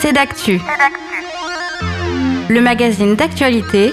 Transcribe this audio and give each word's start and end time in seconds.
C'est 0.00 0.12
d'actu. 0.12 0.60
Le 2.48 2.60
magazine 2.60 3.16
d'actualité, 3.16 3.92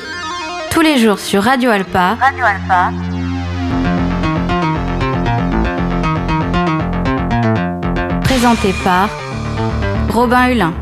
tous 0.72 0.82
les 0.82 0.98
jours 0.98 1.20
sur 1.20 1.44
Radio 1.44 1.72
Alpa. 1.72 2.18
Radio 2.20 2.46
Alpa. 2.46 2.92
Présenté 8.22 8.74
par 8.84 9.10
Robin 10.10 10.50
Hulin. 10.50 10.74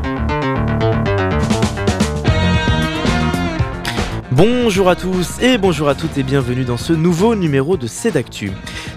Bonjour 4.30 4.88
à 4.88 4.96
tous 4.96 5.38
et 5.40 5.58
bonjour 5.58 5.88
à 5.88 5.94
toutes 5.94 6.16
et 6.18 6.22
bienvenue 6.22 6.64
dans 6.64 6.76
ce 6.76 6.92
nouveau 6.92 7.34
numéro 7.34 7.76
de 7.76 7.86
Cédactu. 7.86 8.50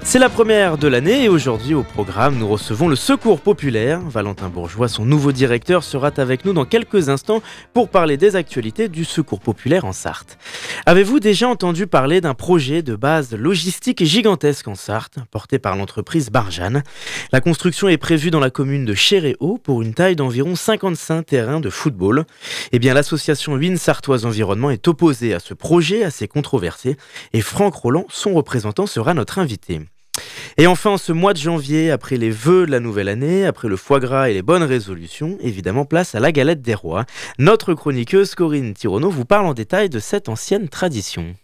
C'est 0.07 0.19
la 0.19 0.29
première 0.29 0.77
de 0.77 0.87
l'année 0.87 1.23
et 1.23 1.29
aujourd'hui 1.29 1.73
au 1.73 1.81
programme 1.81 2.37
nous 2.37 2.47
recevons 2.47 2.87
le 2.87 2.95
Secours 2.95 3.41
Populaire. 3.41 3.99
Valentin 4.01 4.49
Bourgeois, 4.49 4.87
son 4.87 5.03
nouveau 5.03 5.31
directeur, 5.31 5.83
sera 5.83 6.11
avec 6.17 6.45
nous 6.45 6.53
dans 6.53 6.63
quelques 6.63 7.09
instants 7.09 7.41
pour 7.73 7.89
parler 7.89 8.15
des 8.15 8.35
actualités 8.35 8.87
du 8.87 9.03
Secours 9.03 9.39
Populaire 9.39 9.83
en 9.83 9.93
Sarthe. 9.93 10.37
Avez-vous 10.85 11.19
déjà 11.19 11.49
entendu 11.49 11.87
parler 11.87 12.21
d'un 12.21 12.35
projet 12.35 12.83
de 12.83 12.95
base 12.95 13.33
logistique 13.33 14.05
gigantesque 14.05 14.67
en 14.67 14.75
Sarthe, 14.75 15.17
porté 15.31 15.57
par 15.57 15.75
l'entreprise 15.75 16.29
Barjane? 16.29 16.83
La 17.31 17.41
construction 17.41 17.89
est 17.89 17.97
prévue 17.97 18.29
dans 18.29 18.39
la 18.39 18.51
commune 18.51 18.85
de 18.85 18.93
Chéréo 18.93 19.57
pour 19.61 19.81
une 19.81 19.95
taille 19.95 20.15
d'environ 20.15 20.55
55 20.55 21.25
terrains 21.25 21.59
de 21.59 21.71
football. 21.71 22.25
Eh 22.71 22.77
bien 22.77 22.93
l'association 22.93 23.53
Win 23.53 23.75
Sartoise 23.75 24.27
Environnement 24.27 24.69
est 24.69 24.87
opposée 24.87 25.33
à 25.33 25.39
ce 25.39 25.55
projet 25.55 26.03
assez 26.03 26.27
controversé 26.27 26.95
et 27.33 27.41
Franck 27.41 27.73
Roland, 27.73 28.05
son 28.09 28.35
représentant, 28.35 28.85
sera 28.85 29.15
notre 29.15 29.39
invité. 29.39 29.81
Et 30.57 30.67
enfin, 30.67 30.97
ce 30.97 31.11
mois 31.11 31.33
de 31.33 31.39
janvier, 31.39 31.91
après 31.91 32.17
les 32.17 32.29
vœux 32.29 32.65
de 32.65 32.71
la 32.71 32.79
nouvelle 32.79 33.09
année, 33.09 33.45
après 33.45 33.67
le 33.67 33.77
foie 33.77 33.99
gras 33.99 34.29
et 34.29 34.33
les 34.33 34.41
bonnes 34.41 34.63
résolutions, 34.63 35.37
évidemment 35.41 35.85
place 35.85 36.15
à 36.15 36.19
la 36.19 36.31
galette 36.31 36.61
des 36.61 36.75
rois. 36.75 37.05
Notre 37.39 37.73
chroniqueuse 37.73 38.35
Corinne 38.35 38.73
Tirono 38.73 39.09
vous 39.09 39.25
parle 39.25 39.45
en 39.45 39.53
détail 39.53 39.89
de 39.89 39.99
cette 39.99 40.29
ancienne 40.29 40.69
tradition. 40.69 41.35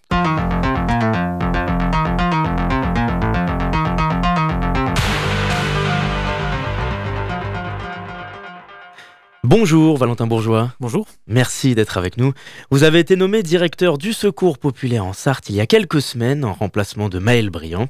Bonjour 9.52 9.98
Valentin 9.98 10.28
Bourgeois. 10.28 10.72
Bonjour. 10.80 11.06
Merci 11.28 11.76
d'être 11.76 11.98
avec 11.98 12.16
nous. 12.16 12.32
Vous 12.70 12.84
avez 12.84 13.00
été 13.00 13.18
nommé 13.18 13.44
directeur 13.44 13.98
du 13.98 14.14
Secours 14.14 14.58
populaire 14.58 15.06
en 15.06 15.12
Sarthe 15.12 15.50
il 15.50 15.58
y 15.58 15.60
a 15.60 15.66
quelques 15.66 16.02
semaines 16.02 16.46
en 16.46 16.54
remplacement 16.54 17.10
de 17.10 17.20
Maël 17.20 17.50
Briand. 17.50 17.90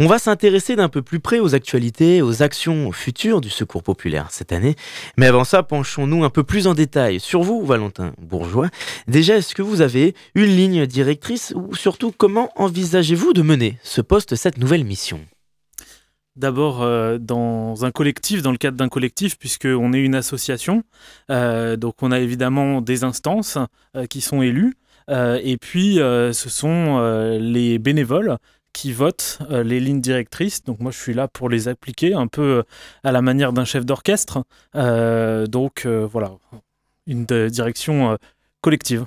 On 0.00 0.08
va 0.08 0.18
s'intéresser 0.18 0.74
d'un 0.74 0.88
peu 0.88 1.02
plus 1.02 1.20
près 1.20 1.38
aux 1.38 1.54
actualités, 1.54 2.22
aux 2.22 2.42
actions 2.42 2.90
futures 2.90 3.40
du 3.40 3.50
Secours 3.50 3.84
populaire 3.84 4.32
cette 4.32 4.50
année. 4.50 4.74
Mais 5.16 5.26
avant 5.26 5.44
ça, 5.44 5.62
penchons-nous 5.62 6.24
un 6.24 6.30
peu 6.30 6.42
plus 6.42 6.66
en 6.66 6.74
détail 6.74 7.20
sur 7.20 7.42
vous, 7.42 7.64
Valentin 7.64 8.12
Bourgeois. 8.20 8.68
Déjà, 9.06 9.36
est-ce 9.36 9.54
que 9.54 9.62
vous 9.62 9.82
avez 9.82 10.12
une 10.34 10.56
ligne 10.56 10.86
directrice 10.86 11.54
ou 11.54 11.76
surtout 11.76 12.10
comment 12.10 12.50
envisagez-vous 12.56 13.32
de 13.32 13.42
mener 13.42 13.78
ce 13.84 14.00
poste, 14.00 14.34
cette 14.34 14.58
nouvelle 14.58 14.84
mission? 14.84 15.20
D'abord 16.36 16.82
euh, 16.82 17.16
dans 17.18 17.86
un 17.86 17.90
collectif, 17.90 18.42
dans 18.42 18.52
le 18.52 18.58
cadre 18.58 18.76
d'un 18.76 18.90
collectif, 18.90 19.38
puisqu'on 19.38 19.92
est 19.94 20.00
une 20.00 20.14
association. 20.14 20.82
Euh, 21.30 21.76
donc 21.76 22.02
on 22.02 22.12
a 22.12 22.20
évidemment 22.20 22.82
des 22.82 23.04
instances 23.04 23.56
euh, 23.96 24.06
qui 24.06 24.20
sont 24.20 24.42
élues. 24.42 24.76
et 25.08 25.56
puis 25.60 25.96
ce 25.96 26.48
sont 26.48 26.98
les 27.40 27.78
bénévoles 27.78 28.38
qui 28.72 28.92
votent 28.92 29.38
les 29.50 29.80
lignes 29.80 30.00
directrices. 30.00 30.64
Donc 30.64 30.80
moi 30.80 30.90
je 30.90 30.98
suis 30.98 31.14
là 31.14 31.28
pour 31.28 31.48
les 31.48 31.68
appliquer 31.68 32.12
un 32.14 32.26
peu 32.26 32.64
à 33.04 33.12
la 33.12 33.22
manière 33.22 33.52
d'un 33.52 33.64
chef 33.64 33.86
d'orchestre. 33.86 34.44
donc 34.74 35.86
voilà, 35.86 36.32
une 37.06 37.24
direction 37.24 38.18
collective. 38.60 39.06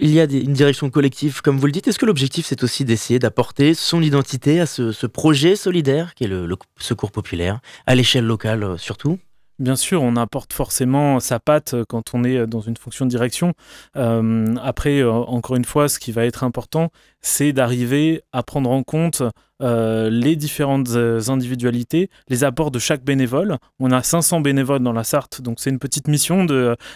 Il 0.00 0.10
y 0.10 0.20
a 0.20 0.24
une 0.24 0.52
direction 0.52 0.90
collective, 0.90 1.40
comme 1.42 1.58
vous 1.58 1.66
le 1.66 1.72
dites. 1.72 1.88
Est-ce 1.88 1.98
que 1.98 2.06
l'objectif, 2.06 2.46
c'est 2.46 2.62
aussi 2.62 2.84
d'essayer 2.84 3.18
d'apporter 3.18 3.74
son 3.74 4.02
identité 4.02 4.60
à 4.60 4.66
ce, 4.66 5.06
projet 5.06 5.56
solidaire 5.56 6.14
qui 6.14 6.24
est 6.24 6.28
le 6.28 6.48
secours 6.78 7.12
populaire, 7.12 7.60
à 7.86 7.94
l'échelle 7.94 8.24
locale 8.24 8.64
euh, 8.64 8.76
surtout? 8.76 9.18
Bien 9.62 9.76
sûr, 9.76 10.02
on 10.02 10.16
apporte 10.16 10.52
forcément 10.52 11.20
sa 11.20 11.38
patte 11.38 11.74
euh, 11.74 11.84
quand 11.88 12.14
on 12.14 12.24
est 12.24 12.36
euh, 12.36 12.46
dans 12.48 12.62
une 12.62 12.76
fonction 12.76 13.04
de 13.04 13.10
direction. 13.10 13.54
Euh, 13.96 14.56
après, 14.60 15.04
encore 15.04 15.54
une 15.54 15.64
fois, 15.64 15.88
ce 15.88 16.00
qui 16.00 16.10
va 16.10 16.26
être 16.26 16.42
important, 16.42 16.90
c'est 17.20 17.52
d'arriver 17.52 18.22
à 18.32 18.42
prendre 18.42 18.70
en 18.70 18.82
compte 18.82 19.22
les 19.60 20.34
différentes 20.34 20.88
individualités, 21.28 22.10
les 22.26 22.42
apports 22.42 22.72
de 22.72 22.80
chaque 22.80 23.04
bénévole. 23.04 23.58
On 23.78 23.92
a 23.92 24.02
500 24.02 24.40
bénévoles 24.40 24.82
dans 24.82 24.92
la 24.92 25.04
Sarthe, 25.04 25.40
donc 25.40 25.60
c'est 25.60 25.70
une 25.70 25.78
petite 25.78 26.08
mission 26.08 26.44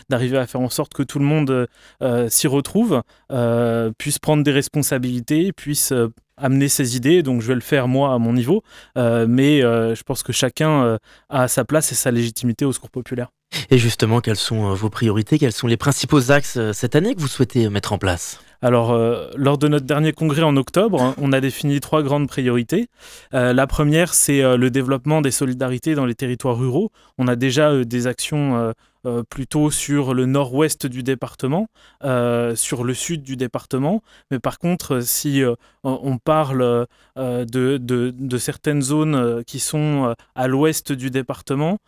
d'arriver 0.08 0.36
à 0.36 0.48
faire 0.48 0.60
en 0.60 0.68
sorte 0.68 0.92
que 0.92 1.04
tout 1.04 1.20
le 1.20 1.24
monde 1.24 1.68
s'y 2.28 2.48
retrouve, 2.48 3.02
puisse 3.98 4.18
prendre 4.18 4.42
des 4.42 4.50
responsabilités, 4.50 5.52
puisse 5.52 5.92
amener 6.36 6.68
ses 6.68 6.96
idées, 6.96 7.22
donc 7.22 7.40
je 7.40 7.48
vais 7.48 7.54
le 7.54 7.60
faire 7.60 7.88
moi 7.88 8.12
à 8.12 8.18
mon 8.18 8.32
niveau, 8.32 8.62
euh, 8.98 9.26
mais 9.28 9.62
euh, 9.62 9.94
je 9.94 10.02
pense 10.02 10.22
que 10.22 10.32
chacun 10.32 10.84
euh, 10.84 10.98
a 11.28 11.48
sa 11.48 11.64
place 11.64 11.92
et 11.92 11.94
sa 11.94 12.10
légitimité 12.10 12.64
au 12.64 12.72
secours 12.72 12.90
populaire. 12.90 13.28
Et 13.70 13.78
justement, 13.78 14.20
quelles 14.20 14.36
sont 14.36 14.74
vos 14.74 14.90
priorités? 14.90 15.38
Quels 15.38 15.52
sont 15.52 15.68
les 15.68 15.76
principaux 15.76 16.30
axes 16.30 16.58
cette 16.72 16.96
année 16.96 17.14
que 17.14 17.20
vous 17.20 17.28
souhaitez 17.28 17.68
mettre 17.70 17.92
en 17.92 17.98
place? 17.98 18.40
Alors, 18.60 18.98
lors 19.36 19.56
de 19.56 19.68
notre 19.68 19.86
dernier 19.86 20.12
congrès 20.12 20.42
en 20.42 20.56
octobre, 20.56 21.00
hein, 21.00 21.14
on 21.18 21.32
a 21.32 21.40
défini 21.40 21.78
trois 21.78 22.02
grandes 22.02 22.26
priorités. 22.26 22.88
la 23.32 23.66
première, 23.68 24.14
c'est 24.14 24.42
le 24.56 24.70
développement 24.70 25.20
des 25.20 25.30
solidarités 25.30 25.94
dans 25.94 26.06
les 26.06 26.16
territoires 26.16 26.58
ruraux. 26.58 26.90
On 27.18 27.28
a 27.28 27.36
déjà 27.36 27.84
des 27.84 28.06
actions 28.08 28.74
euh, 29.06 29.22
plutôt 29.22 29.70
sur 29.70 30.14
le 30.14 30.26
nord-ouest 30.26 30.86
du 30.86 31.04
département, 31.04 31.68
euh, 32.02 32.56
sur 32.56 32.82
le 32.82 32.92
sud 32.92 33.22
du 33.22 33.36
département. 33.36 34.02
Mais 34.32 34.40
par 34.40 34.58
contre, 34.58 35.00
si 35.00 35.44
euh, 35.44 35.54
on 35.84 36.18
parle 36.18 36.86
de, 37.16 38.38
certaines 38.38 38.82
zones 38.82 39.44
qui 39.44 39.60
sont 39.60 40.14
à 40.34 40.48
l'ouest 40.48 40.92
du 40.92 41.10
département, 41.10 41.78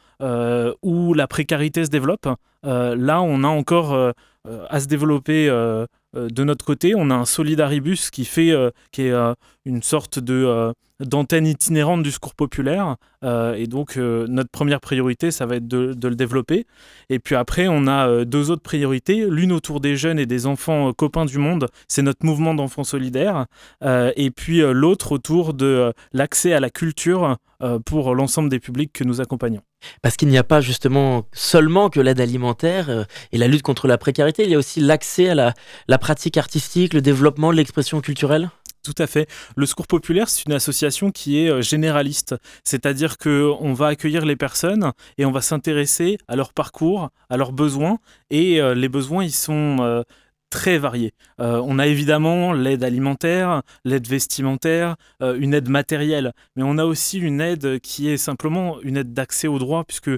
où 0.82 1.14
la 1.14 1.26
précarité 1.26 1.84
se 1.84 1.90
développe, 1.90 2.28
là, 2.62 3.20
on 3.22 3.42
a 3.42 3.48
encore 3.48 4.12
à 4.46 4.80
se 4.80 4.86
développer 4.86 5.48
de 5.48 6.44
notre 6.44 6.64
côté. 6.64 6.94
On 6.96 7.10
a 7.10 7.14
un 7.14 7.24
Solidaribus 7.24 8.10
qui 8.10 8.24
fait, 8.24 8.54
qui 8.92 9.02
est 9.02 9.34
une 9.64 9.82
sorte 9.82 10.20
de 10.20 10.72
d'antenne 11.00 11.47
itinérante 11.47 12.03
du 12.03 12.10
secours 12.10 12.34
populaire. 12.34 12.97
Euh, 13.25 13.54
et 13.54 13.66
donc, 13.66 13.97
euh, 13.97 14.26
notre 14.28 14.50
première 14.50 14.81
priorité, 14.81 15.31
ça 15.31 15.47
va 15.47 15.56
être 15.56 15.69
de, 15.69 15.94
le 16.09 16.14
développer. 16.14 16.66
Et 17.09 17.19
puis 17.19 17.34
après, 17.34 17.69
on 17.69 17.86
a 17.86 18.09
euh, 18.09 18.25
deux 18.25 18.50
autres 18.50 18.62
priorités. 18.62 19.26
L'une 19.28 19.53
autour 19.53 19.81
des 19.81 19.97
jeunes 19.97 20.19
et 20.19 20.26
des 20.26 20.47
enfants 20.47 20.92
copains 20.92 21.25
du 21.25 21.38
monde, 21.38 21.69
c'est 21.88 22.03
notre 22.03 22.25
mouvement 22.25 22.54
d'enfants 22.54 22.84
solidaires. 22.84 23.47
et 23.84 24.31
puis 24.31 24.60
l'autre 24.60 25.12
autour 25.12 25.54
de 25.54 25.92
l'accès 26.12 26.53
à 26.53 26.60
la 26.60 26.70
culture 26.70 27.37
pour 27.84 28.14
l'ensemble 28.14 28.48
des 28.48 28.60
publics 28.60 28.92
que 28.92 29.04
nous 29.04 29.20
accompagnons. 29.20 29.62
Parce 30.03 30.16
qu'il 30.16 30.28
n'y 30.28 30.38
a 30.38 30.44
pas 30.44 30.60
justement 30.60 31.26
seulement 31.32 31.91
que 31.91 32.00
l'aide 32.00 32.20
alimentaire 32.20 33.06
et 33.32 33.38
la 33.38 33.48
lutte 33.48 33.62
contre 33.62 33.88
la 33.88 33.98
précarité, 33.98 34.44
il 34.44 34.50
y 34.50 34.54
a 34.54 34.58
aussi 34.58 34.81
l'accès 34.81 35.31
à 35.31 35.54
la 35.88 35.98
pratique 35.98 36.37
artistique, 36.37 36.94
le 36.94 37.00
développement 37.00 37.50
de 37.50 37.56
l'expression 37.56 38.00
culturelle? 38.00 38.50
Tout 38.82 38.94
à 38.98 39.06
fait. 39.06 39.28
Le 39.56 39.66
Secours 39.66 39.86
populaire, 39.86 40.28
c'est 40.28 40.44
une 40.46 40.52
association 40.52 41.10
qui 41.10 41.40
est 41.40 41.50
euh, 41.50 41.62
généraliste, 41.62 42.34
c'est-à-dire 42.64 43.18
que 43.18 43.52
on 43.60 43.72
va 43.72 43.88
accueillir 43.88 44.24
les 44.24 44.36
personnes 44.36 44.92
et 45.18 45.24
on 45.24 45.32
va 45.32 45.40
s'intéresser 45.40 46.18
à 46.28 46.36
leur 46.36 46.52
parcours, 46.52 47.10
à 47.28 47.36
leurs 47.36 47.52
besoins 47.52 47.98
et 48.30 48.60
euh, 48.60 48.74
les 48.74 48.88
besoins 48.88 49.24
ils 49.24 49.32
sont 49.32 50.04
euh, 50.54 50.59
très 50.59 50.78
variés. 50.78 51.12
on 51.38 51.78
a 51.78 51.86
évidemment 51.86 52.53
l'aide 52.53 52.84
alimentaire, 52.84 53.62
l'aide 53.84 54.06
vestimentaire, 54.06 54.97
une 55.20 55.54
aide 55.54 55.69
matérielle, 55.69 56.32
mais 56.56 56.62
on 56.64 56.78
a 56.78 56.84
aussi 56.84 57.19
une 57.19 57.41
aide 57.41 57.81
qui 57.81 58.09
est 58.09 58.16
simplement 58.16 58.81
une 58.82 58.97
aide 58.97 59.12
d'accès 59.12 59.48
au 59.48 59.58
droit, 59.58 59.84
puisque 59.84 60.10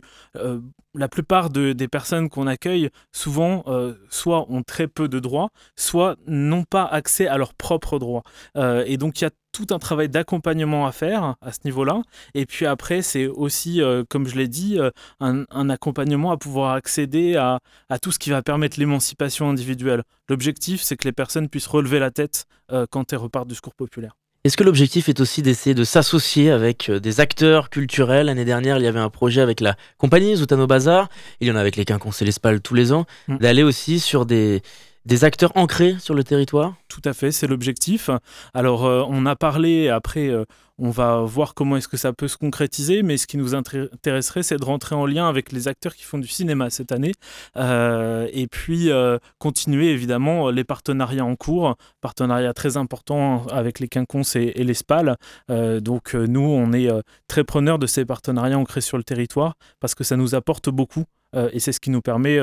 la 0.94 1.08
plupart 1.08 1.50
des 1.50 1.88
personnes 1.88 2.28
qu'on 2.28 2.46
accueille, 2.46 2.90
souvent, 3.12 3.62
euh, 3.66 3.94
soit 4.08 4.50
ont 4.50 4.62
très 4.62 4.88
peu 4.88 5.08
de 5.08 5.20
droits, 5.20 5.50
soit 5.76 6.16
n'ont 6.26 6.64
pas 6.64 6.84
accès 6.84 7.26
à 7.26 7.38
leurs 7.38 7.54
propres 7.54 7.98
droits. 7.98 8.22
Euh, 8.56 8.84
et 8.86 8.96
donc, 8.96 9.20
il 9.20 9.24
y 9.24 9.26
a 9.26 9.30
tout 9.52 9.66
un 9.70 9.78
travail 9.78 10.08
d'accompagnement 10.08 10.86
à 10.86 10.92
faire 10.92 11.36
à 11.40 11.52
ce 11.52 11.58
niveau-là. 11.64 12.02
Et 12.34 12.46
puis 12.46 12.66
après, 12.66 13.02
c'est 13.02 13.26
aussi, 13.26 13.82
euh, 13.82 14.04
comme 14.08 14.26
je 14.26 14.36
l'ai 14.36 14.48
dit, 14.48 14.78
un, 15.20 15.70
accompagnement 15.70 16.30
à 16.32 16.36
pouvoir 16.36 16.74
accéder 16.74 17.36
à, 17.36 17.60
à 17.88 17.98
tout 17.98 18.12
ce 18.12 18.18
qui 18.18 18.30
va 18.30 18.42
permettre 18.42 18.78
l'émancipation 18.78 19.48
individuelle. 19.48 20.02
L'objectif, 20.28 20.82
c'est 20.82 20.96
que 20.96 21.04
les 21.04 21.12
personnes 21.12 21.48
puissent 21.48 21.66
relever 21.66 21.98
la 21.98 22.10
tête 22.10 22.46
quand 22.90 23.12
elles 23.12 23.18
repartent 23.18 23.48
du 23.48 23.54
secours 23.56 23.74
populaire. 23.74 24.14
Est-ce 24.42 24.56
que 24.56 24.64
l'objectif 24.64 25.10
est 25.10 25.20
aussi 25.20 25.42
d'essayer 25.42 25.74
de 25.74 25.84
s'associer 25.84 26.50
avec 26.50 26.88
euh, 26.88 26.98
des 26.98 27.20
acteurs 27.20 27.68
culturels? 27.68 28.24
L'année 28.26 28.46
dernière, 28.46 28.78
il 28.78 28.84
y 28.84 28.86
avait 28.86 28.98
un 28.98 29.10
projet 29.10 29.42
avec 29.42 29.60
la 29.60 29.76
compagnie 29.98 30.34
Zoutano 30.34 30.66
Bazar, 30.66 31.10
il 31.40 31.48
y 31.48 31.50
en 31.50 31.56
a 31.56 31.60
avec 31.60 31.76
les 31.76 31.84
Quinconces 31.84 32.22
et 32.22 32.24
l'Espal 32.24 32.62
tous 32.62 32.72
les 32.72 32.90
ans, 32.90 33.04
mm. 33.28 33.36
d'aller 33.36 33.62
aussi 33.62 34.00
sur 34.00 34.24
des, 34.24 34.62
des 35.06 35.24
acteurs 35.24 35.52
ancrés 35.56 35.96
sur 35.98 36.14
le 36.14 36.24
territoire? 36.24 36.74
Tout 36.88 37.00
à 37.04 37.12
fait, 37.12 37.32
c'est 37.32 37.46
l'objectif. 37.46 38.10
Alors, 38.52 38.84
euh, 38.84 39.02
on 39.08 39.24
a 39.26 39.34
parlé, 39.34 39.88
après, 39.88 40.28
euh, 40.28 40.44
on 40.78 40.90
va 40.90 41.20
voir 41.20 41.54
comment 41.54 41.76
est-ce 41.76 41.88
que 41.88 41.96
ça 41.96 42.12
peut 42.12 42.28
se 42.28 42.36
concrétiser, 42.36 43.02
mais 43.02 43.16
ce 43.16 43.26
qui 43.26 43.36
nous 43.36 43.54
intéresserait, 43.54 44.42
c'est 44.42 44.56
de 44.56 44.64
rentrer 44.64 44.94
en 44.94 45.06
lien 45.06 45.28
avec 45.28 45.52
les 45.52 45.68
acteurs 45.68 45.94
qui 45.94 46.04
font 46.04 46.18
du 46.18 46.28
cinéma 46.28 46.70
cette 46.70 46.90
année, 46.90 47.12
et 47.54 48.46
puis 48.50 48.88
continuer 49.38 49.90
évidemment 49.90 50.48
les 50.48 50.64
partenariats 50.64 51.26
en 51.26 51.36
cours, 51.36 51.76
partenariats 52.00 52.54
très 52.54 52.78
importants 52.78 53.46
avec 53.48 53.78
les 53.78 53.88
quinconces 53.88 54.36
et, 54.36 54.52
et 54.54 54.64
les 54.64 54.72
SPAL. 54.72 55.18
donc 55.50 56.14
nous, 56.14 56.40
on 56.40 56.72
est 56.72 56.88
très 57.28 57.44
preneurs 57.44 57.78
de 57.78 57.86
ces 57.86 58.06
partenariats 58.06 58.58
ancrés 58.58 58.80
sur 58.80 58.96
le 58.96 59.04
territoire 59.04 59.56
parce 59.80 59.94
que 59.94 60.02
ça 60.02 60.16
nous 60.16 60.34
apporte 60.34 60.70
beaucoup. 60.70 61.04
et 61.52 61.60
c'est 61.60 61.72
ce 61.72 61.80
qui 61.80 61.90
nous 61.90 62.00
permet 62.00 62.38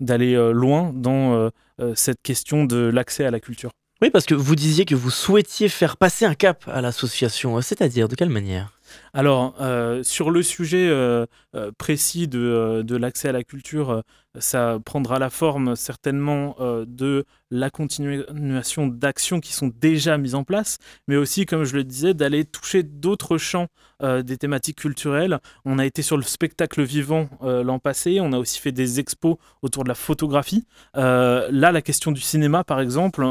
d'aller 0.00 0.34
loin 0.54 0.92
dans 0.94 1.50
cette 1.94 2.22
question 2.22 2.64
de 2.64 2.90
l'accès 2.92 3.24
à 3.24 3.30
la 3.30 3.40
culture. 3.40 3.70
Oui, 4.02 4.10
parce 4.10 4.26
que 4.26 4.34
vous 4.34 4.56
disiez 4.56 4.84
que 4.84 4.96
vous 4.96 5.10
souhaitiez 5.10 5.68
faire 5.68 5.96
passer 5.96 6.24
un 6.24 6.34
cap 6.34 6.64
à 6.66 6.80
l'association, 6.80 7.60
c'est-à-dire 7.60 8.08
de 8.08 8.16
quelle 8.16 8.30
manière? 8.30 8.72
Alors, 9.14 9.54
euh, 9.60 10.02
sur 10.02 10.30
le 10.30 10.42
sujet 10.42 10.88
euh, 10.88 11.26
euh, 11.54 11.70
précis 11.76 12.28
de, 12.28 12.82
de 12.82 12.96
l'accès 12.96 13.28
à 13.28 13.32
la 13.32 13.44
culture, 13.44 14.02
ça 14.38 14.78
prendra 14.82 15.18
la 15.18 15.28
forme 15.28 15.76
certainement 15.76 16.56
de 16.86 17.26
la 17.50 17.68
continuation 17.68 18.86
d'actions 18.86 19.40
qui 19.40 19.52
sont 19.52 19.70
déjà 19.78 20.16
mises 20.16 20.34
en 20.34 20.42
place, 20.42 20.78
mais 21.06 21.16
aussi, 21.16 21.44
comme 21.44 21.64
je 21.64 21.76
le 21.76 21.84
disais, 21.84 22.14
d'aller 22.14 22.46
toucher 22.46 22.82
d'autres 22.82 23.36
champs 23.36 23.66
des 24.00 24.38
thématiques 24.38 24.78
culturelles. 24.78 25.38
On 25.66 25.78
a 25.78 25.84
été 25.84 26.00
sur 26.00 26.16
le 26.16 26.22
spectacle 26.22 26.82
vivant 26.82 27.28
l'an 27.42 27.78
passé, 27.78 28.20
on 28.22 28.32
a 28.32 28.38
aussi 28.38 28.58
fait 28.58 28.72
des 28.72 29.00
expos 29.00 29.36
autour 29.60 29.84
de 29.84 29.90
la 29.90 29.94
photographie. 29.94 30.66
là, 30.94 31.50
la 31.50 31.82
question 31.82 32.10
du 32.10 32.22
cinéma, 32.22 32.64
par 32.64 32.80
exemple, 32.80 33.26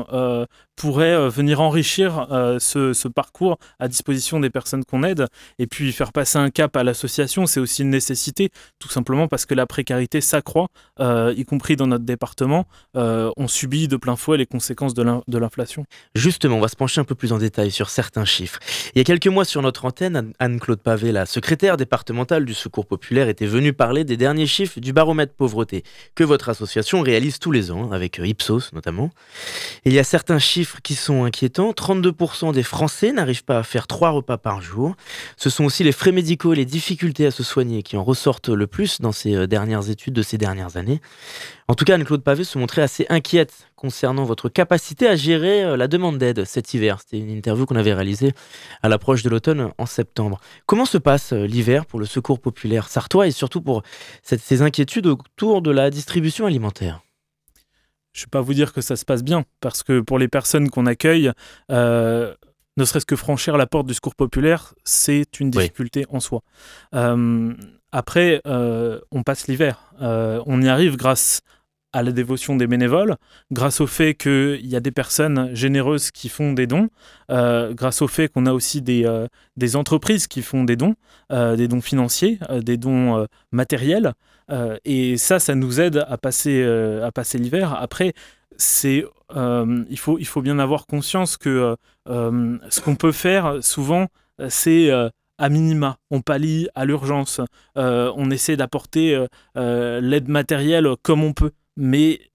pourrait 0.76 1.30
venir 1.30 1.62
enrichir 1.62 2.28
ce, 2.60 3.08
parcours 3.08 3.58
à 3.80 3.88
disposition 3.88 4.40
des 4.40 4.52
personnes 4.52 4.86
qu'on 4.86 5.02
aide. 5.02 5.26
Puis 5.72 5.92
faire 5.94 6.12
passer 6.12 6.38
un 6.38 6.50
cap 6.50 6.76
à 6.76 6.84
l'association, 6.84 7.48
c'est 7.48 7.60
aussi 7.60 7.82
une 7.82 7.90
nécessité, 7.90 8.50
tout 8.78 8.90
simplement 8.90 9.28
parce 9.28 9.46
que 9.46 9.56
la 9.56 9.66
précarité 9.66 10.22
s'accroît, 10.22 10.68
euh, 11.00 11.34
y 11.36 11.46
compris 11.46 11.78
dans 11.78 11.88
notre 11.88 12.04
département. 12.04 12.68
Euh, 12.98 13.32
on 13.38 13.48
subit 13.48 13.88
de 13.88 13.96
plein 13.96 14.18
fouet 14.18 14.38
les 14.38 14.46
conséquences 14.46 14.94
de 14.94 15.38
l'inflation. 15.38 15.86
Justement, 16.14 16.58
on 16.58 16.60
va 16.60 16.68
se 16.68 16.76
pencher 16.76 17.00
un 17.00 17.06
peu 17.06 17.16
plus 17.16 17.32
en 17.32 17.38
détail 17.38 17.72
sur 17.72 17.90
certains 17.90 18.26
chiffres. 18.26 18.60
Il 18.94 19.00
y 19.00 19.02
a 19.02 19.06
quelques 19.06 19.28
mois 19.28 19.46
sur 19.46 19.62
notre 19.62 19.86
antenne, 19.86 20.34
Anne-Claude 20.40 20.82
Pavé, 20.82 21.14
la 21.14 21.26
secrétaire 21.26 21.78
départementale 21.78 22.44
du 22.44 22.54
Secours 22.54 22.86
populaire, 22.86 23.30
était 23.30 23.46
venue 23.46 23.72
parler 23.72 24.04
des 24.04 24.18
derniers 24.18 24.48
chiffres 24.48 24.82
du 24.82 24.92
baromètre 24.92 25.34
pauvreté 25.34 25.84
que 26.16 26.26
votre 26.26 26.50
association 26.50 27.02
réalise 27.02 27.40
tous 27.40 27.52
les 27.52 27.72
ans, 27.72 27.92
avec 27.94 28.20
Ipsos 28.22 28.74
notamment. 28.74 29.10
il 29.86 29.94
y 29.94 30.00
a 30.00 30.04
certains 30.04 30.40
chiffres 30.40 30.80
qui 30.84 30.96
sont 30.96 31.24
inquiétants. 31.24 31.72
32% 31.72 32.54
des 32.54 32.64
Français 32.64 33.14
n'arrivent 33.14 33.46
pas 33.46 33.60
à 33.60 33.64
faire 33.64 33.88
trois 33.88 34.10
repas 34.10 34.38
par 34.38 34.62
jour. 34.62 34.96
Ce 35.38 35.50
sont 35.50 35.61
aussi 35.66 35.84
les 35.84 35.92
frais 35.92 36.12
médicaux 36.12 36.54
et 36.54 36.56
les 36.56 36.66
difficultés 36.66 37.26
à 37.26 37.32
se 37.32 37.44
soigner 37.44 37.84
qui 37.84 37.98
en 37.98 38.04
ressortent 38.04 38.50
le 38.50 38.68
plus 38.68 39.02
dans 39.02 39.12
ces 39.12 39.36
euh, 39.36 39.48
dernières 39.48 39.90
études 39.90 40.14
de 40.14 40.22
ces 40.22 40.38
dernières 40.38 40.78
années. 40.78 41.02
En 41.68 41.74
tout 41.74 41.86
cas, 41.86 41.96
Anne-Claude 41.96 42.24
Pavé 42.24 42.44
se 42.44 42.58
montrait 42.58 42.82
assez 42.82 43.06
inquiète 43.10 43.70
concernant 43.76 44.24
votre 44.24 44.50
capacité 44.50 45.08
à 45.08 45.16
gérer 45.16 45.64
euh, 45.64 45.78
la 45.78 45.88
demande 45.88 46.18
d'aide 46.18 46.46
cet 46.46 46.74
hiver. 46.74 47.00
C'était 47.00 47.20
une 47.20 47.30
interview 47.30 47.66
qu'on 47.66 47.76
avait 47.76 47.94
réalisée 47.94 48.34
à 48.82 48.90
l'approche 48.90 49.24
de 49.24 49.30
l'automne 49.30 49.72
en 49.78 49.86
septembre. 49.86 50.40
Comment 50.66 50.86
se 50.86 50.98
passe 50.98 51.34
euh, 51.34 51.46
l'hiver 51.46 51.86
pour 51.86 52.00
le 52.00 52.06
secours 52.06 52.40
populaire 52.40 52.88
sartois 52.88 53.28
et 53.28 53.32
surtout 53.32 53.62
pour 53.62 53.84
ces 54.24 54.62
inquiétudes 54.62 55.08
autour 55.08 55.62
de 55.62 55.72
la 55.72 55.90
distribution 55.90 56.46
alimentaire? 56.46 57.02
Je 58.14 58.22
ne 58.22 58.26
vais 58.26 58.32
pas 58.32 58.42
vous 58.42 58.54
dire 58.54 58.74
que 58.74 58.82
ça 58.82 58.96
se 58.98 59.06
passe 59.06 59.24
bien, 59.24 59.46
parce 59.62 59.84
que 59.84 60.02
pour 60.02 60.20
les 60.20 60.28
personnes 60.28 60.70
qu'on 60.70 60.86
accueille, 60.86 61.32
ne 62.78 62.86
serait-ce 62.86 63.06
que 63.06 63.16
franchir 63.16 63.58
la 63.58 63.68
porte 63.68 63.88
du 63.88 63.94
secours 63.94 64.16
populaire, 64.16 64.74
c'est 64.84 65.40
une 65.40 65.52
difficulté 65.52 66.06
en 66.10 66.20
soi. 66.20 66.42
Euh, 66.96 67.54
après, 67.92 68.42
euh, 68.48 69.00
on 69.12 69.24
passe 69.24 69.48
l'hiver. 69.48 69.94
Euh, 70.02 70.42
on 70.46 70.62
y 70.62 70.70
arrive 70.70 70.96
grâce 70.96 71.42
à 71.94 72.04
la 72.04 72.14
dévotion 72.14 72.56
des 72.56 72.68
bénévoles, 72.68 73.18
grâce 73.52 73.82
au 73.82 73.88
fait 73.88 74.16
qu'il 74.16 74.66
y 74.66 74.78
a 74.78 74.80
des 74.80 74.92
personnes 74.92 75.54
généreuses 75.54 76.10
qui 76.10 76.30
font 76.30 76.54
des 76.54 76.66
dons, 76.66 76.88
grâce 77.28 78.02
au 78.02 78.08
fait 78.08 78.30
qu'on 78.30 78.46
a 78.46 78.54
aussi 78.54 78.82
des, 78.82 79.06
des, 79.58 79.76
entreprises 79.76 80.28
qui 80.28 80.42
font 80.42 80.64
des 80.64 80.78
dons, 80.78 80.96
des 81.30 81.68
dons 81.68 81.82
financiers, 81.82 82.40
des 82.62 82.78
dons 82.78 83.28
matériels. 83.52 84.14
et 84.86 85.18
ça, 85.18 85.40
ça 85.40 85.54
nous 85.54 85.82
aide 85.82 86.06
à 86.08 86.18
passer, 86.18 86.64
à 86.64 87.12
passer 87.12 87.38
l'hiver. 87.38 87.74
Après, 87.74 88.14
c'est 88.62 89.06
euh, 89.36 89.84
il, 89.90 89.98
faut, 89.98 90.42
bien 90.42 90.60
avoir 90.60 90.86
conscience 90.86 91.38
que 91.38 91.50
euh, 91.50 91.76
euh, 92.10 92.58
ce 92.70 92.82
qu'on 92.82 92.96
peut 92.96 93.12
faire 93.12 93.58
souvent, 93.62 94.08
c'est 94.50 94.90
à 95.38 95.50
minima. 95.50 95.98
On 96.10 96.22
pallie 96.22 96.68
à 96.76 96.86
l'urgence. 96.86 97.42
on 97.76 98.32
essaie 98.32 98.58
d'apporter 98.58 99.26
l'aide 99.56 100.30
matérielle 100.30 100.88
comme 101.02 101.24
on 101.24 101.34
peut. 101.34 101.52
Mais 101.78 102.32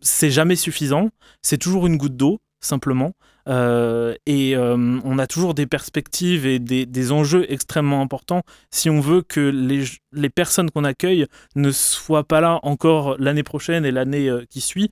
c'est 0.00 0.30
jamais 0.30 0.56
suffisant. 0.56 1.10
C'est 1.42 1.58
toujours 1.58 1.86
une 1.86 1.96
goutte 1.96 2.16
d'eau, 2.16 2.40
simplement. 2.60 3.12
Euh, 3.50 4.14
et 4.26 4.54
euh, 4.54 5.00
on 5.04 5.18
a 5.18 5.26
toujours 5.26 5.54
des 5.54 5.66
perspectives 5.66 6.46
et 6.46 6.58
des, 6.58 7.12
enjeux 7.12 7.50
extrêmement 7.50 8.00
importants 8.00 8.42
si 8.70 8.88
on 8.88 9.00
veut 9.00 9.22
que 9.22 9.40
les, 9.40 9.84
les 10.12 10.30
personnes 10.30 10.70
qu'on 10.70 10.84
accueille 10.84 11.26
ne 11.56 11.72
soient 11.72 12.24
pas 12.24 12.40
là 12.40 12.60
encore 12.62 13.16
l'année 13.18 13.42
prochaine 13.42 13.84
et 13.84 13.90
l'année 13.90 14.28
euh, 14.28 14.44
qui 14.48 14.60
suit. 14.60 14.90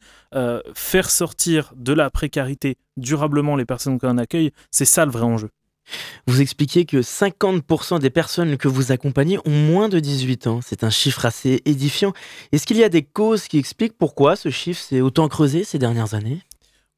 faire 0.75 1.11
sortir 1.11 1.73
de 1.77 1.93
la 1.93 2.11
précarité 2.11 2.77
durablement 2.97 3.57
les 3.57 3.65
personnes 3.65 3.99
qu'on 3.99 4.19
accueille, 4.19 4.51
c'est 4.71 4.85
ça 4.85 5.05
le 5.05 5.13
vrai 5.13 5.23
enjeu. 5.23 5.51
Vous 6.27 6.41
expliquez 6.41 6.85
que 6.85 6.99
50% 6.99 8.01
des 8.01 8.11
personnes 8.11 8.57
que 8.57 8.69
vous 8.69 8.93
accompagnez 8.93 9.39
ont 9.45 9.51
moins 9.51 9.89
de 9.89 10.01
18 10.01 10.47
ans. 10.47 10.61
C'est 10.63 10.85
un 10.85 10.91
chiffre 10.91 11.25
assez 11.25 11.63
édifiant. 11.65 12.13
Est-ce 12.53 12.67
qu'il 12.67 12.77
y 12.77 12.85
a 12.85 12.89
des 12.89 13.03
causes 13.03 13.49
qui 13.49 13.59
expliquent 13.59 13.97
pourquoi 13.97 14.37
ce 14.37 14.51
chiffre 14.51 14.83
s'est 14.83 15.01
autant 15.01 15.29
creusé 15.29 15.65
ces 15.65 15.79
dernières 15.79 16.15
années? 16.15 16.41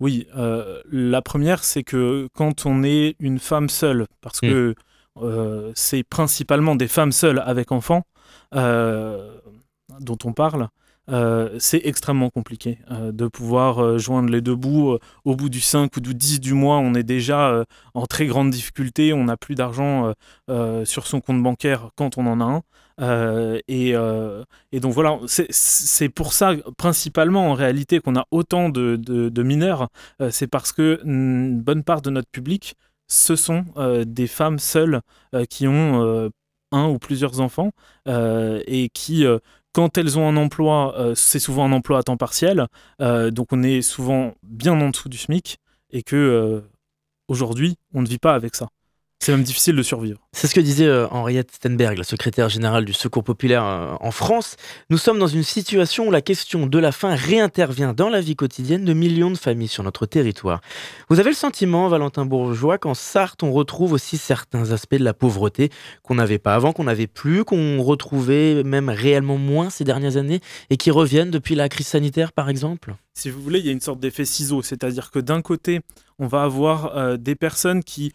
Oui, 0.01 0.27
euh, 0.35 0.81
la 0.91 1.21
première, 1.21 1.63
c'est 1.63 1.85
que 1.85 2.29
quand 2.35 2.65
on 2.65 2.83
est 2.83 3.17
une 3.21 3.39
femme 3.39 3.69
seule, 3.69 4.07
parce 4.23 4.43
hmm. 4.43 4.49
que 4.49 4.75
euh, 5.19 5.73
c'est 5.75 6.03
principalement 6.03 6.75
des 6.75 6.89
femmes 6.89 7.13
seules 7.13 7.43
avec 7.45 7.71
enfants 7.71 8.05
euh, 8.55 9.39
dont 10.01 10.19
on 10.25 10.33
parle, 10.33 10.69
c'est 11.59 11.81
extrêmement 11.83 12.31
compliqué 12.31 12.79
de 12.89 13.27
pouvoir 13.27 13.99
joindre 13.99 14.31
les 14.31 14.41
deux 14.41 14.55
bouts. 14.55 14.97
au 15.25 15.35
bout 15.35 15.49
du 15.49 15.61
5 15.61 15.97
ou 15.97 16.01
du 16.01 16.15
10 16.15 16.39
du 16.39 16.55
mois, 16.55 16.79
on 16.79 16.95
est 16.95 17.03
déjà 17.03 17.65
en 17.95 18.07
très 18.07 18.27
grande 18.27 18.51
difficulté, 18.51 19.13
on 19.13 19.25
n'a 19.25 19.37
plus 19.37 19.57
d'argent 19.57 20.15
sur 20.85 21.09
son 21.09 21.21
compte 21.21 21.43
bancaire 21.43 21.89
quand 21.97 22.17
on 22.17 22.29
en 22.29 22.41
a 22.41 22.45
un. 22.45 22.63
Euh, 23.01 23.61
euh, 23.71 24.45
et, 24.73 24.81
donc 24.81 24.93
voilà, 24.93 25.19
c'est 25.27 26.09
pour 26.09 26.33
ça 26.33 26.55
principalement 26.77 27.51
en 27.51 27.55
réalité 27.55 28.01
qu'on 28.01 28.17
a 28.17 28.27
autant 28.31 28.69
de, 28.69 29.43
mineurs, 29.43 29.89
euh, 30.21 30.31
c'est 30.31 30.47
parce 30.47 30.73
que 30.73 31.01
une 31.05 31.61
bonne 31.61 31.83
part 31.83 32.03
de 32.03 32.11
notre 32.11 32.29
public, 32.31 32.75
ce 33.09 33.37
sont 33.37 33.65
des 34.07 34.27
femmes 34.29 34.59
seules 34.59 35.01
qui 35.49 35.67
ont 35.67 36.31
un 36.73 36.89
ou 36.89 36.99
plusieurs 36.99 37.41
enfants 37.41 37.73
et 38.07 38.89
qui 38.95 39.25
quand 39.73 39.99
elles 39.99 40.19
ont 40.19 40.29
un 40.29 40.37
emploi, 40.37 41.13
c'est 41.17 41.41
souvent 41.41 41.65
un 41.65 41.73
emploi 41.73 41.99
à 41.99 42.03
temps 42.05 42.17
partiel, 42.17 42.69
donc 43.01 43.49
on 43.53 43.65
est 43.65 43.83
souvent 43.83 44.35
bien 44.45 44.81
en 44.81 44.91
dessous 44.91 45.09
du 45.09 45.19
SMIC 45.19 45.59
et 45.91 46.05
que 46.05 46.63
aujourd'hui 47.27 47.79
on 47.95 48.03
ne 48.03 48.07
vit 48.07 48.19
pas 48.19 48.35
avec 48.35 48.55
ça. 48.55 48.69
C'est 49.19 49.33
même 49.33 49.43
difficile 49.43 49.75
de 49.75 49.83
survivre. 49.83 50.21
C'est 50.33 50.47
ce 50.47 50.55
que 50.55 50.61
disait 50.61 50.87
euh, 50.87 51.09
Henriette 51.09 51.51
Stenberg, 51.51 51.99
la 51.99 52.05
secrétaire 52.05 52.49
générale 52.49 52.85
du 52.85 52.93
Secours 52.93 53.25
populaire 53.25 53.65
euh, 53.65 53.95
en 53.99 54.13
France. 54.13 54.57
Nous 54.89 54.97
sommes 54.97 55.19
dans 55.19 55.27
une 55.27 55.43
situation 55.43 56.07
où 56.07 56.13
la 56.13 56.23
question 56.23 56.69
de 56.69 56.79
la 56.79 56.93
faim 56.93 57.17
réintervient 57.17 57.95
dans 57.95 58.09
la 58.09 58.21
vie 58.21 58.37
quotidienne 58.37 58.85
de 58.85 58.93
millions 58.93 59.33
de 59.33 59.37
familles 59.37 59.67
sur 59.67 59.83
notre 59.83 60.07
territoire. 60.07 60.61
Vous 61.09 61.19
avez 61.19 61.31
le 61.31 61.37
sentiment, 61.37 61.89
Valentin 61.89 62.27
Bourgeois, 62.27 62.79
qu'en 62.79 62.95
Sarthe, 62.95 63.43
on 63.43 63.51
retrouve 63.51 63.93
aussi 63.93 64.19
certains 64.19 64.71
aspects 64.71 64.95
de 64.95 65.05
la 65.05 65.15
pauvreté 65.15 65.69
qu'on 66.05 66.15
n'avait 66.15 66.39
pas 66.39 66.55
avant, 66.55 66.73
qu'on 66.73 66.85
n'avait 66.85 67.09
plus, 67.09 67.45
qu'on 67.45 67.83
retrouvait 67.83 68.63
même 68.63 68.89
réellement 68.89 69.37
moins 69.37 69.69
ces 69.69 69.83
dernières 69.83 70.17
années 70.17 70.41
et 70.71 70.77
qui 70.77 70.93
reviennent 70.93 71.33
depuis 71.33 71.57
la 71.57 71.69
crise 71.69 71.89
sanitaire, 71.89 72.33
par 72.33 72.49
exemple? 72.49 72.95
Si 73.15 73.31
vous 73.31 73.43
voulez, 73.43 73.59
il 73.59 73.67
y 73.67 73.69
a 73.69 73.73
une 73.73 73.81
sorte 73.81 73.99
d'effet 73.99 74.25
ciseau, 74.25 74.63
c'est-à-dire 74.63 75.11
que 75.11 75.19
d'un 75.19 75.43
côté, 75.43 75.81
on 76.21 76.29
va 76.29 76.45
avoir 76.45 76.97
euh, 76.97 77.17
des 77.17 77.35
personnes 77.35 77.83
qui 77.83 78.13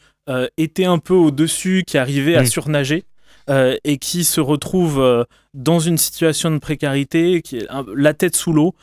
étaient 0.58 0.86
un 0.86 0.98
peu 0.98 1.14
au-dessus, 1.14 1.84
qui 1.86 2.00
arrivaient 2.06 2.36
à 2.36 2.44
mm. 2.44 2.48
surnager. 2.48 3.04
Euh, 3.48 3.78
et 3.84 4.00
qui 4.00 4.24
se 4.24 4.42
retrouvent 4.42 5.28
dans 5.54 5.80
une 5.80 6.00
situation 6.00 6.50
de 6.50 6.58
précarité, 6.58 7.44
qui 7.44 7.58
est 7.58 7.68
la 7.96 8.14
tête 8.16 8.36
sous 8.36 8.54
l'eau, 8.54 8.74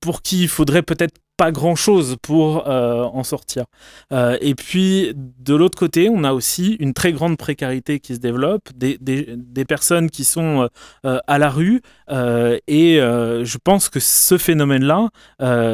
pour 0.00 0.22
qui 0.22 0.42
il 0.42 0.48
faudrait 0.48 0.82
peut-être 0.82 1.14
pas 1.36 1.52
grand-chose 1.52 2.16
pour 2.22 2.66
en 2.66 3.22
sortir. 3.24 3.64
et 4.12 4.54
puis, 4.54 5.12
de 5.14 5.54
l'autre 5.54 5.78
côté, 5.78 6.08
on 6.08 6.24
a 6.24 6.32
aussi 6.32 6.76
une 6.80 6.94
très 6.94 7.12
grande 7.12 7.36
précarité 7.36 8.00
qui 8.00 8.14
se 8.14 8.20
développe, 8.20 8.70
des, 8.74 8.98
des 9.00 9.64
personnes 9.64 10.10
qui 10.10 10.24
sont 10.24 10.68
à 11.04 11.38
la 11.38 11.50
rue, 11.50 11.82
et 12.10 12.98
je 12.98 13.58
pense 13.62 13.88
que 13.88 14.00
ce 14.00 14.38
phénomène-là, 14.38 15.10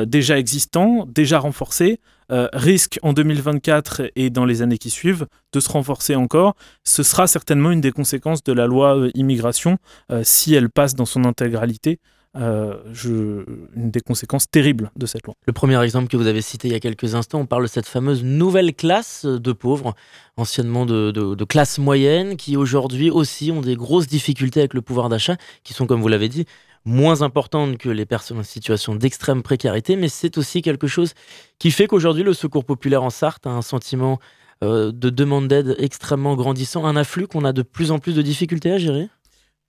déjà 0.06 0.38
existant, 0.38 1.06
déjà 1.06 1.38
renforcé, 1.38 2.00
euh, 2.32 2.48
risque 2.54 2.98
en 3.02 3.12
2024 3.12 4.10
et 4.16 4.30
dans 4.30 4.46
les 4.46 4.62
années 4.62 4.78
qui 4.78 4.88
suivent 4.88 5.26
de 5.52 5.60
se 5.60 5.68
renforcer 5.68 6.14
encore. 6.14 6.54
Ce 6.82 7.02
sera 7.02 7.26
certainement 7.26 7.70
une 7.72 7.82
des 7.82 7.92
conséquences 7.92 8.42
de 8.42 8.54
la 8.54 8.66
loi 8.66 8.96
euh, 8.96 9.10
immigration 9.14 9.76
euh, 10.10 10.22
si 10.24 10.54
elle 10.54 10.70
passe 10.70 10.94
dans 10.94 11.04
son 11.04 11.24
intégralité. 11.24 12.00
Je, 12.34 13.44
une 13.76 13.90
des 13.90 14.00
conséquences 14.00 14.50
terribles 14.50 14.90
de 14.96 15.06
cette 15.06 15.26
loi. 15.26 15.34
Le 15.46 15.52
premier 15.52 15.82
exemple 15.82 16.08
que 16.08 16.16
vous 16.16 16.26
avez 16.26 16.40
cité 16.40 16.68
il 16.68 16.72
y 16.72 16.74
a 16.74 16.80
quelques 16.80 17.14
instants, 17.14 17.40
on 17.40 17.46
parle 17.46 17.62
de 17.62 17.68
cette 17.68 17.86
fameuse 17.86 18.24
nouvelle 18.24 18.74
classe 18.74 19.24
de 19.24 19.52
pauvres, 19.52 19.94
anciennement 20.36 20.86
de, 20.86 21.44
classe 21.44 21.78
moyenne, 21.78 22.36
qui 22.36 22.56
aujourd'hui 22.56 23.10
aussi 23.10 23.50
ont 23.50 23.60
des 23.60 23.76
grosses 23.76 24.06
difficultés 24.06 24.60
avec 24.60 24.74
le 24.74 24.82
pouvoir 24.82 25.08
d'achat, 25.08 25.36
qui 25.64 25.74
sont, 25.74 25.86
comme 25.86 26.00
vous 26.00 26.08
l'avez 26.08 26.28
dit, 26.28 26.46
moins 26.84 27.22
importante 27.22 27.78
que 27.78 27.88
les 27.88 28.06
personnes 28.06 28.38
en 28.38 28.42
situation 28.42 28.94
d'extrême 28.94 29.42
précarité, 29.42 29.96
mais 29.96 30.08
c'est 30.08 30.38
aussi 30.38 30.62
quelque 30.62 30.86
chose 30.86 31.14
qui 31.58 31.70
fait 31.70 31.86
qu'aujourd'hui 31.86 32.24
le 32.24 32.32
Secours 32.32 32.64
populaire 32.64 33.02
en 33.02 33.10
Sarthe 33.10 33.46
a 33.46 33.50
un 33.50 33.62
sentiment 33.62 34.18
euh, 34.62 34.92
de 34.92 35.10
demande 35.10 35.48
d'aide 35.48 35.76
extrêmement 35.78 36.34
grandissant, 36.34 36.84
un 36.84 36.96
afflux 36.96 37.26
qu'on 37.26 37.44
a 37.44 37.52
de 37.52 37.62
plus 37.62 37.90
en 37.90 37.98
plus 37.98 38.14
de 38.14 38.22
difficultés 38.22 38.72
à 38.72 38.78
gérer 38.78 39.08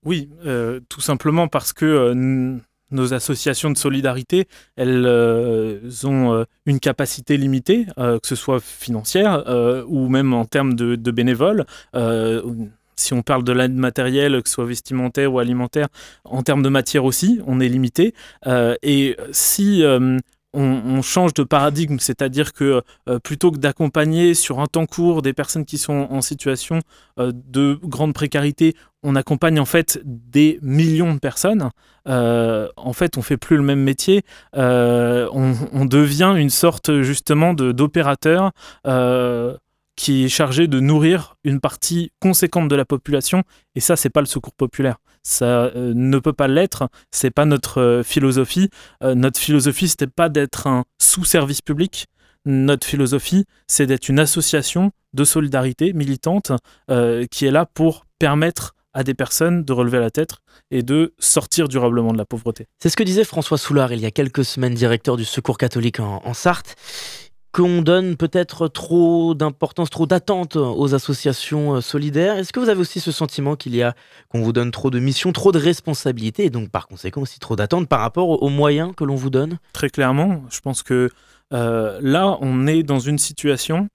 Oui, 0.05 0.29
euh, 0.45 0.79
tout 0.89 1.01
simplement 1.01 1.48
parce 1.48 1.74
que 1.74 1.86
euh, 1.86 2.55
nos 2.91 3.13
associations 3.13 3.72
de 3.72 3.77
solidarité, 3.77 4.48
elles 4.75 5.07
ont 6.05 6.45
une 6.67 6.79
capacité 6.79 7.38
limitée, 7.38 7.88
que 7.98 8.27
ce 8.27 8.36
soit 8.36 8.60
financière 8.60 9.43
ou 9.88 10.10
même 10.10 10.31
en 10.33 10.45
termes 10.45 10.75
de, 10.75 11.12
bénévoles 11.12 11.65
si 12.95 13.13
on 13.13 13.22
parle 13.22 13.43
de 13.43 13.51
l'aide 13.51 13.75
matérielle, 13.75 14.41
que 14.41 14.50
ce 14.50 14.55
soit 14.55 14.65
vestimentaire 14.65 15.33
ou 15.33 15.39
alimentaire, 15.39 15.88
en 16.24 16.43
termes 16.43 16.63
de 16.63 16.69
matière 16.69 17.05
aussi, 17.05 17.39
on 17.45 17.60
est 17.60 17.69
limité. 17.69 18.13
Euh, 18.48 18.75
et 18.81 19.17
si 19.31 19.83
euh, 19.83 20.19
on, 20.53 21.01
change 21.01 21.33
de 21.33 21.43
paradigme, 21.43 21.98
c'est-à-dire 22.00 22.53
que 22.53 22.81
euh, 23.10 23.19
plutôt 23.19 23.51
que 23.51 23.57
d'accompagner 23.57 24.33
sur 24.33 24.60
un 24.60 24.67
temps 24.67 24.86
court 24.86 25.22
des 25.22 25.33
personnes 25.33 25.65
qui 25.65 25.77
sont 25.77 26.07
en 26.10 26.22
situation 26.22 26.79
de 27.17 27.79
grande 27.83 28.13
précarité, 28.13 28.75
on 29.03 29.15
accompagne 29.15 29.60
en 29.60 29.65
fait 29.65 30.00
des 30.05 30.60
millions 30.62 31.13
de 31.13 31.19
personnes. 31.19 31.69
en 32.05 32.93
fait, 32.93 33.17
on 33.17 33.22
fait 33.22 33.38
plus 33.38 33.57
le 33.57 33.63
même 33.63 33.81
métier. 33.81 34.24
On, 34.53 35.53
on, 35.74 35.86
devient 35.86 36.33
une 36.38 36.50
sorte 36.50 37.01
justement 37.01 37.53
d'opérateur 37.53 38.51
qui 39.95 40.25
est 40.25 40.29
chargé 40.29 40.67
de 40.67 40.79
nourrir 40.79 41.36
une 41.43 41.60
partie 41.60 42.12
conséquente 42.19 42.67
de 42.67 42.75
la 42.75 42.86
population 42.86 43.43
et 43.75 43.79
ça 43.79 43.95
c'est 43.95 44.10
pas 44.10 44.22
le 44.22 44.25
secours 44.25 44.53
populaire 44.53 44.98
ça 45.24 45.65
euh, 45.75 45.94
ne 45.96 46.20
peut 46.20 46.34
pas 46.34 46.48
l'être. 46.48 46.89
C'est 47.12 47.32
pas 47.32 47.46
notre 47.46 47.82
euh, 47.82 48.03
philosophie. 48.03 48.70
Euh, 49.01 49.15
notre 49.15 49.39
philosophie 49.39 49.88
c'était 49.88 50.08
pas 50.08 50.30
d'être 50.30 50.68
un 50.68 50.84
sous-service 51.01 51.62
public. 51.62 52.06
Notre 52.46 52.86
philosophie 52.86 53.46
c'est 53.68 53.86
d'être 53.86 54.10
une 54.10 54.20
association 54.20 54.92
de 55.13 55.24
solidarité 55.24 55.94
militante 55.94 56.51
qui 57.32 57.46
est 57.46 57.51
là 57.51 57.65
pour 57.65 58.06
permettre 58.20 58.74
à 58.94 59.03
des 59.03 59.13
personnes 59.13 59.63
de 59.63 59.74
relever 59.74 60.00
la 60.00 60.12
tête 60.12 60.32
et 60.72 60.84
de 60.84 61.13
sortir 61.20 61.68
durablement 61.68 62.12
de 62.12 62.18
la 62.18 62.25
pauvreté. 62.25 62.68
C'est 62.80 62.89
ce 62.89 62.98
que 62.98 63.03
disait 63.03 63.24
François 63.24 63.58
Soulard 63.58 63.94
il 63.94 64.00
y 64.00 64.06
a 64.06 64.12
quelques 64.12 64.44
semaines, 64.44 64.74
directeur 64.74 65.18
du 65.18 65.25
Secours 65.25 65.58
catholique 65.58 66.00
en, 66.00 66.22
en 66.25 66.34
Sarthe 66.34 66.75
qu'on 67.53 67.83
donne 67.83 68.17
peut-être 68.17 68.67
trop 68.67 69.36
d'importance, 69.36 69.91
trop 69.91 70.07
d'attente 70.07 70.55
aux 70.55 70.95
associations 70.95 71.75
euh, 71.75 71.81
solidaires. 71.81 72.36
Est-ce 72.38 72.51
que 72.51 72.60
vous 72.60 72.67
avez 72.67 72.81
aussi 72.81 73.00
ce 73.00 73.12
sentiment 73.12 73.55
qu'il 73.55 73.75
y 73.75 73.83
a, 73.83 73.95
qu'on 74.29 74.41
vous 74.41 74.51
donne 74.51 74.72
trop 74.72 74.89
de 74.89 74.98
missions, 75.00 75.31
trop 75.31 75.51
de 75.51 75.60
responsabilités 75.60 76.45
et 76.45 76.50
donc 76.50 76.72
par 76.72 76.88
conséquent 76.88 77.22
aussi 77.22 77.39
trop 77.39 77.55
d'attentes 77.55 77.88
par 77.88 78.00
rapport 78.00 78.41
aux 78.41 78.50
moyens 78.50 78.93
que 78.98 79.03
l'on 79.03 79.15
vous 79.15 79.29
donne? 79.29 79.60
Très 79.72 79.91
clairement, 79.91 80.41
je 80.50 80.60
pense 80.62 80.81
que 80.81 81.12
euh, 81.53 82.00
là, 82.01 82.39
on 82.41 82.65
est 82.65 82.81
dans 82.81 83.00
une 83.00 83.19
situation 83.19 83.88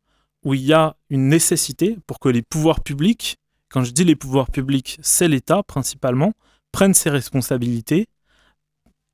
où 0.45 0.55
il 0.55 0.63
y 0.63 0.73
a 0.73 0.95
une 1.11 1.29
nécessité 1.29 1.99
pour 2.07 2.21
que 2.21 2.29
les 2.29 2.43
pouvoirs 2.43 2.81
publics, 2.81 3.39
quand 3.71 3.83
je 3.83 3.91
dis 3.91 4.05
les 4.05 4.15
pouvoirs 4.15 4.53
publics, 4.53 4.99
c'est 5.03 5.27
l'État 5.27 5.65
principalement, 5.65 6.33
prennent 6.71 6.95
ses 6.95 7.11
responsabilités 7.11 8.07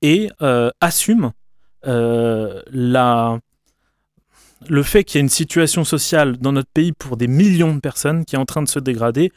et 0.02 0.28
euh, 0.42 0.70
assument 0.82 1.32
la 1.86 3.38
le 4.68 4.82
fait 4.82 5.04
qu'il 5.04 5.18
y 5.18 5.20
ait 5.20 5.22
une 5.22 5.28
situation 5.28 5.84
sociale 5.84 6.38
dans 6.38 6.52
notre 6.52 6.70
pays 6.70 6.92
pour 6.92 7.16
des 7.16 7.28
millions 7.28 7.74
de 7.74 7.80
personnes 7.80 8.24
qui 8.24 8.36
est 8.36 8.38
en 8.38 8.44
train 8.44 8.62
de 8.62 8.68
se 8.68 8.78
dégrader 8.78 9.32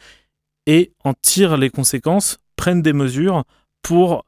et 0.66 0.92
en 1.04 1.14
tirent 1.14 1.58
les 1.58 1.70
conséquences, 1.70 2.38
prennent 2.56 2.82
des 2.82 2.94
mesures 2.94 3.44
pour 3.82 4.26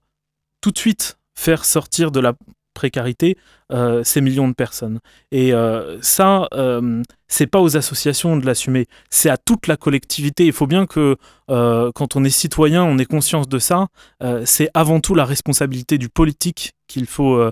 tout 0.62 0.72
de 0.72 0.78
suite 0.78 1.18
faire 1.36 1.66
sortir 1.66 2.12
de 2.12 2.20
la 2.20 2.34
précarité 2.74 3.38
euh, 3.74 4.04
ces 4.06 4.22
millions 4.22 4.48
de 4.48 4.54
personnes. 4.54 5.00
Et 5.32 5.54
euh, 5.54 6.02
ça, 6.02 6.48
euh, 6.54 7.04
c'est 7.28 7.48
pas 7.48 7.60
aux 7.60 7.76
associations 7.76 8.38
de 8.38 8.46
l'assumer, 8.46 8.88
c'est 9.10 9.30
à 9.30 9.36
toute 9.36 9.68
la 9.68 9.76
collectivité. 9.76 10.46
Il 10.46 10.54
faut 10.54 10.68
bien 10.68 10.86
que 10.86 11.18
quand 11.48 12.16
on 12.16 12.24
est 12.24 12.30
citoyen, 12.30 12.84
on 12.84 12.98
ait 12.98 13.06
conscience 13.06 13.50
de 13.50 13.60
ça. 13.60 13.88
c'est 14.46 14.70
avant 14.74 15.02
tout 15.02 15.16
la 15.16 15.26
responsabilité 15.26 15.98
du 15.98 16.08
politique 16.08 16.74
qu'il 16.88 17.08
faut 17.08 17.52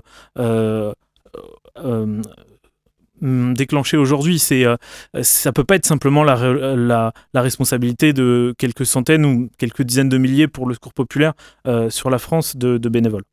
Hum, 3.22 3.54
déclencher 3.54 3.96
aujourd'hui. 3.96 4.38
C'est, 4.38 4.64
euh, 4.64 4.76
ça 5.22 5.52
peut 5.52 5.64
pas 5.64 5.76
être 5.76 5.86
simplement 5.86 6.22
la, 6.22 6.36
la, 6.76 7.42
responsabilité 7.42 8.12
de 8.12 8.54
quelques 8.58 8.86
centaines 8.86 9.24
ou 9.24 9.50
quelques 9.58 9.82
dizaines 9.82 10.08
de 10.08 10.18
milliers 10.18 10.48
pour 10.48 10.66
le 10.66 10.74
secours 10.74 10.94
populaire 10.94 11.32
euh, 11.66 11.90
sur 11.90 12.10
la 12.10 12.18
France 12.18 12.56
de, 12.56 12.78
de, 12.78 12.88
bénévoles. 12.88 13.24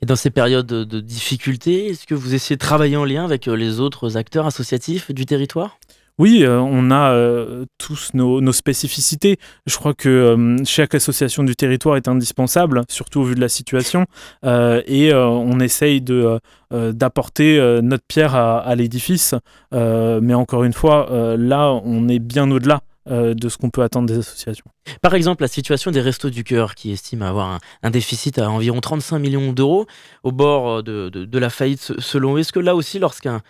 Et 0.00 0.06
dans 0.06 0.16
ces 0.16 0.30
périodes 0.30 0.66
de 0.66 1.00
difficulté, 1.00 1.88
est-ce 1.88 2.06
que 2.06 2.14
vous 2.14 2.34
essayez 2.34 2.56
de 2.56 2.60
travailler 2.60 2.96
en 2.96 3.04
lien 3.04 3.24
avec 3.24 3.48
euh, 3.48 3.56
les 3.56 3.80
autres 3.80 4.16
acteurs 4.16 4.46
associatifs 4.46 5.10
du 5.10 5.26
territoire? 5.26 5.78
Oui, 6.18 6.44
euh, 6.44 6.58
on 6.58 6.90
a 6.90 7.12
euh, 7.12 7.66
tous 7.76 8.14
nos, 8.14 8.52
spécificités. 8.52 9.38
Je 9.66 9.76
crois 9.76 9.92
que 9.92 10.08
euh, 10.08 10.56
chaque 10.64 10.94
association 10.94 11.42
du 11.42 11.54
territoire 11.56 11.96
est 11.96 12.08
indispensable, 12.08 12.82
surtout 12.88 13.20
au 13.20 13.24
vu 13.24 13.34
de 13.34 13.40
la 13.40 13.50
situation, 13.50 14.06
et 14.42 15.12
on 15.14 15.60
essaye 15.60 16.00
de 16.00 16.40
d'apporter 16.70 17.80
notre 17.82 18.04
pierre 18.06 18.34
à, 18.34 18.74
l'édifice. 18.74 19.34
mais 19.72 20.34
encore 20.34 20.64
une 20.64 20.72
fois, 20.72 21.08
là, 21.36 21.72
on 21.84 22.08
est 22.08 22.18
bien 22.18 22.50
au-delà 22.50 22.80
de 23.08 23.48
ce 23.48 23.56
qu'on 23.56 23.70
peut 23.70 23.82
attendre 23.82 24.08
des 24.08 24.18
associations. 24.18 24.66
Par 25.02 25.14
exemple, 25.14 25.42
la 25.42 25.48
situation 25.48 25.90
des 25.90 26.00
Restos 26.00 26.30
du 26.30 26.44
Cœur, 26.44 26.74
qui 26.74 26.92
estiment 26.92 27.26
avoir 27.26 27.58
un, 27.82 27.90
déficit 27.90 28.38
à 28.38 28.50
environ 28.50 28.80
35 28.80 29.18
millions 29.18 29.52
d'euros, 29.52 29.86
au 30.22 30.32
bord 30.32 30.82
de, 30.82 31.08
de 31.08 31.38
la 31.38 31.50
faillite 31.50 31.92
selon 31.98 32.36
eux. 32.36 32.40
Est-ce 32.40 32.52
que 32.52 32.60
là 32.60 32.74
aussi, 32.74 32.98
lorsqu'un 32.98 33.42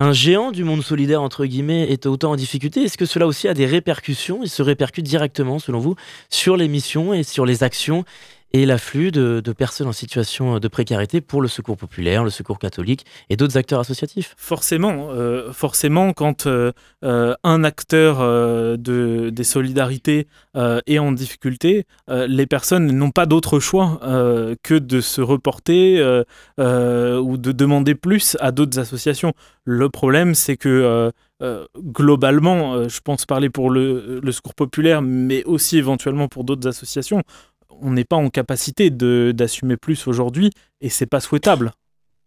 un 0.00 0.12
géant 0.12 0.52
du 0.52 0.62
monde 0.62 0.82
solidaire, 0.82 1.22
entre 1.22 1.44
guillemets, 1.44 1.90
est 1.90 2.06
autant 2.06 2.30
en 2.30 2.36
difficulté, 2.36 2.84
est-ce 2.84 2.96
que 2.96 3.04
cela 3.04 3.26
aussi 3.26 3.48
a 3.48 3.54
des 3.54 3.66
répercussions? 3.66 4.40
Il 4.44 4.48
se 4.48 4.62
répercute 4.62 5.04
directement, 5.04 5.58
selon 5.58 5.80
vous, 5.80 5.96
sur 6.30 6.56
les 6.56 6.68
missions 6.68 7.12
et 7.12 7.24
sur 7.24 7.44
les 7.44 7.64
actions 7.64 8.04
et 8.52 8.64
l'afflux 8.66 9.10
de, 9.10 9.40
personnes 9.52 9.88
en 9.88 9.92
situation 9.92 10.58
de 10.58 10.68
précarité 10.68 11.20
pour 11.20 11.42
le 11.42 11.48
secours 11.48 11.76
populaire, 11.76 12.24
le 12.24 12.30
secours 12.30 12.58
catholique 12.58 13.04
et 13.28 13.36
d'autres 13.36 13.56
acteurs 13.56 13.80
associatifs. 13.80 14.34
Forcément, 14.36 15.08
euh, 15.10 15.52
forcément, 15.52 16.12
quand 16.12 16.46
euh, 16.46 16.72
euh, 17.04 17.34
un 17.44 17.64
acteur 17.64 18.18
de, 18.78 19.30
des 19.30 19.44
solidarités 19.44 20.26
est 20.86 20.98
en 20.98 21.12
difficulté, 21.12 21.86
les 22.08 22.46
personnes 22.46 22.90
n'ont 22.90 23.10
pas 23.10 23.26
d'autre 23.26 23.60
choix 23.60 24.00
que 24.62 24.74
de 24.74 25.00
se 25.00 25.20
reporter 25.20 26.00
ou 26.58 27.36
de 27.36 27.52
demander 27.52 27.94
plus 27.94 28.36
à 28.40 28.50
d'autres 28.50 28.78
associations. 28.78 29.34
Le 29.64 29.88
problème, 29.88 30.34
c'est 30.34 30.56
que 30.56 31.12
globalement, 31.76 32.88
je 32.88 33.00
pense 33.00 33.24
parler 33.24 33.50
pour 33.50 33.70
le, 33.70 34.20
le, 34.20 34.32
secours 34.32 34.54
populaire, 34.54 35.00
mais 35.02 35.44
aussi 35.44 35.78
éventuellement 35.78 36.26
pour 36.26 36.42
d'autres 36.42 36.66
associations, 36.66 37.22
on 37.80 37.92
n'est 37.92 38.04
pas 38.04 38.16
en 38.16 38.30
capacité 38.30 38.90
d'assumer 38.90 39.76
plus 39.76 40.06
aujourd'hui 40.06 40.50
et 40.80 40.88
c'est 40.88 41.06
pas 41.06 41.20
souhaitable 41.20 41.72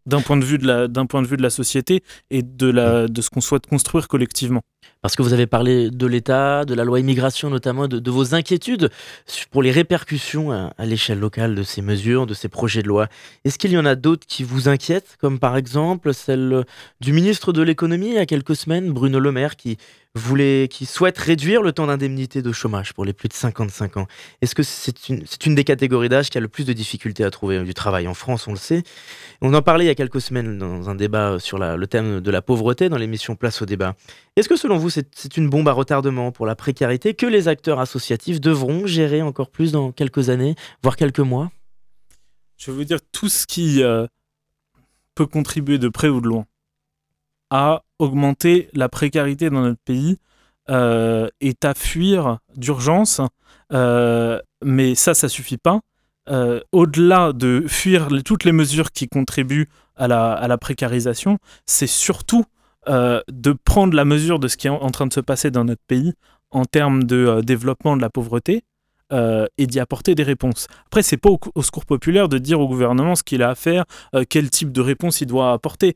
d'un 0.05 0.22
point 0.22 0.38
de 0.38 0.43
vue 0.46 0.58
de 0.58 0.65
la 0.65 0.88
d'un 0.88 1.05
point 1.05 1.22
de 1.22 1.27
vue 1.27 1.38
de 1.38 1.43
la 1.43 1.50
société 1.50 2.03
et 2.29 2.41
de 2.41 2.67
la 2.67 3.08
de 3.08 3.22
ce 3.22 3.29
qu'on 3.29 3.41
souhaite 3.41 3.67
construire 3.67 4.08
collectivement. 4.08 4.62
Parce 5.01 5.15
que 5.15 5.23
vous 5.23 5.33
avez 5.33 5.47
parlé 5.47 5.89
de 5.89 6.05
l'État, 6.05 6.63
de 6.63 6.75
la 6.75 6.83
loi 6.83 7.00
immigration 7.00 7.50
notamment, 7.50 7.88
de, 7.88 8.11
vos 8.11 8.35
inquiétudes 8.35 8.89
pour 9.50 9.63
les 9.63 9.71
répercussions 9.71 10.51
à, 10.51 10.85
l'échelle 10.85 11.19
locale 11.19 11.55
de 11.55 11.63
ces 11.63 11.81
mesures, 11.81 12.27
de 12.27 12.33
ces 12.33 12.50
projets 12.50 12.83
de 12.83 12.88
loi. 12.88 13.07
Est-ce 13.43 13.57
qu'il 13.57 13.71
y 13.71 13.77
en 13.77 13.85
a 13.85 13.95
d'autres 13.95 14.27
qui 14.27 14.43
vous 14.43 14.69
inquiètent, 14.69 15.17
comme 15.19 15.39
par 15.39 15.57
exemple 15.57 16.13
celle 16.13 16.65
du 17.00 17.13
ministre 17.13 17.51
de 17.51 17.63
l'économie 17.63 18.09
il 18.09 18.13
y 18.13 18.19
a 18.19 18.25
quelques 18.25 18.55
semaines, 18.55 18.91
Bruno 18.91 19.19
Le 19.19 19.31
Maire, 19.31 19.55
qui 19.55 19.77
voulait, 20.13 20.67
qui 20.69 20.85
souhaite 20.85 21.17
réduire 21.17 21.61
le 21.61 21.71
temps 21.71 21.88
d'indemnité 21.88 22.41
de 22.41 22.51
chômage 22.51 22.93
pour 22.93 23.05
les 23.05 23.13
plus 23.13 23.29
de 23.29 23.33
55 23.33 23.97
ans? 23.97 24.07
Est-ce 24.41 24.53
que 24.53 24.63
c'est 24.63 25.09
une, 25.09 25.55
des 25.55 25.63
catégories 25.63 26.09
d'âge 26.09 26.29
qui 26.29 26.38
a 26.38 26.41
le 26.41 26.47
plus 26.47 26.65
de 26.65 26.73
difficultés 26.73 27.23
à 27.23 27.31
trouver 27.31 27.63
du 27.63 27.73
travail 27.73 28.07
en 28.07 28.13
France, 28.13 28.47
on 28.47 28.51
le 28.51 28.57
sait? 28.57 28.83
On 29.41 29.53
en 29.53 29.61
parlait 29.61 29.85
il 29.85 29.88
y 29.88 29.91
a 29.91 29.95
quelques 29.95 30.21
semaines 30.21 30.57
dans 30.57 30.89
un 30.89 30.95
débat 30.95 31.39
sur 31.39 31.57
le 31.57 31.88
thème 31.88 32.19
de 32.19 32.31
la 32.31 32.41
pauvreté 32.41 32.89
dans 32.89 32.97
l'émission 32.97 33.35
Place 33.35 33.61
au 33.61 33.65
débat. 33.65 33.95
Est-ce 34.41 34.50
que 34.50 34.55
selon 34.55 34.79
vous, 34.79 34.89
c'est 34.89 35.38
une 35.38 35.51
bombe 35.51 35.67
à 35.67 35.71
retardement 35.71 36.31
pour 36.31 36.48
la 36.48 36.55
précarité 36.55 37.13
que 37.13 37.27
les 37.27 37.48
acteurs 37.48 37.79
associatifs 37.79 38.41
devront 38.41 38.88
gérer 38.88 39.21
encore 39.21 39.51
plus 39.51 39.71
dans 39.71 39.91
quelques 39.91 40.29
années, 40.31 40.55
voire 40.81 40.95
quelques 40.95 41.19
mois? 41.19 41.51
Je 42.57 42.71
veux 42.71 42.83
dire, 42.83 42.98
tout 43.12 43.29
ce 43.29 43.45
qui 43.45 43.83
euh, 43.83 44.07
peut 45.13 45.27
contribuer 45.27 45.77
de 45.77 45.89
près 45.89 46.07
ou 46.07 46.21
de 46.21 46.27
loin 46.27 46.48
à 47.51 47.83
augmenter 48.00 48.67
la 48.74 48.89
précarité 48.89 49.51
dans 49.51 49.62
notre 49.62 49.79
pays 49.86 50.17
euh, 50.71 51.29
est 51.39 51.63
à 51.63 51.75
fuir 51.75 52.39
d'urgence. 52.55 53.21
Euh, 53.74 54.39
mais 54.63 54.95
ça, 54.95 55.13
ça 55.13 55.29
suffit 55.29 55.60
pas. 55.60 55.81
Au-delà 56.71 57.31
de 57.31 57.65
fuir 57.67 58.07
toutes 58.25 58.43
les 58.43 58.53
mesures 58.53 58.91
qui 58.91 59.07
contribuent 59.07 59.69
à 59.95 60.07
la, 60.07 60.57
précarisation, 60.57 61.38
c'est 61.67 61.86
surtout 61.86 62.43
de 62.88 63.53
prendre 63.65 63.95
la 63.95 64.05
mesure 64.05 64.39
de 64.39 64.47
ce 64.47 64.57
qui 64.57 64.67
est 64.67 64.71
en 64.71 64.89
train 64.89 65.07
de 65.07 65.13
se 65.13 65.19
passer 65.19 65.51
dans 65.51 65.65
notre 65.65 65.83
pays 65.88 66.13
en 66.50 66.65
termes 66.65 67.03
de 67.03 67.41
développement 67.41 67.95
de 67.95 68.01
la 68.01 68.09
pauvreté 68.09 68.63
et 69.11 69.67
d'y 69.67 69.79
apporter 69.79 70.15
des 70.15 70.23
réponses. 70.23 70.67
Après, 70.88 71.03
c'est 71.03 71.17
pas 71.17 71.29
au, 71.29 71.61
secours 71.61 71.85
populaire 71.85 72.27
de 72.29 72.38
dire 72.38 72.59
au 72.59 72.67
gouvernement 72.67 73.15
ce 73.15 73.23
qu'il 73.23 73.43
a 73.43 73.50
à 73.51 73.55
faire, 73.55 73.85
quel 74.29 74.50
type 74.50 74.71
de 74.71 74.81
réponse 74.81 75.21
il 75.21 75.27
doit 75.27 75.51
apporter 75.51 75.95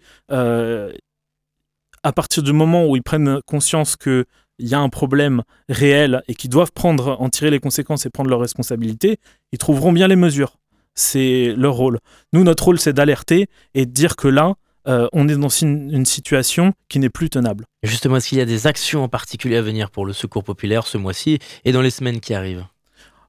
à 2.06 2.14
partir 2.14 2.44
du 2.44 2.54
moment 2.54 2.86
où 2.86 2.96
ils 2.96 3.02
prennent 3.02 3.40
conscience 3.48 3.96
qu'il 3.96 4.26
y 4.60 4.76
a 4.76 4.80
un 4.80 4.90
problème 4.90 5.42
réel 5.70 6.22
et 6.28 6.36
qu'ils 6.36 6.52
doivent 6.52 6.72
prendre, 6.72 7.20
en 7.20 7.30
tirer 7.30 7.50
les 7.50 7.60
conséquences 7.60 8.06
et 8.06 8.12
prendre 8.12 8.30
leurs 8.30 8.40
responsabilités, 8.40 9.18
ils 9.52 9.58
trouveront 9.58 9.92
bien 9.92 10.08
les 10.08 10.16
mesures. 10.16 10.58
C'est 10.94 11.56
leur 11.58 11.74
rôle. 11.74 12.00
Nous, 12.32 12.44
notre 12.44 12.66
rôle, 12.66 12.80
c'est 12.80 12.94
d'alerter 12.94 13.48
et 13.74 13.88
de 13.88 13.92
dire 13.92 14.16
que 14.16 14.28
là, 14.28 14.54
euh, 14.88 15.08
on 15.14 15.28
est 15.28 15.36
dans 15.36 15.50
une, 15.50 16.06
situation 16.06 16.74
qui 16.90 17.00
n'est 17.00 17.10
plus 17.10 17.30
tenable. 17.30 17.66
Justement, 17.84 18.18
est-ce 18.18 18.30
qu'il 18.30 18.38
y 18.38 18.42
a 18.42 18.46
des 18.46 18.68
actions 18.68 19.04
en 19.04 19.10
particulier 19.10 19.58
à 19.58 19.62
venir 19.62 19.90
pour 19.90 20.06
le 20.06 20.14
secours 20.14 20.44
populaire 20.44 20.86
ce 20.88 20.98
mois-ci 20.98 21.40
et 21.64 21.72
dans 21.72 21.82
les 21.82 21.90
semaines 21.90 22.20
qui 22.20 22.34
arrivent? 22.34 22.66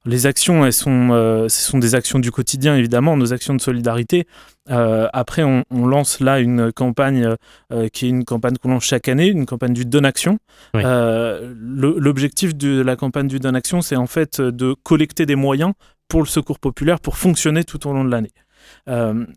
Les 0.07 0.27
actions, 0.27 0.65
elles 0.65 0.73
sont, 0.73 1.11
euh, 1.11 1.49
ce 1.49 1.69
sont 1.69 1.79
des 1.79 1.97
actions 1.97 2.21
du 2.21 2.31
quotidien, 2.31 2.77
évidemment, 2.77 3.17
nos 3.17 3.33
actions 3.33 3.55
de 3.55 3.61
solidarité. 3.61 4.27
Euh, 4.71 5.09
après, 5.13 5.43
on, 5.43 5.65
lance 5.71 6.21
là 6.21 6.39
une 6.39 6.73
campagne 6.73 7.35
euh, 7.73 7.89
qui 7.89 8.07
est 8.07 8.09
une 8.09 8.25
campagne 8.25 8.57
qu'on 8.57 8.71
lance 8.71 8.85
chaque 8.85 9.09
année, 9.09 9.27
une 9.27 9.47
campagne 9.47 9.73
du 9.73 9.85
Donaction. 9.85 10.39
L'objectif 10.75 12.55
de 12.55 12.81
la 12.81 12.95
campagne 12.95 13.27
du 13.27 13.41
Donaction, 13.41 13.83
c'est 13.83 13.97
en 13.97 14.07
fait 14.07 14.41
de 14.41 14.77
collecter 14.85 15.27
des 15.27 15.35
moyens 15.35 15.73
pour 16.09 16.21
le 16.21 16.27
secours 16.27 16.61
populaire 16.61 17.01
pour 17.01 17.17
fonctionner 17.17 17.65
tout 17.65 17.89
au 17.89 17.93
long 17.93 18.05
de 18.05 18.11
l'année. 18.11 18.31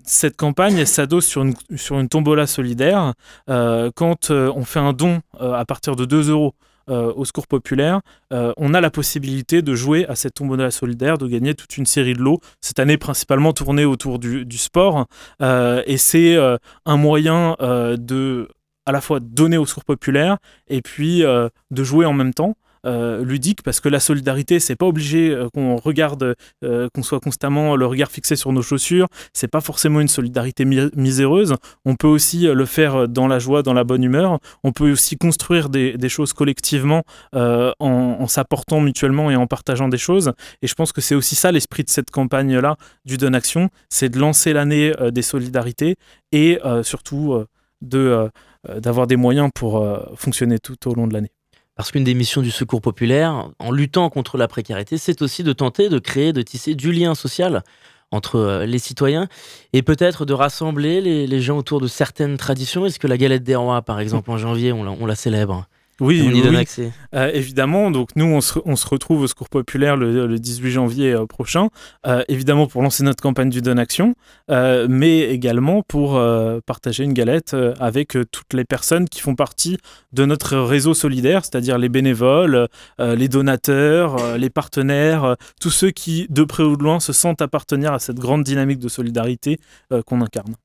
Cette 0.04 0.38
campagne, 0.38 0.86
s'adosse 0.86 1.26
sur 1.26 1.44
une, 1.44 1.54
sur 1.76 2.00
une 2.00 2.10
tombola 2.10 2.48
solidaire. 2.48 3.14
quand 3.48 4.32
on 4.32 4.66
fait 4.66 4.80
un 4.80 4.94
don 4.94 5.22
à 5.40 5.66
partir 5.66 5.96
de 5.96 6.06
2 6.06 6.30
euros 6.30 6.54
euh, 6.90 7.14
au 7.16 7.24
secours 7.24 7.46
populaire, 7.46 8.02
euh, 8.34 8.52
on 8.58 8.74
a 8.74 8.82
la 8.82 8.90
possibilité 8.90 9.62
de 9.62 9.76
jouer 9.76 10.08
à 10.08 10.16
cette 10.16 10.34
tombola 10.36 10.72
solidaire, 10.72 11.20
de 11.20 11.28
gagner 11.28 11.54
toute 11.54 11.78
une 11.78 11.86
série 11.86 12.14
de 12.14 12.20
lots. 12.20 12.40
Cette 12.62 12.80
année, 12.80 12.98
principalement 12.98 13.54
tournée 13.54 13.86
autour 13.86 14.18
du, 14.18 14.58
sport. 14.58 15.06
Euh, 15.42 15.84
et 15.86 15.98
c'est 15.98 16.38
un 16.86 16.98
moyen 16.98 17.56
de 17.60 18.48
à 18.86 18.92
la 18.92 19.02
fois 19.02 19.20
donner 19.20 19.58
au 19.58 19.68
secours 19.68 19.86
populaire 19.86 20.38
et 20.68 20.82
puis 20.82 21.22
de 21.22 21.84
jouer 21.84 22.06
en 22.06 22.14
même 22.14 22.34
temps. 22.34 22.56
Euh, 22.86 23.26
ludique 23.26 23.62
parce 23.62 23.82
que 23.82 23.90
la 23.90 24.00
solidarité 24.00 24.60
c'est 24.62 24.78
pas 24.78 24.86
obligé 24.86 25.32
euh, 25.32 25.50
qu'on 25.50 25.76
regarde 25.76 26.36
euh, 26.64 26.88
qu'on 26.94 27.04
soit 27.04 27.20
constamment 27.20 27.76
le 27.76 27.86
regard 27.86 28.10
fixé 28.10 28.36
sur 28.36 28.54
nos 28.54 28.62
chaussures. 28.62 29.08
C'est 29.34 29.50
pas 29.50 29.60
forcément 29.60 30.00
une 30.00 30.08
solidarité 30.08 30.66
miséreuse. 30.66 31.56
On 31.86 31.96
peut 31.96 32.08
aussi 32.08 32.48
le 32.48 32.66
faire 32.66 33.08
dans 33.08 33.28
la 33.28 33.40
joie 33.40 33.64
dans 33.64 33.74
la 33.74 33.84
bonne 33.84 34.04
humeur. 34.04 34.40
On 34.64 34.72
peut 34.72 34.92
aussi 34.92 35.18
construire 35.18 35.70
des, 35.70 36.10
choses 36.10 36.34
collectivement 36.34 37.04
en, 37.34 38.28
s'apportant 38.28 38.82
mutuellement 38.82 39.30
et 39.30 39.36
en 39.36 39.48
partageant 39.48 39.90
des 39.90 39.98
choses. 39.98 40.32
Et 40.62 40.68
je 40.68 40.74
pense 40.74 40.92
que 40.92 41.02
c'est 41.02 41.16
aussi 41.16 41.36
ça 41.36 41.52
l'esprit 41.52 41.84
de 41.84 41.90
cette 41.90 42.12
campagne 42.12 42.58
là 42.58 42.78
du 43.06 43.18
Don 43.18 43.34
Action. 43.34 43.70
C'est 43.90 44.10
de 44.10 44.20
lancer 44.20 44.54
l'année 44.54 44.94
des 45.12 45.22
solidarités 45.22 45.96
et 46.32 46.60
surtout 46.84 47.44
de 47.82 48.30
d'avoir 48.78 49.08
des 49.08 49.16
moyens 49.16 49.50
pour 49.54 49.86
fonctionner 50.16 50.60
tout 50.60 50.90
au 50.90 50.96
long 50.96 51.08
de 51.08 51.14
l'année 51.14 51.32
parce 51.80 51.94
qu'une 51.94 52.04
des 52.04 52.14
missions 52.14 52.42
du 52.42 52.52
secours 52.52 52.82
populaire, 52.82 53.52
en 53.58 53.72
luttant 53.72 54.10
contre 54.10 54.38
la 54.38 54.50
précarité, 54.50 54.98
c'est 54.98 55.22
aussi 55.22 55.44
de 55.44 55.54
tenter 55.54 55.88
de 55.88 55.98
créer, 55.98 56.34
de 56.34 56.42
tisser 56.42 56.76
du 56.76 56.92
lien 56.92 57.16
social 57.16 57.64
entre 58.12 58.36
euh, 58.36 58.66
les 58.66 58.80
citoyens 58.80 59.30
et 59.72 59.82
peut-être 59.82 60.26
de 60.26 60.34
rassembler 60.34 61.00
les, 61.00 61.42
gens 61.42 61.58
autour 61.58 61.80
de 61.80 61.88
certaines 61.88 62.36
traditions. 62.36 62.86
Est-ce 62.86 63.00
que 63.00 63.08
la 63.08 63.16
galette 63.16 63.44
des 63.44 63.56
rois, 63.56 63.82
par 63.82 64.02
exemple, 64.02 64.30
en 64.30 64.38
janvier, 64.38 64.74
on 64.74 65.06
la 65.06 65.16
célèbre? 65.16 65.70
Oui, 66.00 66.24
on 66.26 66.32
y 66.32 66.42
donne 66.42 66.56
accès. 66.56 66.92
Euh, 67.16 67.32
évidemment, 67.34 67.92
donc 67.92 68.10
nous, 68.16 68.26
on 68.26 68.42
se, 68.42 68.60
on 68.66 68.76
se, 68.76 68.88
retrouve 68.88 69.22
au 69.22 69.28
Secours 69.28 69.50
Populaire 69.50 69.98
le, 69.98 70.28
le 70.28 70.40
18 70.40 70.72
janvier 70.72 71.14
euh, 71.14 71.26
prochain, 71.26 71.70
euh, 72.08 72.24
évidemment 72.28 72.68
pour 72.68 72.82
lancer 72.82 73.04
notre 73.04 73.22
campagne 73.22 73.50
du 73.50 73.62
Don 73.62 73.78
Action, 73.78 74.16
mais 74.50 75.22
également 75.22 75.84
pour 75.84 76.22
partager 76.66 77.04
une 77.04 77.14
galette 77.14 77.56
avec 77.80 78.18
toutes 78.32 78.54
les 78.54 78.66
personnes 78.66 79.08
qui 79.08 79.22
font 79.22 79.36
partie 79.36 79.78
de 80.12 80.26
notre 80.26 80.58
réseau 80.58 80.94
solidaire, 80.94 81.46
c'est-à-dire 81.46 81.78
les 81.78 81.90
bénévoles, 81.90 82.68
les 83.00 83.28
donateurs, 83.28 84.38
les 84.38 84.50
partenaires, 84.50 85.36
tous 85.62 85.70
ceux 85.70 85.92
qui, 85.92 86.28
de 86.30 86.44
près 86.44 86.64
ou 86.64 86.76
de 86.78 86.84
loin, 86.84 87.00
se 87.00 87.14
sentent 87.14 87.42
appartenir 87.42 87.94
à 87.94 88.00
cette 88.00 88.18
grande 88.18 88.44
dynamique 88.44 88.80
de 88.80 88.90
solidarité 88.90 89.60
qu'on 90.06 90.22
incarne. 90.22 90.56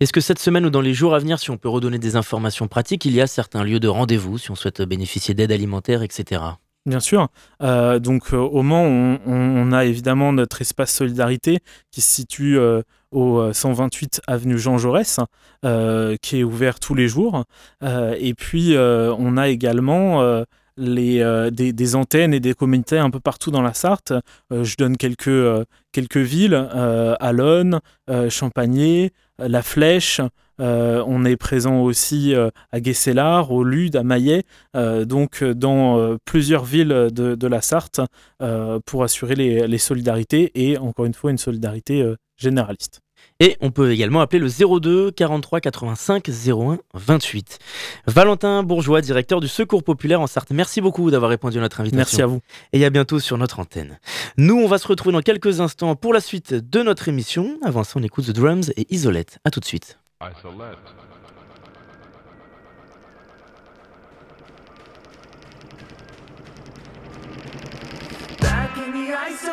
Est-ce 0.00 0.14
que 0.14 0.22
cette 0.22 0.38
semaine 0.38 0.64
ou 0.64 0.70
dans 0.70 0.80
les 0.80 0.94
jours 0.94 1.14
à 1.14 1.18
venir, 1.18 1.38
si 1.38 1.50
on 1.50 1.58
peut 1.58 1.68
redonner 1.68 1.98
des 1.98 2.16
informations 2.16 2.68
pratiques, 2.68 3.04
il 3.04 3.12
y 3.12 3.20
a 3.20 3.26
certains 3.26 3.62
lieux 3.64 3.80
de 3.80 3.88
rendez-vous 3.88 4.38
si 4.38 4.50
on 4.50 4.54
souhaite 4.54 4.80
bénéficier 4.80 5.34
d'aide 5.34 5.52
alimentaire, 5.52 6.02
etc. 6.02 6.40
Bien 6.86 7.00
sûr. 7.00 7.28
Euh, 7.62 7.98
donc, 7.98 8.32
euh, 8.32 8.38
au 8.38 8.62
Mans, 8.62 8.84
on, 9.26 9.72
a 9.72 9.84
évidemment 9.84 10.32
notre 10.32 10.62
espace 10.62 10.90
solidarité 10.90 11.58
qui 11.90 12.00
se 12.00 12.10
situe 12.10 12.58
euh, 12.58 12.80
au 13.10 13.52
128 13.52 14.22
avenue 14.26 14.58
Jean 14.58 14.78
Jaurès, 14.78 15.20
qui 16.22 16.38
est 16.38 16.44
ouvert 16.44 16.80
tous 16.80 16.94
les 16.94 17.06
jours. 17.06 17.44
et 17.82 18.34
puis, 18.34 18.74
on 18.78 19.36
a 19.36 19.48
également 19.48 20.44
les, 20.76 21.50
des, 21.50 21.94
antennes 21.96 22.32
et 22.32 22.40
des 22.40 22.54
communautés 22.54 22.98
un 22.98 23.10
peu 23.10 23.18
partout 23.18 23.50
dans 23.50 23.62
la 23.62 23.74
Sarthe. 23.74 24.12
je 24.52 24.76
donne 24.76 24.96
quelques, 24.96 25.66
quelques 25.90 26.18
villes 26.18 26.54
Alonne, 27.18 27.80
Champagné, 28.28 29.10
la 29.40 29.62
Flèche. 29.62 30.20
Euh, 30.60 31.02
on 31.06 31.24
est 31.24 31.36
présent 31.36 31.80
aussi 31.80 32.34
euh, 32.34 32.50
à 32.70 32.80
Guesselard, 32.80 33.50
au 33.50 33.64
Lude, 33.64 33.96
à 33.96 34.02
Maillet, 34.02 34.44
euh, 34.76 35.04
donc 35.04 35.42
dans 35.42 36.16
plusieurs 36.24 36.64
villes 36.64 37.08
de, 37.12 37.46
la 37.46 37.60
Sarthe 37.62 38.00
pour 38.86 39.02
assurer 39.02 39.34
les, 39.34 39.78
solidarités 39.78 40.52
et 40.54 40.78
encore 40.78 41.06
une 41.06 41.14
fois 41.14 41.30
une 41.30 41.38
solidarité 41.38 42.14
généraliste. 42.36 43.00
Et 43.42 43.56
on 43.62 43.70
peut 43.70 43.90
également 43.90 44.20
appeler 44.20 44.38
le 44.38 44.48
02 44.48 45.12
43 45.12 45.60
85 45.60 46.28
01 46.28 46.78
28. 46.92 47.58
Valentin 48.06 48.62
Bourgeois, 48.62 49.00
directeur 49.00 49.40
du 49.40 49.48
Secours 49.48 49.82
Populaire 49.82 50.20
en 50.20 50.26
Sarthe, 50.26 50.50
merci 50.50 50.82
beaucoup 50.82 51.10
d'avoir 51.10 51.30
répondu 51.30 51.56
à 51.56 51.62
notre 51.62 51.80
invitation. 51.80 51.96
Merci 51.96 52.22
à 52.22 52.26
vous. 52.26 52.40
Et 52.74 52.84
à 52.84 52.90
bientôt 52.90 53.18
sur 53.18 53.38
notre 53.38 53.58
antenne. 53.58 53.98
Nous, 54.36 54.56
on 54.56 54.68
va 54.68 54.76
se 54.76 54.86
retrouver 54.86 55.14
dans 55.14 55.22
quelques 55.22 55.60
instants 55.60 55.96
pour 55.96 56.12
la 56.12 56.20
suite 56.20 56.52
de 56.52 56.82
notre 56.82 57.08
émission. 57.08 57.58
Avant 57.64 57.82
ça, 57.82 57.94
on 57.98 58.02
écoute 58.02 58.26
The 58.26 58.32
Drums 58.32 58.72
et 58.76 58.86
Isolette. 58.90 59.38
A 59.44 59.50
tout 59.50 59.60
de 59.60 59.64
suite. 59.64 59.96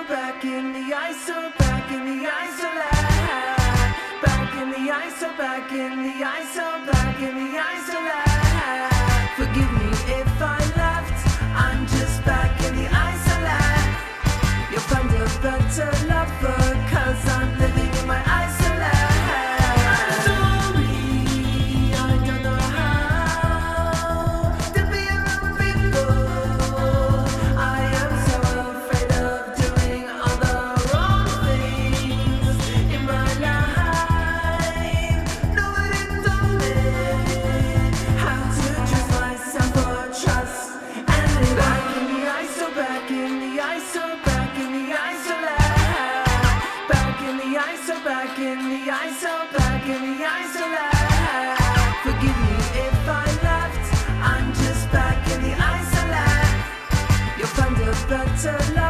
back 0.10 0.46
in 0.46 0.72
the 0.72 0.94
ice, 0.94 1.28
back 1.58 1.92
in 1.92 2.06
the 2.06 2.97
in 4.62 4.70
the 4.72 4.92
ISO, 4.92 5.38
back 5.38 5.72
in 5.72 6.02
the 6.02 6.14
ISO, 6.26 6.86
back 6.92 7.20
in 7.22 7.36
the 7.36 7.58
ISO. 7.58 7.98
back. 8.08 9.36
Forgive 9.36 9.72
me 9.74 9.90
if 10.22 10.42
I 10.42 10.58
left, 10.82 11.20
I'm 11.56 11.86
just 11.88 12.26
back 12.26 12.60
in 12.66 12.76
the 12.76 12.88
ice 12.88 13.28
Lab. 13.46 14.72
You'll 14.72 14.80
find 14.82 15.10
a 15.10 15.42
better. 15.42 15.97
to 58.38 58.52
love. 58.76 58.87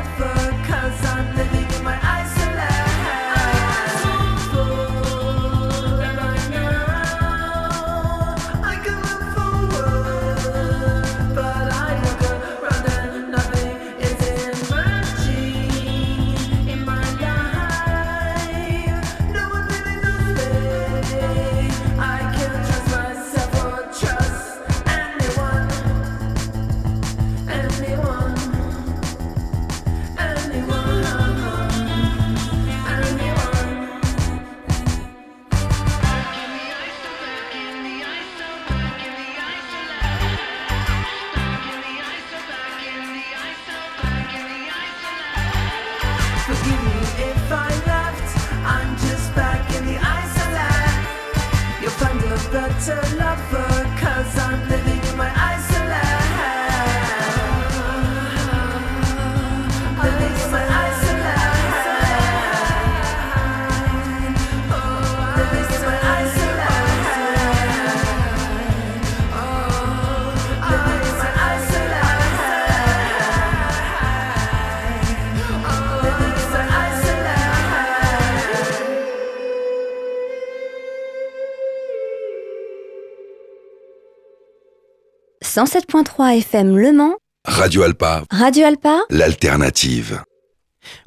107.3 85.57 86.37
FM 86.37 86.77
Le 86.77 86.91
Mans. 86.91 87.15
Radio 87.43 87.81
Alpa. 87.81 88.21
Radio 88.29 88.67
Alpa. 88.67 88.99
L'alternative. 89.09 90.21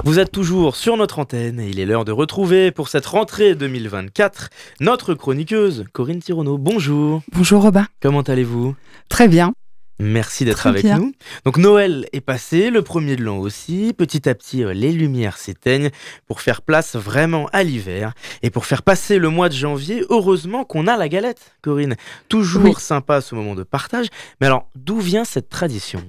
Vous 0.03 0.19
êtes 0.19 0.33
toujours 0.33 0.75
sur 0.75 0.97
notre 0.97 1.21
antenne 1.21 1.61
et 1.61 1.69
il 1.69 1.79
est 1.79 1.87
l'heure 1.87 2.05
de 2.05 2.11
retrouver 2.11 2.73
pour 2.73 2.89
cette 2.89 3.07
rentrée 3.07 3.55
2024 3.55 4.51
notre 4.81 5.15
chroniqueuse 5.15 5.85
Corinne 5.93 6.19
Tirono. 6.19 6.59
Bonjour. 6.59 7.23
Bonjour 7.33 7.63
Robin. 7.63 7.87
Comment 8.01 8.23
allez-vous? 8.23 8.75
Très 9.09 9.29
bien. 9.29 9.53
Merci 10.01 10.47
d'être 10.47 10.67
avec 10.67 10.85
nous. 10.85 11.13
Donc 11.45 11.59
Noël 11.59 12.07
est 12.13 12.23
passé, 12.23 12.71
le 12.71 12.83
premier 12.83 13.17
de 13.17 13.23
l'an 13.23 13.39
aussi. 13.39 13.93
Petit 13.97 14.29
à 14.29 14.35
petit, 14.35 14.65
euh, 14.65 14.73
les 14.73 14.93
lumières 14.93 15.37
s'éteignent 15.37 15.91
pour 16.27 16.41
faire 16.41 16.63
place 16.63 16.97
vraiment 16.97 17.49
à 17.53 17.63
l'hiver. 17.63 18.15
Et 18.43 18.51
pour 18.51 18.65
faire 18.65 18.83
passer 18.83 19.19
le 19.19 19.29
mois 19.29 19.51
de 19.51 19.55
janvier, 19.55 20.05
heureusement 20.09 20.65
qu'on 20.65 20.87
a 20.87 20.97
la 20.97 21.09
galette, 21.09 21.53
Corinne. 21.61 21.97
Toujours 22.29 22.81
sympa 22.81 23.21
ce 23.21 23.35
moment 23.35 23.55
de 23.55 23.63
partage. 23.63 24.07
Mais 24.41 24.47
alors, 24.47 24.69
d'où 24.75 24.99
vient 24.99 25.25
cette 25.25 25.51
tradition? 25.51 26.03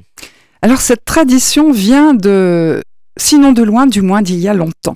Alors 0.62 0.80
cette 0.80 1.04
tradition 1.04 1.72
vient 1.72 2.14
de, 2.14 2.82
sinon 3.18 3.52
de 3.52 3.64
loin, 3.64 3.88
du 3.88 4.02
moins 4.02 4.22
d'il 4.22 4.40
y 4.40 4.48
a 4.48 4.54
longtemps. 4.54 4.96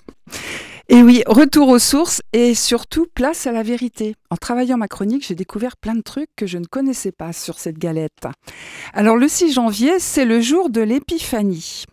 Et 0.88 1.02
oui, 1.02 1.24
retour 1.26 1.70
aux 1.70 1.80
sources 1.80 2.22
et 2.32 2.54
surtout 2.54 3.08
place 3.16 3.48
à 3.48 3.52
la 3.52 3.64
vérité. 3.64 4.14
En 4.30 4.36
travaillant 4.36 4.78
ma 4.78 4.88
chronique, 4.88 5.26
j'ai 5.28 5.34
découvert 5.34 5.78
plein 5.78 5.96
de 5.96 6.02
trucs 6.02 6.30
que 6.36 6.46
je 6.46 6.60
ne 6.60 6.66
connaissais 6.66 7.12
pas 7.12 7.34
sur 7.34 7.58
cette 7.58 7.80
galette. 7.80 8.28
Alors 8.94 9.18
le 9.18 9.28
6 9.28 9.54
janvier, 9.54 9.98
c'est 9.98 10.26
le 10.26 10.42
jour 10.42 10.70
de 10.70 10.82
l'épiphanie. 10.82 11.86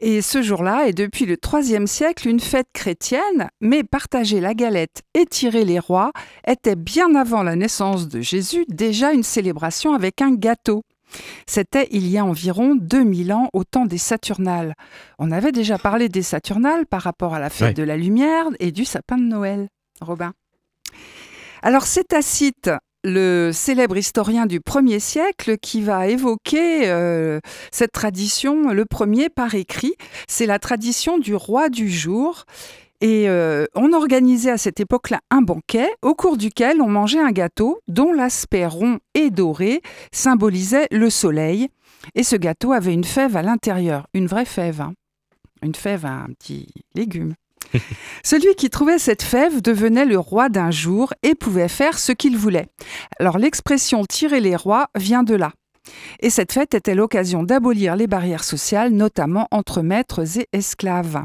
Et 0.00 0.22
ce 0.22 0.42
jour-là 0.42 0.88
est 0.88 0.92
depuis 0.92 1.24
le 1.24 1.36
IIIe 1.36 1.86
siècle 1.86 2.28
une 2.28 2.40
fête 2.40 2.66
chrétienne, 2.74 3.48
mais 3.60 3.84
partager 3.84 4.40
la 4.40 4.54
galette 4.54 5.02
et 5.14 5.24
tirer 5.24 5.64
les 5.64 5.78
rois 5.78 6.10
était 6.46 6.76
bien 6.76 7.14
avant 7.14 7.44
la 7.44 7.54
naissance 7.54 8.08
de 8.08 8.20
Jésus 8.20 8.64
déjà 8.68 9.12
une 9.12 9.22
célébration 9.22 9.94
avec 9.94 10.20
un 10.20 10.34
gâteau. 10.34 10.82
C'était 11.46 11.88
il 11.90 12.08
y 12.08 12.18
a 12.18 12.24
environ 12.24 12.74
2000 12.74 13.32
ans 13.32 13.50
au 13.52 13.64
temps 13.64 13.86
des 13.86 13.98
Saturnales. 13.98 14.74
On 15.18 15.30
avait 15.30 15.52
déjà 15.52 15.78
parlé 15.78 16.08
des 16.08 16.22
Saturnales 16.22 16.86
par 16.86 17.02
rapport 17.02 17.34
à 17.34 17.38
la 17.38 17.50
fête 17.50 17.76
de 17.76 17.82
la 17.82 17.96
lumière 17.96 18.46
et 18.60 18.72
du 18.72 18.84
sapin 18.84 19.16
de 19.16 19.24
Noël. 19.24 19.68
Robin. 20.00 20.34
Alors 21.62 21.84
c'est 21.84 22.08
Tacite, 22.08 22.70
le 23.02 23.50
célèbre 23.52 23.96
historien 23.96 24.46
du 24.46 24.60
1er 24.60 24.98
siècle, 24.98 25.56
qui 25.58 25.80
va 25.80 26.08
évoquer 26.08 26.88
euh, 26.88 27.40
cette 27.72 27.92
tradition, 27.92 28.72
le 28.72 28.84
premier 28.84 29.28
par 29.28 29.54
écrit. 29.54 29.94
C'est 30.28 30.46
la 30.46 30.58
tradition 30.58 31.18
du 31.18 31.34
roi 31.34 31.68
du 31.68 31.90
jour. 31.90 32.44
Et 33.00 33.28
euh, 33.28 33.66
on 33.74 33.92
organisait 33.92 34.50
à 34.50 34.58
cette 34.58 34.80
époque-là 34.80 35.20
un 35.30 35.42
banquet 35.42 35.88
au 36.02 36.14
cours 36.14 36.36
duquel 36.36 36.80
on 36.80 36.88
mangeait 36.88 37.20
un 37.20 37.32
gâteau 37.32 37.80
dont 37.88 38.12
l'aspect 38.12 38.66
rond 38.66 38.98
et 39.14 39.30
doré 39.30 39.82
symbolisait 40.12 40.88
le 40.90 41.10
soleil. 41.10 41.68
Et 42.14 42.22
ce 42.22 42.36
gâteau 42.36 42.72
avait 42.72 42.94
une 42.94 43.04
fève 43.04 43.36
à 43.36 43.42
l'intérieur, 43.42 44.06
une 44.14 44.26
vraie 44.26 44.44
fève, 44.44 44.80
hein. 44.80 44.92
une 45.62 45.74
fève 45.74 46.06
à 46.06 46.12
un 46.12 46.28
petit 46.28 46.68
légume. 46.94 47.34
Celui 48.24 48.54
qui 48.54 48.70
trouvait 48.70 48.98
cette 48.98 49.22
fève 49.22 49.60
devenait 49.60 50.04
le 50.04 50.18
roi 50.18 50.48
d'un 50.48 50.70
jour 50.70 51.12
et 51.22 51.34
pouvait 51.34 51.68
faire 51.68 51.98
ce 51.98 52.12
qu'il 52.12 52.36
voulait. 52.36 52.68
Alors 53.18 53.38
l'expression 53.38 54.04
tirer 54.04 54.40
les 54.40 54.56
rois 54.56 54.88
vient 54.94 55.22
de 55.22 55.34
là. 55.34 55.52
Et 56.20 56.30
cette 56.30 56.52
fête 56.52 56.74
était 56.74 56.94
l'occasion 56.94 57.42
d'abolir 57.42 57.96
les 57.96 58.06
barrières 58.06 58.44
sociales, 58.44 58.90
notamment 58.90 59.46
entre 59.50 59.82
maîtres 59.82 60.38
et 60.38 60.48
esclaves. 60.52 61.22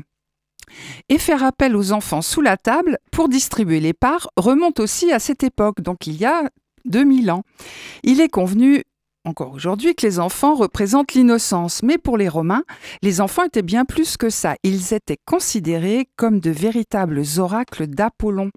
Et 1.10 1.18
faire 1.18 1.44
appel 1.44 1.76
aux 1.76 1.92
enfants 1.92 2.22
sous 2.22 2.42
la 2.42 2.58
table 2.58 2.98
pour 3.12 3.30
distribuer 3.30 3.80
les 3.80 3.94
parts 3.94 4.30
remonte 4.38 4.80
aussi 4.80 5.12
à 5.12 5.20
cette 5.20 5.44
époque, 5.44 5.82
donc 5.82 6.08
il 6.08 6.16
y 6.16 6.26
a 6.26 6.50
2000 6.86 7.32
ans. 7.32 7.44
Il 8.04 8.22
est 8.22 8.30
convenu 8.30 8.84
encore 9.24 9.54
aujourd'hui 9.54 9.94
que 9.94 10.06
les 10.06 10.20
enfants 10.20 10.56
représentent 10.56 11.14
l'innocence, 11.14 11.84
mais 11.84 11.98
pour 11.98 12.18
les 12.18 12.28
Romains, 12.28 12.64
les 13.02 13.22
enfants 13.22 13.44
étaient 13.44 13.62
bien 13.62 13.86
plus 13.86 14.18
que 14.18 14.30
ça. 14.30 14.56
Ils 14.64 14.94
étaient 14.94 15.20
considérés 15.26 16.10
comme 16.16 16.40
de 16.40 16.50
véritables 16.50 17.22
oracles 17.38 17.88
d'Apollon. 17.88 18.50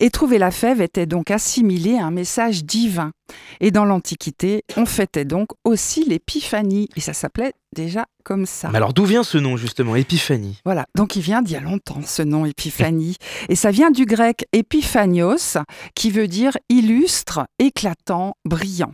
Et 0.00 0.10
trouver 0.10 0.38
la 0.38 0.50
fève 0.50 0.80
était 0.80 1.06
donc 1.06 1.30
assimilé 1.30 1.96
à 1.96 2.06
un 2.06 2.10
message 2.10 2.64
divin. 2.64 3.12
Et 3.60 3.70
dans 3.70 3.84
l'Antiquité, 3.84 4.62
on 4.76 4.86
fêtait 4.86 5.24
donc 5.24 5.48
aussi 5.64 6.04
l'épiphanie. 6.04 6.88
Et 6.96 7.00
ça 7.00 7.12
s'appelait 7.12 7.52
déjà 7.74 8.06
comme 8.24 8.46
ça. 8.46 8.68
Mais 8.70 8.76
alors 8.76 8.92
d'où 8.92 9.04
vient 9.04 9.22
ce 9.22 9.38
nom 9.38 9.56
justement, 9.56 9.96
épiphanie? 9.96 10.60
Voilà, 10.64 10.86
donc 10.94 11.16
il 11.16 11.22
vient 11.22 11.42
d'il 11.42 11.54
y 11.54 11.56
a 11.56 11.60
longtemps 11.60 12.00
ce 12.04 12.22
nom 12.22 12.44
épiphanie. 12.44 13.16
et 13.48 13.56
ça 13.56 13.70
vient 13.70 13.90
du 13.90 14.06
grec 14.06 14.46
épiphanios, 14.52 15.58
qui 15.94 16.10
veut 16.10 16.28
dire 16.28 16.56
illustre, 16.68 17.46
éclatant, 17.58 18.34
brillant. 18.44 18.92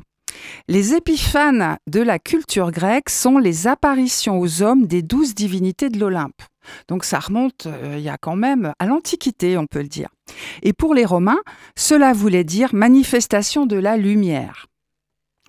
Les 0.68 0.94
épiphanes 0.94 1.78
de 1.86 2.00
la 2.00 2.18
culture 2.18 2.70
grecque 2.70 3.10
sont 3.10 3.38
les 3.38 3.66
apparitions 3.66 4.38
aux 4.40 4.62
hommes 4.62 4.86
des 4.86 5.02
douze 5.02 5.34
divinités 5.34 5.90
de 5.90 5.98
l'Olympe. 5.98 6.42
Donc 6.88 7.04
ça 7.04 7.18
remonte 7.18 7.66
euh, 7.66 7.96
il 7.98 8.02
y 8.04 8.08
a 8.08 8.16
quand 8.16 8.36
même 8.36 8.72
à 8.78 8.86
l'Antiquité, 8.86 9.58
on 9.58 9.66
peut 9.66 9.82
le 9.82 9.88
dire. 9.88 10.08
Et 10.62 10.72
pour 10.72 10.94
les 10.94 11.04
Romains, 11.04 11.40
cela 11.76 12.12
voulait 12.12 12.44
dire 12.44 12.74
manifestation 12.74 13.66
de 13.66 13.76
la 13.76 13.96
lumière. 13.96 14.66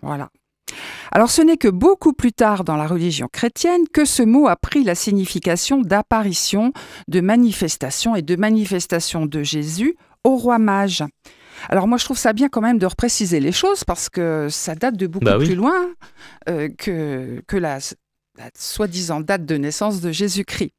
Voilà. 0.01 0.29
Alors 1.11 1.29
ce 1.29 1.41
n'est 1.41 1.57
que 1.57 1.67
beaucoup 1.67 2.13
plus 2.13 2.33
tard 2.33 2.63
dans 2.63 2.75
la 2.75 2.87
religion 2.87 3.27
chrétienne 3.31 3.87
que 3.93 4.03
ce 4.03 4.23
mot 4.23 4.47
a 4.47 4.55
pris 4.55 4.83
la 4.83 4.95
signification 4.95 5.79
d'apparition, 5.79 6.73
de 7.07 7.21
manifestation 7.21 8.15
et 8.15 8.21
de 8.21 8.35
manifestation 8.35 9.25
de 9.25 9.43
Jésus 9.43 9.95
au 10.23 10.35
roi 10.35 10.59
mage. 10.59 11.03
Alors 11.69 11.87
moi 11.87 11.97
je 11.97 12.05
trouve 12.05 12.17
ça 12.17 12.33
bien 12.33 12.49
quand 12.49 12.61
même 12.61 12.77
de 12.79 12.85
repréciser 12.85 13.39
les 13.39 13.51
choses 13.51 13.83
parce 13.83 14.09
que 14.09 14.47
ça 14.49 14.75
date 14.75 14.97
de 14.97 15.07
beaucoup 15.07 15.25
bah 15.25 15.37
plus 15.37 15.55
loin 15.55 15.93
euh, 16.49 16.69
que, 16.77 17.41
que 17.47 17.57
la 17.57 17.79
soi-disant 18.57 19.21
date 19.21 19.45
de 19.45 19.55
naissance 19.55 20.01
de 20.01 20.11
Jésus-Christ. 20.11 20.71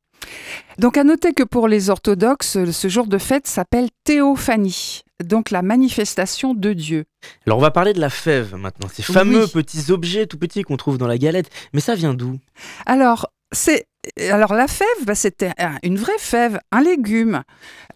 Donc 0.78 0.96
à 0.96 1.04
noter 1.04 1.32
que 1.32 1.42
pour 1.42 1.68
les 1.68 1.90
orthodoxes, 1.90 2.70
ce 2.70 2.88
jour 2.88 3.06
de 3.06 3.18
fête 3.18 3.46
s'appelle 3.46 3.88
théophanie, 4.04 5.02
donc 5.24 5.50
la 5.50 5.62
manifestation 5.62 6.52
de 6.52 6.72
Dieu. 6.72 7.04
Alors 7.46 7.58
on 7.58 7.62
va 7.62 7.70
parler 7.70 7.92
de 7.92 8.00
la 8.00 8.10
fève 8.10 8.54
maintenant, 8.56 8.88
ces 8.92 9.02
fameux 9.02 9.46
petits 9.46 9.90
objets 9.90 10.26
tout 10.26 10.38
petits 10.38 10.62
qu'on 10.62 10.76
trouve 10.76 10.98
dans 10.98 11.06
la 11.06 11.18
galette, 11.18 11.50
mais 11.72 11.80
ça 11.80 11.94
vient 11.94 12.14
d'où? 12.14 12.38
Alors 12.86 13.30
c'est 13.56 13.86
alors 14.30 14.54
la 14.54 14.68
fève, 14.68 14.86
bah, 15.04 15.16
c'était 15.16 15.52
une 15.82 15.96
vraie 15.96 16.18
fève, 16.18 16.60
un 16.70 16.80
légume, 16.80 17.42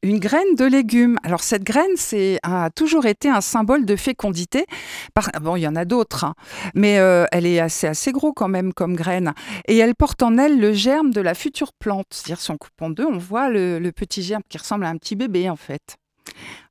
une 0.02 0.18
graine 0.18 0.56
de 0.56 0.64
légume. 0.64 1.18
Alors 1.22 1.40
cette 1.42 1.62
graine, 1.62 1.96
c'est 1.96 2.40
a 2.42 2.70
toujours 2.70 3.06
été 3.06 3.28
un 3.28 3.40
symbole 3.40 3.84
de 3.84 3.94
fécondité. 3.94 4.66
bon, 5.40 5.54
il 5.54 5.60
y 5.60 5.68
en 5.68 5.76
a 5.76 5.84
d'autres, 5.84 6.24
hein, 6.24 6.34
mais 6.74 6.98
euh, 6.98 7.26
elle 7.30 7.46
est 7.46 7.60
assez 7.60 7.86
assez 7.86 8.10
gros 8.10 8.32
quand 8.32 8.48
même 8.48 8.72
comme 8.72 8.96
graine, 8.96 9.34
et 9.68 9.76
elle 9.78 9.94
porte 9.94 10.22
en 10.22 10.36
elle 10.36 10.58
le 10.58 10.72
germe 10.72 11.12
de 11.12 11.20
la 11.20 11.34
future 11.34 11.72
plante. 11.74 12.06
C'est-à-dire 12.10 12.40
si 12.40 12.50
on 12.50 12.58
coupe 12.58 12.80
en 12.80 12.90
deux, 12.90 13.06
on 13.06 13.18
voit 13.18 13.48
le, 13.48 13.78
le, 13.78 13.92
petit 13.92 14.22
germe 14.22 14.42
qui 14.48 14.58
ressemble 14.58 14.86
à 14.86 14.88
un 14.88 14.96
petit 14.96 15.14
bébé 15.14 15.48
en 15.48 15.56
fait, 15.56 15.96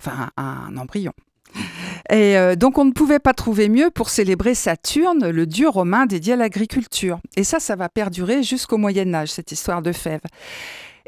enfin 0.02 0.32
un 0.36 0.76
embryon. 0.76 1.14
Et 2.10 2.38
euh, 2.38 2.56
donc 2.56 2.78
on 2.78 2.86
ne 2.86 2.92
pouvait 2.92 3.20
pas 3.20 3.34
trouver 3.34 3.70
mieux 3.70 3.92
pour 3.92 4.10
célébrer 4.10 4.56
Saturne, 4.56 5.30
le 5.30 5.46
dieu 5.46 5.70
romain 5.70 6.06
dédié 6.06 6.34
à 6.34 6.38
l'agriculture. 6.38 7.20
Et 7.36 7.44
ça, 7.44 7.60
ça 7.60 7.76
va 7.76 7.88
perdurer 7.88 8.42
jusqu'au 8.42 8.78
Moyen 8.78 9.14
Âge, 9.14 9.30
cette 9.30 9.52
histoire 9.52 9.82
de 9.82 9.92
fèves. 9.92 10.22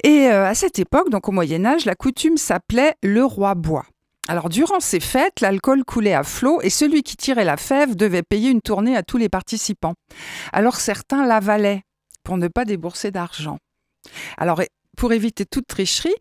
Et 0.04 0.28
euh, 0.28 0.46
à 0.46 0.54
cette 0.54 0.80
époque, 0.80 1.10
donc 1.10 1.28
au 1.28 1.32
Moyen 1.32 1.66
Âge, 1.66 1.86
la 1.86 1.96
coutume 1.96 2.38
s'appelait 2.38 2.96
le 3.04 3.26
roi 3.26 3.56
bois. 3.56 3.86
Alors 4.28 4.50
durant 4.50 4.80
ces 4.80 5.00
fêtes, 5.00 5.42
l'alcool 5.42 5.84
coulait 5.84 6.14
à 6.14 6.24
flot 6.24 6.62
et 6.62 6.70
celui 6.70 7.02
qui 7.02 7.18
tirait 7.18 7.44
la 7.44 7.58
fève 7.58 7.96
devait 7.96 8.22
payer 8.22 8.52
une 8.52 8.62
tournée 8.62 8.96
à 8.96 9.02
tous 9.02 9.18
les 9.18 9.30
participants. 9.30 9.96
Alors 10.54 10.76
certains 10.76 11.26
l'avalaient 11.26 11.82
pour 12.24 12.38
ne 12.38 12.48
pas 12.48 12.64
débourser 12.64 13.10
d'argent. 13.10 13.58
Alors 14.38 14.62
pour 15.02 15.14
éviter 15.14 15.48
toute 15.48 15.66
tricherie, 15.66 16.14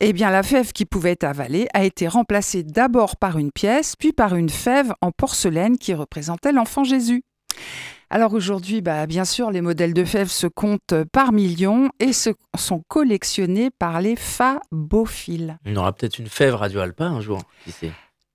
eh 0.00 0.12
bien, 0.12 0.28
la 0.28 0.42
fève 0.42 0.72
qui 0.72 0.86
pouvait 0.86 1.12
être 1.12 1.22
avalée 1.22 1.68
a 1.72 1.84
été 1.84 2.08
remplacée 2.08 2.64
d'abord 2.64 3.14
par 3.16 3.38
une 3.38 3.52
pièce, 3.52 3.94
puis 3.94 4.12
par 4.12 4.34
une 4.34 4.48
fève 4.48 4.92
en 5.00 5.12
porcelaine 5.12 5.78
qui 5.78 5.94
représentait 5.94 6.50
l'enfant 6.50 6.82
Jésus. 6.82 7.22
Alors 8.10 8.34
aujourd'hui, 8.34 8.80
bah, 8.80 9.06
bien 9.06 9.24
sûr, 9.24 9.52
les 9.52 9.60
modèles 9.60 9.94
de 9.94 10.04
fèves 10.04 10.32
se 10.32 10.48
comptent 10.48 11.04
par 11.12 11.30
millions 11.30 11.90
et 12.00 12.10
sont 12.12 12.82
collectionnés 12.88 13.70
par 13.70 14.00
les 14.00 14.16
fabophiles. 14.16 15.56
On 15.64 15.76
aura 15.76 15.92
peut-être 15.92 16.18
une 16.18 16.26
fève 16.26 16.56
Radio 16.56 16.80
Alpa 16.80 17.04
un 17.04 17.20
jour, 17.20 17.40
qui 17.62 17.70
sait. 17.70 17.92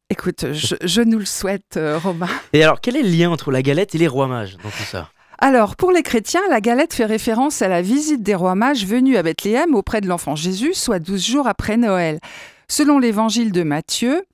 Écoute, 0.09 0.53
je, 0.53 0.75
je, 0.81 1.01
nous 1.01 1.19
le 1.19 1.25
souhaite, 1.25 1.75
euh, 1.75 1.99
Romain. 1.99 2.29
Et 2.53 2.63
alors, 2.63 2.79
quel 2.79 2.95
est 2.95 3.03
le 3.03 3.09
lien 3.09 3.31
entre 3.31 3.51
la 3.51 3.62
galette 3.62 3.95
et 3.95 3.97
les 3.97 4.07
rois 4.07 4.27
mages 4.27 4.55
dans 4.63 4.69
tout 4.69 4.83
ça? 4.83 5.09
Alors, 5.41 5.78
pour 5.78 5.93
les 5.93 6.04
chrétiens, 6.04 6.41
la 6.49 6.60
galette 6.60 6.93
fait 6.93 7.06
référence 7.06 7.62
à 7.62 7.69
la 7.69 7.82
visite 7.82 8.21
des 8.21 8.36
rois 8.36 8.56
mages 8.56 8.86
venus 8.86 9.17
à 9.17 9.23
Bethléem 9.23 9.73
auprès 9.73 10.02
de 10.02 10.08
l'enfant 10.08 10.36
Jésus, 10.36 10.73
soit 10.73 10.99
12 10.99 11.25
jours 11.25 11.47
après 11.47 11.78
Noël. 11.78 12.19
Selon 12.67 12.99
l'évangile 12.99 13.54
de 13.54 13.63
Matthieu, 13.63 14.25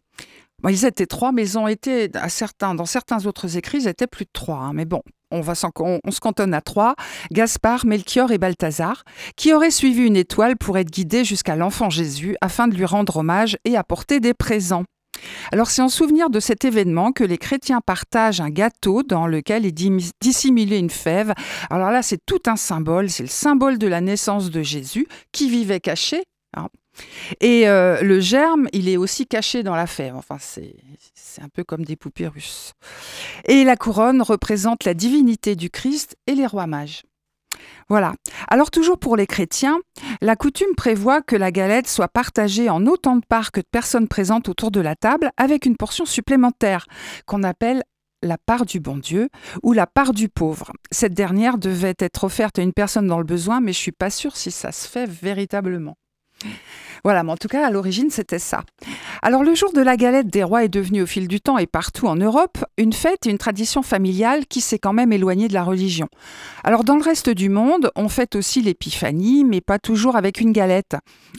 ils 0.68 0.84
étaient 0.84 1.06
trois, 1.06 1.32
mais 1.32 1.44
ils 1.44 1.58
ont 1.60 1.68
été, 1.68 2.10
à 2.16 2.30
certains, 2.30 2.74
dans 2.74 2.88
certains 2.88 3.28
autres 3.28 3.56
écrits, 3.56 3.82
ils 3.82 3.88
étaient 3.88 4.08
plus 4.08 4.26
de 4.26 4.32
trois. 4.34 4.58
Hein. 4.58 4.74
mais 4.74 4.86
bon, 4.86 5.04
on, 5.30 5.42
on, 5.42 6.12
se 6.12 6.20
cantonne 6.20 6.56
à 6.56 6.62
trois, 6.62 6.96
Gaspard, 7.32 7.86
Melchior 7.86 8.32
et 8.32 8.40
Balthazar, 8.40 9.04
qui 9.36 9.54
auraient 9.54 9.70
suivi 9.70 10.02
une 10.02 10.16
étoile 10.16 10.58
pour 10.58 10.78
être 10.80 10.90
guidés 10.90 11.24
jusqu'à 11.24 11.56
l'enfant 11.56 11.92
Jésus 11.92 12.36
afin 12.42 12.68
de 12.68 12.76
lui 12.76 12.86
rendre 12.86 13.18
hommage 13.18 13.58
et 13.64 13.78
apporter 13.78 14.20
des 14.20 14.34
présents. 14.34 14.86
Alors 15.52 15.70
c'est 15.70 15.82
en 15.82 15.90
souvenir 15.90 16.30
de 16.30 16.40
cet 16.40 16.66
événement 16.66 17.12
que 17.12 17.24
les 17.24 17.38
chrétiens 17.38 17.82
partagent 17.82 18.42
un 18.42 18.50
gâteau 18.50 19.04
dans 19.04 19.28
lequel 19.28 19.66
est 19.66 19.78
dissimulée 20.22 20.78
une 20.78 20.90
fève. 20.90 21.34
Alors 21.70 21.92
là 21.92 22.02
c'est 22.02 22.20
tout 22.26 22.42
un 22.48 22.56
symbole, 22.56 23.10
c'est 23.10 23.24
le 23.24 23.30
symbole 23.30 23.78
de 23.78 23.88
la 23.88 24.02
naissance 24.02 24.50
de 24.50 24.62
Jésus 24.62 25.08
qui 25.32 25.50
vivait 25.50 25.80
caché. 25.80 26.24
Hein. 26.56 26.68
Et 27.42 27.68
euh, 27.68 28.02
le 28.02 28.20
germe, 28.20 28.68
il 28.72 28.88
est 28.90 28.98
aussi 28.98 29.28
caché 29.28 29.64
dans 29.64 29.76
la 29.76 29.88
fève. 29.88 30.16
Enfin, 30.16 30.38
c'est 30.40 31.42
un 31.42 31.50
peu 31.50 31.64
comme 31.64 31.84
des 31.84 31.96
poupées 31.96 32.28
russes. 32.28 32.74
Et 33.46 33.64
la 33.64 33.76
couronne 33.76 34.22
représente 34.22 34.86
la 34.86 34.94
divinité 34.94 35.56
du 35.56 35.70
Christ 35.70 36.16
et 36.28 36.36
les 36.36 36.48
rois 36.48 36.68
mages. 36.68 37.04
Voilà. 37.90 38.14
Alors 38.48 38.72
toujours 38.72 38.98
pour 38.98 39.16
les 39.16 39.28
chrétiens, 39.28 39.80
la 40.22 40.36
coutume 40.36 40.76
prévoit 40.76 41.22
que 41.22 41.36
la 41.36 41.52
galette 41.52 41.88
soit 41.88 42.08
partagée 42.08 42.70
en 42.70 42.86
autant 42.86 43.16
de 43.16 43.26
parts 43.28 43.52
que 43.52 43.62
de 43.62 43.68
personnes 43.70 44.08
présentes 44.08 44.50
autour 44.50 44.72
de 44.72 44.82
la 44.82 44.96
table, 44.96 45.32
avec 45.38 45.66
une 45.66 45.78
portion 45.78 46.06
supplémentaire 46.06 46.88
qu'on 47.26 47.44
appelle 47.44 47.84
la 48.22 48.38
part 48.38 48.66
du 48.66 48.80
bon 48.80 48.98
Dieu 48.98 49.30
ou 49.62 49.74
la 49.74 49.88
part 49.88 50.14
du 50.14 50.30
pauvre. 50.30 50.72
Cette 50.92 51.14
dernière 51.14 51.58
devait 51.58 51.96
être 52.00 52.24
offerte 52.24 52.60
à 52.60 52.64
une 52.64 52.74
personne 52.74 53.08
dans 53.08 53.20
le 53.20 53.24
besoin, 53.24 53.62
mais 53.62 53.74
je 53.74 53.78
suis 53.78 53.92
pas 53.92 54.10
sûre 54.10 54.36
si 54.36 54.52
ça 54.52 54.72
se 54.72 54.88
fait 54.88 55.06
véritablement. 55.06 55.96
Voilà, 57.06 57.22
mais 57.22 57.32
en 57.32 57.38
tout 57.38 57.48
cas, 57.48 57.68
à 57.68 57.70
l'origine, 57.70 58.10
c'était 58.10 58.40
ça. 58.40 58.64
Alors, 59.22 59.44
le 59.44 59.54
jour 59.54 59.72
de 59.72 59.82
la 59.82 59.96
galette 59.96 60.26
des 60.26 60.42
rois 60.42 60.64
est 60.64 60.70
devenu 60.70 61.04
au 61.04 61.06
fil 61.06 61.28
du 61.28 61.40
temps 61.40 61.60
et 61.60 61.68
partout 61.68 62.08
en 62.08 62.16
Europe 62.16 62.58
une 62.78 62.94
fête 62.94 63.28
et 63.28 63.30
une 63.30 63.38
tradition 63.38 63.84
familiale 63.84 64.48
qui 64.48 64.60
s'est 64.60 64.80
quand 64.80 64.92
même 64.92 65.14
éloignée 65.14 65.48
de 65.48 65.54
la 65.54 65.64
religion. 65.64 66.08
Alors, 66.64 66.84
dans 66.84 66.96
le 66.96 67.04
reste 67.04 67.30
du 67.30 67.48
monde, 67.48 67.92
on 67.96 68.10
fête 68.10 68.36
aussi 68.36 68.64
l'épiphanie, 68.64 69.44
mais 69.44 69.62
pas 69.62 69.78
toujours 69.78 70.16
avec 70.16 70.42
une 70.42 70.52
galette. 70.52 70.96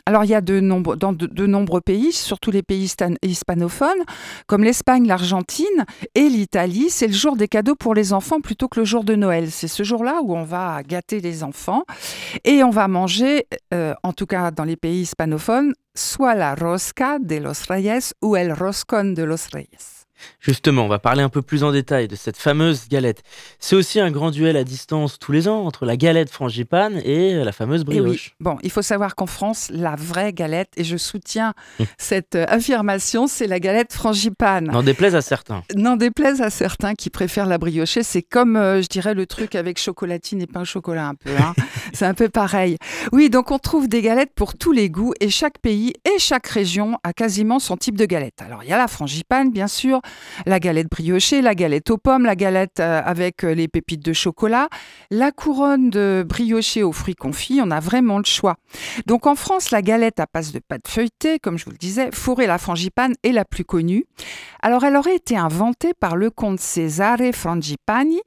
Alors, 0.06 0.22
il 0.22 0.30
y 0.30 0.36
a 0.36 0.40
de 0.40 0.60
nombreux 0.60 1.80
pays, 1.80 2.12
surtout 2.12 2.52
les 2.52 2.62
pays 2.62 2.88
hispanophones, 3.24 4.04
comme 4.46 4.62
l'Espagne, 4.62 5.08
l'Argentine 5.08 5.84
et 6.14 6.28
l'Italie, 6.28 6.90
c'est 6.90 7.08
le 7.08 7.12
jour 7.12 7.34
des 7.34 7.48
cadeaux 7.48 7.74
pour 7.74 7.96
les 7.96 8.12
enfants 8.12 8.40
plutôt 8.40 8.68
que 8.68 8.78
le 8.78 8.86
jour 8.86 9.02
de 9.02 9.16
Noël. 9.16 9.50
C'est 9.50 9.66
ce 9.66 9.82
jour-là 9.82 10.20
où 10.22 10.36
on 10.36 10.44
va 10.44 10.84
gâter 10.84 11.20
les 11.20 11.42
enfants 11.42 11.82
et 12.44 12.62
on 12.62 12.70
va 12.70 12.86
manger, 12.86 13.48
euh, 13.74 13.94
en 14.04 14.12
tout 14.12 14.26
cas 14.26 14.52
dans 14.52 14.62
les 14.62 14.76
pays 14.76 15.00
hispanophones, 15.00 15.55
soit 15.94 16.36
la 16.36 16.54
rosca 16.54 17.18
de 17.18 17.40
los 17.40 17.66
reyes 17.68 18.12
ou 18.20 18.36
el 18.36 18.54
roscón 18.56 19.14
de 19.14 19.26
los 19.26 19.50
reyes. 19.50 19.95
Justement, 20.40 20.84
on 20.84 20.88
va 20.88 20.98
parler 20.98 21.22
un 21.22 21.28
peu 21.28 21.42
plus 21.42 21.64
en 21.64 21.72
détail 21.72 22.08
de 22.08 22.16
cette 22.16 22.36
fameuse 22.36 22.88
galette. 22.88 23.22
C'est 23.58 23.76
aussi 23.76 24.00
un 24.00 24.10
grand 24.10 24.30
duel 24.30 24.56
à 24.56 24.64
distance 24.64 25.18
tous 25.18 25.32
les 25.32 25.48
ans 25.48 25.64
entre 25.64 25.86
la 25.86 25.96
galette 25.96 26.30
frangipane 26.30 27.00
et 27.04 27.34
la 27.34 27.52
fameuse 27.52 27.84
brioche. 27.84 28.34
Bon, 28.40 28.58
il 28.62 28.70
faut 28.70 28.82
savoir 28.82 29.14
qu'en 29.14 29.26
France, 29.26 29.68
la 29.72 29.96
vraie 29.96 30.32
galette, 30.32 30.70
et 30.76 30.84
je 30.84 30.96
soutiens 30.96 31.54
hum. 31.80 31.86
cette 31.98 32.34
euh, 32.34 32.46
affirmation, 32.48 33.26
c'est 33.26 33.46
la 33.46 33.60
galette 33.60 33.92
frangipane. 33.92 34.66
N'en 34.66 34.82
déplaise 34.82 35.14
à 35.14 35.22
certains. 35.22 35.62
N'en 35.74 35.96
déplaise 35.96 36.40
à 36.40 36.50
certains 36.50 36.94
qui 36.94 37.10
préfèrent 37.10 37.46
la 37.46 37.58
brioche. 37.58 37.98
C'est 38.02 38.22
comme, 38.22 38.56
euh, 38.56 38.82
je 38.82 38.88
dirais, 38.88 39.14
le 39.14 39.26
truc 39.26 39.54
avec 39.54 39.78
chocolatine 39.78 40.42
et 40.42 40.46
pain 40.46 40.62
au 40.62 40.64
chocolat 40.64 41.08
un 41.08 41.14
peu. 41.14 41.30
Hein. 41.38 41.54
c'est 41.92 42.06
un 42.06 42.14
peu 42.14 42.28
pareil. 42.28 42.76
Oui, 43.12 43.30
donc 43.30 43.50
on 43.50 43.58
trouve 43.58 43.88
des 43.88 44.02
galettes 44.02 44.32
pour 44.34 44.54
tous 44.54 44.72
les 44.72 44.90
goûts 44.90 45.14
et 45.20 45.30
chaque 45.30 45.58
pays 45.58 45.92
et 46.04 46.18
chaque 46.18 46.46
région 46.46 46.98
a 47.04 47.12
quasiment 47.12 47.58
son 47.58 47.76
type 47.76 47.96
de 47.96 48.04
galette. 48.04 48.42
Alors 48.42 48.62
il 48.62 48.68
y 48.70 48.72
a 48.72 48.78
la 48.78 48.88
frangipane, 48.88 49.50
bien 49.50 49.68
sûr 49.68 50.00
la 50.46 50.60
galette 50.60 50.88
briochée, 50.90 51.42
la 51.42 51.54
galette 51.54 51.90
aux 51.90 51.98
pommes, 51.98 52.24
la 52.24 52.36
galette 52.36 52.80
euh, 52.80 53.00
avec 53.04 53.44
euh, 53.44 53.54
les 53.54 53.68
pépites 53.68 54.04
de 54.04 54.12
chocolat, 54.12 54.68
la 55.10 55.32
couronne 55.32 55.90
de 55.90 56.24
briochée 56.26 56.82
aux 56.82 56.92
fruits 56.92 57.14
confits, 57.14 57.60
on 57.62 57.70
a 57.70 57.80
vraiment 57.80 58.18
le 58.18 58.24
choix. 58.24 58.56
Donc 59.06 59.26
en 59.26 59.34
France, 59.34 59.70
la 59.70 59.82
galette 59.82 60.20
à 60.20 60.26
base 60.32 60.52
de 60.52 60.58
pâte 60.58 60.88
feuilletée, 60.88 61.38
comme 61.38 61.58
je 61.58 61.64
vous 61.64 61.70
le 61.70 61.76
disais, 61.76 62.10
fourrée 62.12 62.46
la 62.46 62.58
frangipane 62.58 63.14
est 63.22 63.32
la 63.32 63.44
plus 63.44 63.64
connue. 63.64 64.04
Alors 64.62 64.84
elle 64.84 64.96
aurait 64.96 65.16
été 65.16 65.36
inventée 65.36 65.94
par 65.94 66.16
le 66.16 66.30
comte 66.30 66.60
Cesare 66.60 67.32
Frangipani, 67.32 68.20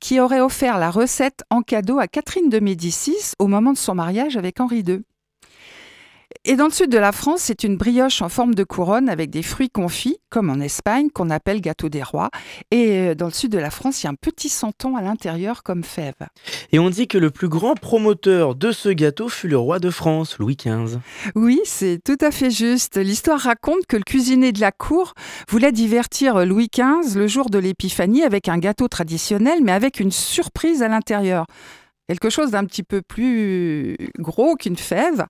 qui 0.00 0.20
aurait 0.20 0.40
offert 0.40 0.78
la 0.78 0.90
recette 0.90 1.42
en 1.50 1.62
cadeau 1.62 1.98
à 1.98 2.08
Catherine 2.08 2.48
de 2.48 2.60
Médicis 2.60 3.34
au 3.38 3.46
moment 3.46 3.72
de 3.72 3.78
son 3.78 3.94
mariage 3.94 4.36
avec 4.36 4.60
Henri 4.60 4.80
II. 4.86 5.02
Et 6.44 6.56
dans 6.56 6.66
le 6.66 6.70
sud 6.70 6.90
de 6.90 6.98
la 6.98 7.12
France, 7.12 7.40
c'est 7.42 7.64
une 7.64 7.76
brioche 7.76 8.22
en 8.22 8.28
forme 8.28 8.54
de 8.54 8.64
couronne 8.64 9.08
avec 9.08 9.30
des 9.30 9.42
fruits 9.42 9.70
confits, 9.70 10.18
comme 10.30 10.50
en 10.50 10.60
Espagne, 10.60 11.08
qu'on 11.10 11.30
appelle 11.30 11.60
gâteau 11.60 11.88
des 11.88 12.02
rois. 12.02 12.30
Et 12.70 13.10
euh, 13.10 13.14
dans 13.14 13.26
le 13.26 13.32
sud 13.32 13.52
de 13.52 13.58
la 13.58 13.70
France, 13.70 14.02
il 14.02 14.06
y 14.06 14.08
a 14.08 14.10
un 14.10 14.16
petit 14.16 14.48
santon 14.48 14.96
à 14.96 15.02
l'intérieur 15.02 15.62
comme 15.62 15.84
fève. 15.84 16.14
Et 16.72 16.78
on 16.78 16.90
dit 16.90 17.08
que 17.08 17.18
le 17.18 17.30
plus 17.30 17.48
grand 17.48 17.74
promoteur 17.74 18.54
de 18.54 18.72
ce 18.72 18.88
gâteau 18.88 19.28
fut 19.28 19.48
le 19.48 19.58
roi 19.58 19.78
de 19.78 19.90
France, 19.90 20.38
Louis 20.38 20.56
XV. 20.56 20.98
Oui, 21.34 21.60
c'est 21.64 22.00
tout 22.04 22.18
à 22.20 22.30
fait 22.30 22.50
juste. 22.50 22.96
L'histoire 22.96 23.40
raconte 23.40 23.86
que 23.86 23.96
le 23.96 24.04
cuisinier 24.04 24.52
de 24.52 24.60
la 24.60 24.72
cour 24.72 25.14
voulait 25.48 25.72
divertir 25.72 26.44
Louis 26.44 26.68
XV 26.72 27.16
le 27.16 27.26
jour 27.26 27.50
de 27.50 27.58
l'épiphanie 27.58 28.22
avec 28.22 28.48
un 28.48 28.58
gâteau 28.58 28.88
traditionnel, 28.88 29.60
mais 29.62 29.72
avec 29.72 30.00
une 30.00 30.10
surprise 30.10 30.82
à 30.82 30.88
l'intérieur 30.88 31.46
quelque 32.08 32.30
chose 32.30 32.50
d'un 32.50 32.64
petit 32.64 32.82
peu 32.82 33.02
plus 33.02 33.96
gros 34.18 34.56
qu'une 34.56 34.76
fève. 34.76 35.26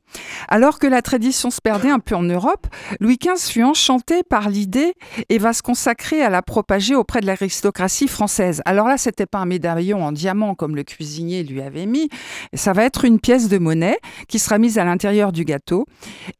Alors 0.48 0.78
que 0.78 0.86
la 0.86 1.02
tradition 1.02 1.50
se 1.50 1.60
perdait 1.60 1.90
un 1.90 1.98
peu 1.98 2.14
en 2.14 2.22
Europe, 2.22 2.66
Louis 3.00 3.18
XV 3.18 3.52
fut 3.52 3.62
enchanté 3.62 4.22
par 4.22 4.48
l'idée 4.48 4.94
et 5.28 5.38
va 5.38 5.52
se 5.52 5.62
consacrer 5.62 6.22
à 6.22 6.30
la 6.30 6.42
propager 6.42 6.94
auprès 6.94 7.20
de 7.20 7.26
l'aristocratie 7.26 8.08
française. 8.08 8.62
Alors 8.64 8.88
là, 8.88 8.98
c'était 8.98 9.26
pas 9.26 9.38
un 9.38 9.46
médaillon 9.46 10.04
en 10.04 10.12
diamant 10.12 10.54
comme 10.54 10.76
le 10.76 10.82
cuisinier 10.82 11.42
lui 11.42 11.60
avait 11.62 11.86
mis, 11.86 12.08
ça 12.54 12.72
va 12.72 12.84
être 12.84 13.04
une 13.04 13.20
pièce 13.20 13.48
de 13.48 13.58
monnaie 13.58 13.98
qui 14.28 14.38
sera 14.38 14.58
mise 14.58 14.78
à 14.78 14.84
l'intérieur 14.84 15.32
du 15.32 15.44
gâteau 15.44 15.86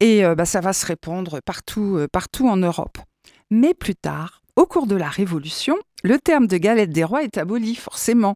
et 0.00 0.24
euh, 0.24 0.34
bah, 0.34 0.44
ça 0.44 0.60
va 0.60 0.72
se 0.72 0.86
répandre 0.86 1.40
partout, 1.44 1.96
euh, 1.96 2.08
partout 2.10 2.48
en 2.48 2.56
Europe. 2.56 2.98
Mais 3.50 3.74
plus 3.74 3.94
tard, 3.94 4.42
au 4.56 4.66
cours 4.66 4.86
de 4.86 4.96
la 4.96 5.08
Révolution, 5.08 5.76
le 6.02 6.18
terme 6.18 6.46
de 6.46 6.56
galette 6.56 6.90
des 6.90 7.04
rois 7.04 7.22
est 7.22 7.38
aboli, 7.38 7.74
forcément, 7.74 8.34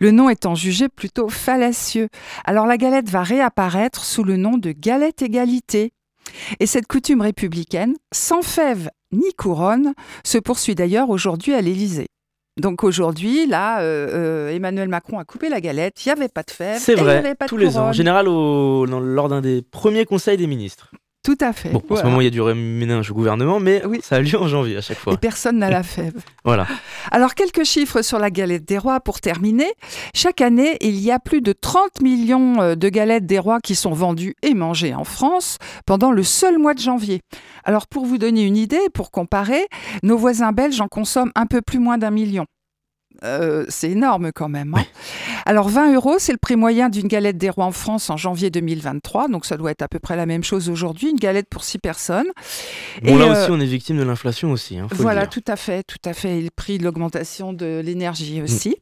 le 0.00 0.10
nom 0.10 0.28
étant 0.28 0.54
jugé 0.54 0.88
plutôt 0.88 1.28
fallacieux. 1.28 2.08
Alors 2.44 2.66
la 2.66 2.76
galette 2.76 3.08
va 3.08 3.22
réapparaître 3.22 4.04
sous 4.04 4.24
le 4.24 4.36
nom 4.36 4.58
de 4.58 4.72
galette 4.72 5.22
égalité. 5.22 5.92
Et 6.60 6.66
cette 6.66 6.86
coutume 6.88 7.20
républicaine, 7.20 7.94
sans 8.12 8.42
fève 8.42 8.90
ni 9.12 9.32
couronne, 9.34 9.94
se 10.24 10.38
poursuit 10.38 10.74
d'ailleurs 10.74 11.08
aujourd'hui 11.10 11.54
à 11.54 11.60
l'Élysée. 11.60 12.06
Donc 12.60 12.84
aujourd'hui, 12.84 13.46
là, 13.46 13.80
euh, 13.80 14.08
euh, 14.48 14.48
Emmanuel 14.50 14.88
Macron 14.88 15.18
a 15.18 15.24
coupé 15.24 15.48
la 15.50 15.60
galette, 15.60 16.04
il 16.04 16.08
n'y 16.08 16.12
avait 16.12 16.28
pas 16.28 16.42
de 16.42 16.50
fèves. 16.50 16.80
C'est 16.80 16.94
il 16.94 16.98
vrai, 16.98 17.18
avait 17.18 17.34
pas 17.34 17.44
de 17.44 17.48
tous 17.50 17.58
les 17.58 17.76
ans. 17.76 17.88
En 17.88 17.92
général, 17.92 18.28
au- 18.28 18.86
dans- 18.86 18.98
lors 18.98 19.28
d'un 19.28 19.42
des 19.42 19.60
premiers 19.62 20.06
conseils 20.06 20.38
des 20.38 20.46
ministres. 20.46 20.90
Tout 21.26 21.36
à 21.40 21.52
fait. 21.52 21.70
Bon, 21.70 21.82
en 21.90 21.96
ce 21.96 22.04
moment, 22.04 22.20
il 22.20 22.24
y 22.24 22.28
a 22.28 22.30
du 22.30 22.40
réménage 22.40 23.10
au 23.10 23.14
gouvernement, 23.14 23.58
mais 23.58 23.84
Oui. 23.84 23.98
ça 24.00 24.14
a 24.14 24.20
lieu 24.20 24.40
en 24.40 24.46
janvier 24.46 24.76
à 24.76 24.80
chaque 24.80 24.98
fois. 24.98 25.12
Et 25.12 25.16
personne 25.16 25.58
n'a 25.58 25.68
la 25.68 25.82
fève. 25.82 26.14
Voilà. 26.44 26.68
Alors, 27.10 27.34
quelques 27.34 27.64
chiffres 27.64 28.00
sur 28.02 28.20
la 28.20 28.30
galette 28.30 28.64
des 28.64 28.78
rois 28.78 29.00
pour 29.00 29.20
terminer. 29.20 29.66
Chaque 30.14 30.40
année, 30.40 30.76
il 30.80 31.00
y 31.00 31.10
a 31.10 31.18
plus 31.18 31.40
de 31.42 31.52
30 31.52 32.00
millions 32.00 32.60
euh, 32.62 32.74
de 32.76 32.88
galettes 32.88 33.26
des 33.26 33.40
rois 33.40 33.58
qui 33.60 33.74
sont 33.74 33.92
vendues 33.92 34.36
et 34.44 34.54
mangées 34.54 34.94
en 34.94 35.02
France 35.02 35.58
pendant 35.84 36.12
le 36.12 36.22
seul 36.22 36.58
mois 36.58 36.74
de 36.74 36.80
janvier. 36.80 37.22
Alors, 37.64 37.88
pour 37.88 38.06
vous 38.06 38.18
donner 38.18 38.44
une 38.44 38.56
idée, 38.56 38.88
pour 38.94 39.10
comparer, 39.10 39.66
nos 40.04 40.16
voisins 40.16 40.52
belges 40.52 40.80
en 40.80 40.86
consomment 40.86 41.32
un 41.34 41.46
peu 41.46 41.60
plus 41.60 41.80
moins 41.80 41.98
d'un 41.98 42.12
million. 42.12 42.46
Euh, 43.24 43.64
c'est 43.68 43.90
énorme 43.90 44.30
quand 44.32 44.48
même. 44.48 44.74
hein. 44.74 44.84
Alors 45.46 45.68
20 45.68 45.94
euros, 45.94 46.16
c'est 46.18 46.32
le 46.32 46.38
prix 46.38 46.56
moyen 46.56 46.88
d'une 46.88 47.08
galette 47.08 47.38
des 47.38 47.50
rois 47.50 47.64
en 47.64 47.72
France 47.72 48.10
en 48.10 48.16
janvier 48.16 48.50
2023, 48.50 49.28
donc 49.28 49.46
ça 49.46 49.56
doit 49.56 49.70
être 49.70 49.82
à 49.82 49.88
peu 49.88 49.98
près 49.98 50.16
la 50.16 50.26
même 50.26 50.44
chose 50.44 50.68
aujourd'hui, 50.68 51.10
une 51.10 51.18
galette 51.18 51.48
pour 51.48 51.64
6 51.64 51.78
personnes. 51.78 52.26
Bon, 53.02 53.16
Et, 53.16 53.18
là 53.18 53.24
euh, 53.26 53.42
aussi, 53.42 53.50
on 53.50 53.60
est 53.60 53.66
victime 53.66 53.98
de 53.98 54.02
l'inflation 54.02 54.50
aussi. 54.50 54.78
hein, 54.78 54.86
faut 54.90 55.02
Voilà, 55.02 55.26
tout 55.26 55.44
à 55.46 55.56
fait, 55.56 55.82
tout 55.82 55.98
à 56.04 56.12
fait. 56.12 56.38
Et 56.38 56.42
le 56.42 56.50
prix 56.54 56.78
de 56.78 56.84
l'augmentation 56.84 57.52
de 57.52 57.80
l'énergie 57.84 58.42
aussi. 58.42 58.76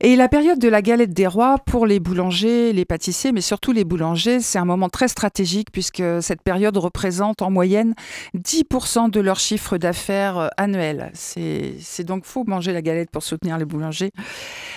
Et 0.00 0.16
la 0.16 0.28
période 0.28 0.58
de 0.58 0.68
la 0.68 0.82
galette 0.82 1.12
des 1.12 1.26
rois 1.26 1.58
pour 1.66 1.86
les 1.86 2.00
boulangers, 2.00 2.72
les 2.72 2.84
pâtissiers, 2.84 3.32
mais 3.32 3.40
surtout 3.40 3.72
les 3.72 3.84
boulangers, 3.84 4.40
c'est 4.40 4.58
un 4.58 4.64
moment 4.64 4.88
très 4.88 5.08
stratégique 5.08 5.68
puisque 5.72 6.02
cette 6.20 6.42
période 6.42 6.76
représente 6.76 7.42
en 7.42 7.50
moyenne 7.50 7.94
10% 8.36 9.10
de 9.10 9.20
leur 9.20 9.38
chiffre 9.38 9.78
d'affaires 9.78 10.38
euh, 10.38 10.48
annuel. 10.56 11.10
C'est 11.14 12.04
donc 12.04 12.24
faux 12.24 12.44
manger 12.46 12.72
la 12.72 12.82
galette 12.82 13.10
pour 13.10 13.22
soutenir 13.22 13.58
les 13.58 13.61
boulangers. 13.64 14.10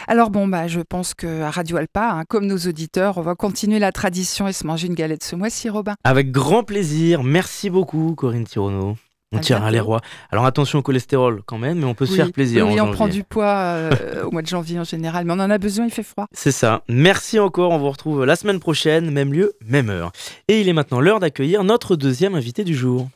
Alors 0.07 0.29
bon, 0.29 0.47
bah, 0.47 0.67
je 0.67 0.81
pense 0.81 1.13
qu'à 1.13 1.49
Radio 1.49 1.77
Alpa, 1.77 2.11
hein, 2.11 2.23
comme 2.27 2.45
nos 2.45 2.57
auditeurs, 2.57 3.17
on 3.17 3.21
va 3.21 3.35
continuer 3.35 3.79
la 3.79 3.91
tradition 3.91 4.47
et 4.47 4.53
se 4.53 4.65
manger 4.67 4.87
une 4.87 4.95
galette 4.95 5.23
ce 5.23 5.35
mois-ci, 5.35 5.69
Robin. 5.69 5.95
Avec 6.03 6.31
grand 6.31 6.63
plaisir. 6.63 7.23
Merci 7.23 7.69
beaucoup, 7.69 8.13
Corinne 8.15 8.45
Tirono. 8.45 8.97
On 9.31 9.37
À 9.37 9.41
tire 9.41 9.57
à 9.57 9.59
bientôt. 9.61 9.73
les 9.73 9.79
rois. 9.79 10.01
Alors 10.31 10.45
attention 10.45 10.79
au 10.79 10.81
cholestérol 10.83 11.41
quand 11.47 11.57
même, 11.57 11.79
mais 11.79 11.85
on 11.85 11.95
peut 11.95 12.05
se 12.05 12.13
faire 12.13 12.31
plaisir. 12.31 12.65
Oui, 12.67 12.79
en 12.79 12.89
on 12.89 12.91
prend 12.91 13.07
du 13.07 13.23
poids 13.23 13.45
euh, 13.57 14.23
au 14.23 14.31
mois 14.31 14.43
de 14.43 14.47
janvier 14.47 14.79
en 14.79 14.83
général, 14.83 15.25
mais 15.25 15.33
on 15.33 15.39
en 15.39 15.49
a 15.49 15.57
besoin, 15.57 15.85
il 15.85 15.91
fait 15.91 16.03
froid. 16.03 16.27
C'est 16.31 16.51
ça. 16.51 16.83
Merci 16.87 17.39
encore. 17.39 17.71
On 17.71 17.79
vous 17.79 17.89
retrouve 17.89 18.23
la 18.23 18.35
semaine 18.35 18.59
prochaine, 18.59 19.09
même 19.09 19.33
lieu, 19.33 19.53
même 19.67 19.89
heure. 19.89 20.11
Et 20.47 20.61
il 20.61 20.69
est 20.69 20.73
maintenant 20.73 21.01
l'heure 21.01 21.19
d'accueillir 21.19 21.63
notre 21.63 21.95
deuxième 21.95 22.35
invité 22.35 22.63
du 22.63 22.75
jour. 22.75 23.09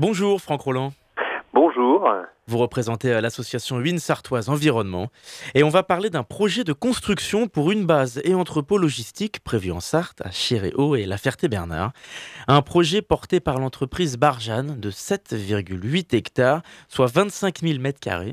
Bonjour 0.00 0.40
Franck 0.40 0.62
Roland. 0.62 0.94
Bonjour. 1.52 2.08
Vous 2.46 2.56
représentez 2.56 3.12
euh, 3.12 3.20
l'association 3.20 3.76
Win 3.76 3.98
Sartoise 3.98 4.48
Environnement 4.48 5.10
et 5.54 5.62
on 5.62 5.68
va 5.68 5.82
parler 5.82 6.08
d'un 6.08 6.22
projet 6.22 6.64
de 6.64 6.72
construction 6.72 7.48
pour 7.48 7.70
une 7.70 7.84
base 7.84 8.18
et 8.24 8.34
entrepôt 8.34 8.78
logistique 8.78 9.40
prévu 9.44 9.70
en 9.72 9.80
Sarthe, 9.80 10.22
à 10.24 10.30
Chéréo 10.30 10.96
et 10.96 11.04
La 11.04 11.18
Ferté-Bernard. 11.18 11.92
Un 12.48 12.62
projet 12.62 13.02
porté 13.02 13.40
par 13.40 13.58
l'entreprise 13.58 14.16
Barjane 14.16 14.80
de 14.80 14.90
7,8 14.90 16.16
hectares, 16.16 16.62
soit 16.88 17.12
25 17.12 17.58
000 17.58 17.78
mètres 17.78 18.00
carrés. 18.00 18.32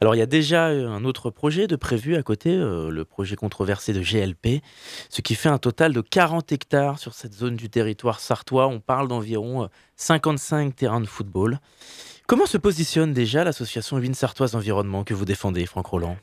Alors 0.00 0.14
il 0.14 0.18
y 0.18 0.22
a 0.22 0.26
déjà 0.26 0.68
euh, 0.68 0.88
un 0.88 1.04
autre 1.04 1.30
projet 1.30 1.66
de 1.66 1.76
prévu 1.76 2.16
à 2.16 2.22
côté, 2.22 2.50
euh, 2.54 2.90
le 2.90 3.04
projet 3.04 3.36
controversé 3.36 3.92
de 3.92 4.00
GLP, 4.00 4.62
ce 5.08 5.22
qui 5.22 5.34
fait 5.34 5.48
un 5.48 5.58
total 5.58 5.92
de 5.92 6.00
40 6.00 6.52
hectares 6.52 6.98
sur 6.98 7.12
cette 7.14 7.32
zone 7.32 7.56
du 7.56 7.70
territoire 7.70 8.20
sartois. 8.20 8.66
On 8.66 8.80
parle 8.80 9.08
d'environ 9.08 9.64
euh, 9.64 9.66
55 9.96 10.74
terrains 10.74 11.00
de 11.00 11.06
football. 11.06 11.58
Comment 12.26 12.46
se 12.46 12.58
positionne 12.58 13.12
déjà 13.12 13.44
l'association 13.44 13.98
Win 13.98 14.14
Sartoise 14.14 14.54
Environnement 14.56 15.04
que 15.04 15.14
vous 15.14 15.24
défendez, 15.26 15.66
Franck 15.66 15.86
Roland? 15.86 16.16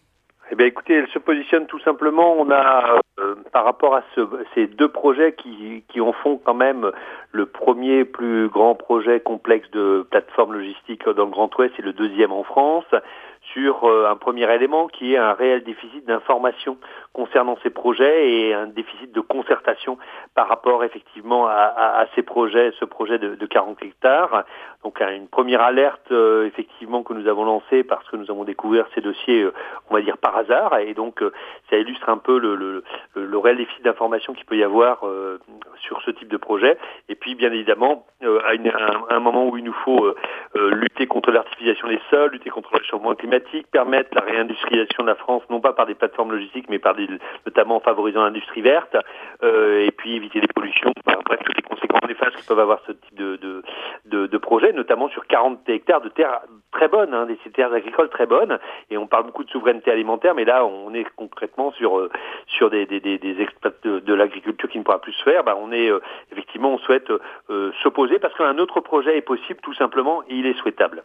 Eh 0.51 0.55
bien, 0.55 0.65
écoutez, 0.65 0.93
elle 0.95 1.07
se 1.13 1.19
positionne 1.19 1.65
tout 1.67 1.79
simplement. 1.79 2.33
On 2.33 2.49
a, 2.51 2.99
euh, 3.19 3.35
par 3.53 3.63
rapport 3.63 3.95
à 3.95 4.03
ce- 4.15 4.43
ces 4.53 4.67
deux 4.67 4.89
projets 4.89 5.33
qui, 5.33 5.83
qui 5.87 6.01
en 6.01 6.11
font 6.11 6.37
quand 6.43 6.55
même 6.55 6.91
le 7.31 7.45
premier 7.45 8.03
plus 8.03 8.49
grand 8.49 8.75
projet 8.75 9.21
complexe 9.21 9.69
de 9.71 10.05
plateforme 10.11 10.53
logistique 10.53 11.05
dans 11.07 11.23
le 11.25 11.31
Grand 11.31 11.55
Ouest 11.57 11.73
et 11.79 11.81
le 11.81 11.93
deuxième 11.93 12.33
en 12.33 12.43
France, 12.43 12.83
sur 13.53 13.85
euh, 13.85 14.07
un 14.09 14.15
premier 14.15 14.49
élément 14.53 14.87
qui 14.87 15.13
est 15.13 15.17
un 15.17 15.33
réel 15.33 15.63
déficit 15.63 16.05
d'information 16.05 16.77
concernant 17.13 17.57
ces 17.63 17.69
projets 17.69 18.31
et 18.31 18.53
un 18.53 18.67
déficit 18.67 19.11
de 19.11 19.19
concertation 19.21 19.97
par 20.35 20.47
rapport 20.47 20.83
effectivement 20.83 21.47
à, 21.47 21.51
à- 21.53 22.01
à 22.01 22.05
ces 22.15 22.23
projets, 22.23 22.71
ce 22.79 22.85
projet 22.85 23.17
de, 23.19 23.35
de 23.35 23.45
40 23.45 23.81
hectares. 23.83 24.43
Donc 24.83 25.01
un- 25.01 25.11
une 25.13 25.27
première 25.27 25.61
alerte 25.61 26.11
euh, 26.11 26.45
effectivement 26.47 27.03
que 27.03 27.13
nous 27.13 27.27
avons 27.27 27.43
lancée 27.45 27.83
parce 27.83 28.07
que 28.09 28.15
nous 28.15 28.29
avons 28.31 28.43
découvert 28.43 28.85
ces 28.95 29.01
dossiers, 29.01 29.41
euh, 29.43 29.53
on 29.89 29.95
va 29.95 30.01
dire 30.01 30.17
par 30.17 30.35
hasard, 30.37 30.77
et 30.79 30.93
donc 30.93 31.21
euh, 31.21 31.31
ça 31.69 31.77
illustre 31.77 32.09
un 32.09 32.17
peu 32.17 32.39
le, 32.39 32.55
le, 32.55 32.83
le, 33.15 33.37
réel 33.37 33.57
déficit 33.57 33.83
d'information 33.83 34.33
qu'il 34.33 34.45
peut 34.45 34.57
y 34.57 34.63
avoir 34.63 35.05
euh, 35.05 35.39
sur 35.81 36.01
ce 36.03 36.11
type 36.11 36.29
de 36.29 36.37
projet. 36.37 36.77
Et 37.09 37.15
puis 37.15 37.35
bien 37.35 37.51
évidemment, 37.51 38.05
euh, 38.23 38.39
à, 38.45 38.53
une- 38.53 38.69
à 38.69 39.15
un, 39.15 39.19
moment 39.19 39.47
où 39.47 39.57
il 39.57 39.63
nous 39.63 39.73
faut 39.85 40.13
lutter 40.55 41.07
contre 41.07 41.31
l'artificialisation 41.31 41.87
des 41.87 41.99
sols, 42.09 42.31
lutter 42.31 42.49
contre 42.49 42.69
le 42.73 42.79
réchauffement 42.79 43.13
climatique, 43.15 43.40
permettre 43.71 44.09
la 44.13 44.21
réindustrialisation 44.21 45.03
de 45.03 45.07
la 45.07 45.15
France, 45.15 45.43
non 45.49 45.61
pas 45.61 45.73
par 45.73 45.85
des 45.85 45.95
plateformes 45.95 46.31
logistiques, 46.31 46.69
mais 46.69 46.79
par 46.79 46.95
des, 46.95 47.07
notamment 47.45 47.77
en 47.77 47.79
favorisant 47.79 48.23
l'industrie 48.23 48.61
verte, 48.61 48.95
euh, 49.43 49.85
et 49.85 49.91
puis 49.91 50.15
éviter 50.15 50.39
les 50.41 50.47
pollutions, 50.47 50.91
enfin, 51.05 51.19
bref, 51.25 51.39
toutes 51.43 51.55
les 51.55 51.63
conséquences 51.63 52.07
néfastes 52.07 52.37
que 52.37 52.47
peuvent 52.47 52.59
avoir 52.59 52.79
ce 52.87 52.91
type 52.91 53.15
de, 53.15 53.35
de, 53.37 53.63
de, 54.05 54.27
de 54.27 54.37
projet, 54.37 54.73
notamment 54.73 55.09
sur 55.09 55.25
40 55.27 55.67
hectares 55.69 56.01
de 56.01 56.09
terres 56.09 56.41
très 56.71 56.87
bonnes, 56.87 57.13
hein, 57.13 57.25
des 57.25 57.37
terres 57.51 57.73
agricoles 57.73 58.09
très 58.09 58.25
bonnes, 58.25 58.59
et 58.89 58.97
on 58.97 59.07
parle 59.07 59.25
beaucoup 59.25 59.43
de 59.43 59.49
souveraineté 59.49 59.91
alimentaire, 59.91 60.35
mais 60.35 60.45
là 60.45 60.65
on 60.65 60.93
est 60.93 61.05
concrètement 61.15 61.71
sur 61.73 61.99
euh, 61.99 62.09
sur 62.47 62.69
des, 62.69 62.85
des, 62.85 62.99
des, 62.99 63.17
des 63.17 63.47
de, 63.83 63.99
de 63.99 64.13
l'agriculture 64.13 64.69
qui 64.69 64.79
ne 64.79 64.83
pourra 64.83 64.99
plus 64.99 65.13
se 65.13 65.23
faire. 65.23 65.43
Bah, 65.43 65.57
on 65.59 65.71
est 65.71 65.89
euh, 65.89 65.99
effectivement 66.31 66.73
on 66.73 66.77
souhaite 66.79 67.11
euh, 67.49 67.71
s'opposer 67.83 68.19
parce 68.19 68.33
qu'un 68.35 68.57
autre 68.57 68.79
projet 68.79 69.17
est 69.17 69.21
possible 69.21 69.59
tout 69.61 69.73
simplement 69.73 70.23
et 70.23 70.35
il 70.35 70.45
est 70.45 70.57
souhaitable. 70.59 71.03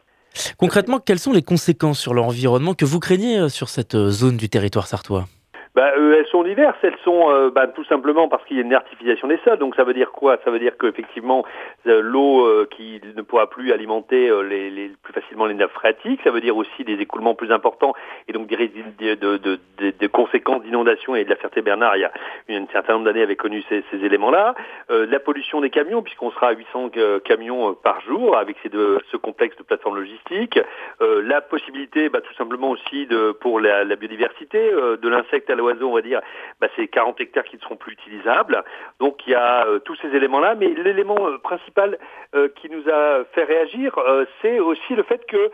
Concrètement, 0.56 1.00
quelles 1.00 1.18
sont 1.18 1.32
les 1.32 1.42
conséquences 1.42 1.98
sur 1.98 2.14
l'environnement 2.14 2.74
que 2.74 2.84
vous 2.84 3.00
craignez 3.00 3.38
euh, 3.38 3.48
sur 3.48 3.68
cette 3.68 3.94
euh, 3.94 4.10
zone 4.10 4.36
du 4.36 4.48
territoire 4.48 4.86
sartois? 4.86 5.28
Bah, 5.76 5.92
euh, 5.98 6.16
elles 6.18 6.26
sont 6.28 6.42
diverses. 6.42 6.78
Elles 6.82 6.96
sont 7.04 7.30
euh, 7.30 7.50
bah, 7.50 7.66
tout 7.68 7.84
simplement 7.84 8.28
parce 8.28 8.42
qu'il 8.46 8.56
y 8.56 8.60
a 8.60 8.62
une 8.62 8.72
artificialisation 8.74 9.28
des 9.28 9.38
sols. 9.44 9.58
Donc 9.58 9.76
ça 9.76 9.84
veut 9.84 9.92
dire 9.94 10.10
quoi? 10.10 10.38
Ça 10.44 10.50
veut 10.50 10.58
dire 10.58 10.72
qu'effectivement 10.78 11.44
euh, 11.86 12.00
l'eau 12.00 12.48
qui 12.70 13.00
ne 13.14 13.20
pourra 13.22 13.48
plus 13.50 13.72
alimenter 13.72 14.30
les, 14.48 14.70
les- 14.70 14.90
plus 15.02 15.12
facilement 15.12 15.44
les 15.46 15.54
nappes 15.54 15.72
phréatiques. 15.72 16.20
Ça 16.24 16.30
veut 16.30 16.40
dire 16.40 16.56
aussi 16.56 16.82
des 16.84 16.94
écoulements 16.94 17.34
plus 17.34 17.52
importants 17.52 17.92
et 18.26 18.32
donc 18.32 18.46
des, 18.46 18.56
rési- 18.56 18.82
de, 18.98 19.14
de, 19.14 19.36
de- 19.36 19.58
de- 19.78 19.92
de 20.00 20.06
conséquences 20.06 20.62
d'inondations. 20.62 21.14
Et 21.14 21.24
de 21.24 21.30
la 21.30 21.36
Ferté-Bernard, 21.36 21.96
il 21.96 22.00
y 22.00 22.04
a 22.56 22.58
un 22.58 22.66
certain 22.72 22.94
nombre 22.94 23.04
d'années, 23.04 23.22
avait 23.22 23.36
connu 23.36 23.62
ces, 23.68 23.84
ces 23.90 24.02
éléments-là. 24.04 24.54
La 24.88 25.20
pollution 25.20 25.60
des 25.60 25.68
camions, 25.70 26.02
puisqu'on 26.02 26.30
sera 26.30 26.48
à 26.48 26.52
800 26.52 26.90
euh, 26.96 27.20
camions 27.20 27.74
par 27.74 28.00
jour 28.00 28.36
avec 28.38 28.56
ces 28.62 28.70
deux, 28.70 28.98
ce 29.12 29.16
complexe 29.18 29.56
de 29.58 29.62
plateformes 29.62 29.96
logistiques. 29.96 30.58
Euh, 31.02 31.22
la 31.22 31.42
possibilité, 31.42 32.08
bah, 32.08 32.20
tout 32.22 32.34
simplement 32.34 32.70
aussi 32.70 33.06
de, 33.06 33.32
pour 33.32 33.60
la, 33.60 33.84
la 33.84 33.96
biodiversité, 33.96 34.70
de 34.70 35.08
l'insecte 35.08 35.50
à 35.50 35.54
l'oiseau, 35.66 35.90
on 35.90 35.94
va 35.94 36.02
dire, 36.02 36.20
bah, 36.60 36.68
c'est 36.76 36.86
40 36.88 37.20
hectares 37.20 37.44
qui 37.44 37.56
ne 37.56 37.60
seront 37.60 37.76
plus 37.76 37.92
utilisables. 37.92 38.62
Donc 39.00 39.26
il 39.26 39.30
y 39.30 39.34
a 39.34 39.66
euh, 39.66 39.78
tous 39.80 39.96
ces 39.96 40.08
éléments-là, 40.08 40.54
mais 40.54 40.68
l'élément 40.68 41.28
euh, 41.28 41.38
principal 41.38 41.98
euh, 42.34 42.48
qui 42.56 42.70
nous 42.70 42.88
a 42.88 43.24
fait 43.32 43.44
réagir, 43.44 43.94
c'est 44.42 44.58
aussi 44.60 44.94
le 44.94 45.02
fait 45.02 45.24
que 45.26 45.50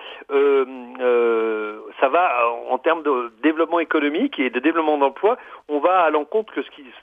ça 2.01 2.09
va 2.09 2.49
en 2.71 2.79
termes 2.79 3.03
de 3.03 3.33
développement 3.43 3.79
économique 3.79 4.39
et 4.39 4.51
de 4.51 4.59
développement 4.59 4.99
d'emploi, 4.99 5.37
on 5.69 5.79
va 5.79 6.01
à 6.01 6.11
l'encontre 6.11 6.53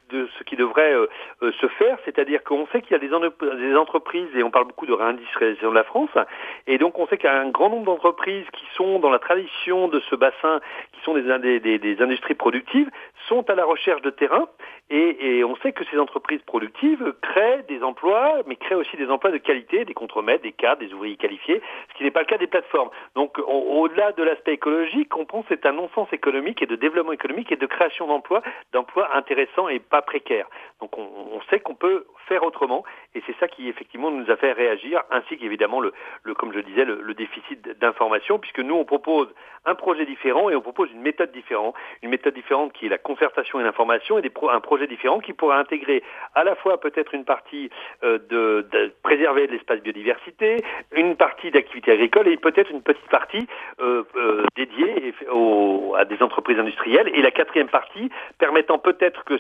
de 0.09 0.27
ce 0.37 0.43
qui 0.43 0.55
devrait 0.55 0.95
se 1.41 1.67
faire, 1.67 1.97
c'est-à-dire 2.05 2.43
qu'on 2.43 2.67
sait 2.67 2.81
qu'il 2.81 2.91
y 2.91 2.95
a 2.95 2.99
des, 2.99 3.09
des 3.09 3.75
entreprises 3.75 4.29
et 4.35 4.43
on 4.43 4.51
parle 4.51 4.65
beaucoup 4.65 4.85
de 4.85 4.93
réindustrialisation 4.93 5.69
de 5.69 5.75
la 5.75 5.83
France, 5.83 6.09
et 6.67 6.77
donc 6.77 6.99
on 6.99 7.07
sait 7.07 7.17
qu'il 7.17 7.29
y 7.29 7.33
a 7.33 7.39
un 7.39 7.49
grand 7.49 7.69
nombre 7.69 7.85
d'entreprises 7.85 8.45
qui 8.53 8.65
sont 8.75 8.99
dans 8.99 9.09
la 9.09 9.19
tradition 9.19 9.87
de 9.87 9.99
ce 10.09 10.15
bassin, 10.15 10.59
qui 10.93 10.98
sont 11.03 11.13
des, 11.13 12.01
industries 12.01 12.35
productives, 12.35 12.89
sont 13.27 13.47
à 13.49 13.55
la 13.55 13.65
recherche 13.65 14.01
de 14.01 14.09
terrain 14.09 14.47
et, 14.89 15.43
on 15.43 15.55
sait 15.57 15.71
que 15.71 15.83
ces 15.91 15.97
entreprises 15.97 16.41
productives 16.45 17.13
créent 17.21 17.63
des 17.67 17.83
emplois, 17.83 18.37
mais 18.47 18.55
créent 18.55 18.75
aussi 18.75 18.97
des 18.97 19.09
emplois 19.09 19.31
de 19.31 19.37
qualité, 19.37 19.85
des 19.85 19.93
contremaîtres, 19.93 20.43
des 20.43 20.51
cadres, 20.51 20.81
des 20.81 20.93
ouvriers 20.93 21.15
qualifiés, 21.15 21.61
ce 21.91 21.97
qui 21.97 22.03
n'est 22.03 22.11
pas 22.11 22.21
le 22.21 22.25
cas 22.25 22.37
des 22.37 22.47
plateformes. 22.47 22.89
Donc 23.15 23.37
au- 23.39 23.81
au-delà 23.81 24.11
de 24.13 24.23
l'aspect 24.23 24.53
écologique, 24.53 24.79
logique, 24.79 25.15
on 25.17 25.25
pense 25.25 25.45
c'est 25.49 25.65
un 25.65 25.73
non-sens 25.73 26.07
économique 26.13 26.61
et 26.61 26.65
de 26.65 26.75
développement 26.75 27.11
économique 27.11 27.51
et 27.51 27.55
de 27.55 27.65
création 27.65 28.07
d'emplois, 28.07 28.41
d'emplois 28.73 29.15
intéressants 29.15 29.67
et 29.67 29.79
pas 29.79 30.01
précaires. 30.01 30.47
Donc 30.79 30.97
on, 30.97 31.41
sait 31.49 31.59
qu'on 31.59 31.75
peut 31.75 32.05
faire 32.27 32.43
autrement 32.43 32.83
et 33.15 33.23
c'est 33.25 33.35
ça 33.39 33.47
qui 33.47 33.67
effectivement 33.67 34.11
nous 34.11 34.29
a 34.29 34.35
fait 34.35 34.51
réagir, 34.51 35.01
ainsi 35.11 35.37
qu'évidemment 35.37 35.79
le, 35.79 35.93
comme 36.35 36.53
je 36.53 36.59
disais, 36.59 36.85
le 36.85 37.13
déficit 37.13 37.67
d'information, 37.79 38.39
puisque 38.39 38.59
nous 38.59 38.75
on 38.75 38.85
propose 38.85 39.27
un 39.65 39.75
projet 39.75 40.05
différent 40.05 40.49
et 40.49 40.55
on 40.55 40.61
propose 40.61 40.88
une 40.93 41.01
méthode 41.01 41.31
différente, 41.31 41.75
une 42.01 42.09
méthode 42.09 42.33
différente 42.33 42.73
qui 42.73 42.85
est 42.85 42.89
la 42.89 42.97
concertation 42.97 43.59
et 43.59 43.63
l'information 43.63 44.17
et 44.19 44.31
un 44.51 44.59
projet 44.59 44.87
différent 44.87 45.19
qui 45.19 45.33
pourra 45.33 45.57
intégrer 45.57 46.03
à 46.35 46.43
la 46.43 46.55
fois 46.55 46.79
peut-être 46.79 47.13
une 47.13 47.25
partie 47.25 47.69
euh, 48.03 48.17
de, 48.29 48.65
préserver 49.03 49.47
l'espace 49.47 49.81
biodiversité, 49.81 50.57
une 50.95 51.15
partie 51.15 51.51
d'activité 51.51 51.91
agricole 51.91 52.27
et 52.27 52.37
peut-être 52.37 52.71
une 52.71 52.81
petite 52.81 53.07
partie 53.09 53.47
euh, 53.81 54.03
euh, 54.15 54.43
dédiée 54.55 55.13
à 55.97 56.05
des 56.05 56.21
entreprises 56.21 56.59
industrielles. 56.59 57.09
Et 57.13 57.21
la 57.21 57.31
quatrième 57.31 57.69
partie 57.69 58.09
permettant 58.37 58.77
peut-être 58.77 59.23
que 59.25 59.39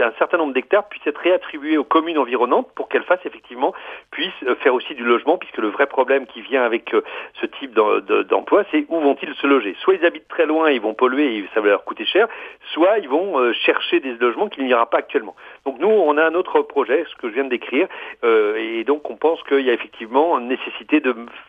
un 0.00 0.12
certain 0.18 0.38
nombre 0.38 0.52
d'hectares 0.52 0.88
puissent 0.88 1.06
être 1.06 1.20
réattribués 1.20 1.76
aux 1.76 1.84
communes 1.84 2.18
environnantes 2.18 2.72
pour 2.74 2.88
qu'elles 2.88 3.02
fassent 3.02 3.24
effectivement 3.24 3.74
puissent 4.12 4.44
faire 4.60 4.74
aussi 4.74 4.94
du 4.94 5.02
logement 5.02 5.38
puisque 5.38 5.58
le 5.58 5.68
vrai 5.68 5.86
problème 5.86 6.26
qui 6.26 6.40
vient 6.40 6.62
avec 6.62 6.94
ce 7.40 7.46
type 7.46 7.72
d'emploi 7.72 8.64
c'est 8.70 8.86
où 8.88 9.00
vont-ils 9.00 9.34
se 9.34 9.46
loger? 9.46 9.74
Soit 9.80 9.94
ils 9.94 10.06
habitent 10.06 10.28
très 10.28 10.46
loin, 10.46 10.70
vont 10.78 10.87
polluer 10.94 11.38
et 11.38 11.48
ça 11.54 11.60
va 11.60 11.68
leur 11.68 11.84
coûter 11.84 12.04
cher, 12.04 12.28
soit 12.72 12.98
ils 12.98 13.08
vont 13.08 13.52
chercher 13.52 14.00
des 14.00 14.12
logements 14.14 14.48
qu'il 14.48 14.64
n'y 14.64 14.74
aura 14.74 14.88
pas 14.88 14.98
actuellement. 14.98 15.34
Donc 15.64 15.78
nous, 15.80 15.88
on 15.88 16.16
a 16.16 16.24
un 16.24 16.34
autre 16.34 16.62
projet, 16.62 17.04
ce 17.10 17.16
que 17.20 17.28
je 17.28 17.34
viens 17.34 17.44
de 17.44 17.50
décrire, 17.50 17.88
euh, 18.24 18.56
et 18.56 18.84
donc 18.84 19.10
on 19.10 19.16
pense 19.16 19.42
qu'il 19.44 19.60
y 19.60 19.70
a 19.70 19.72
effectivement 19.72 20.38
nécessité 20.40 21.02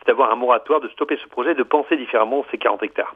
d'avoir 0.06 0.32
un 0.32 0.36
moratoire, 0.36 0.80
de 0.80 0.88
stopper 0.88 1.18
ce 1.22 1.28
projet, 1.28 1.54
de 1.54 1.62
penser 1.62 1.96
différemment 1.96 2.44
ces 2.50 2.58
40 2.58 2.82
hectares. 2.82 3.14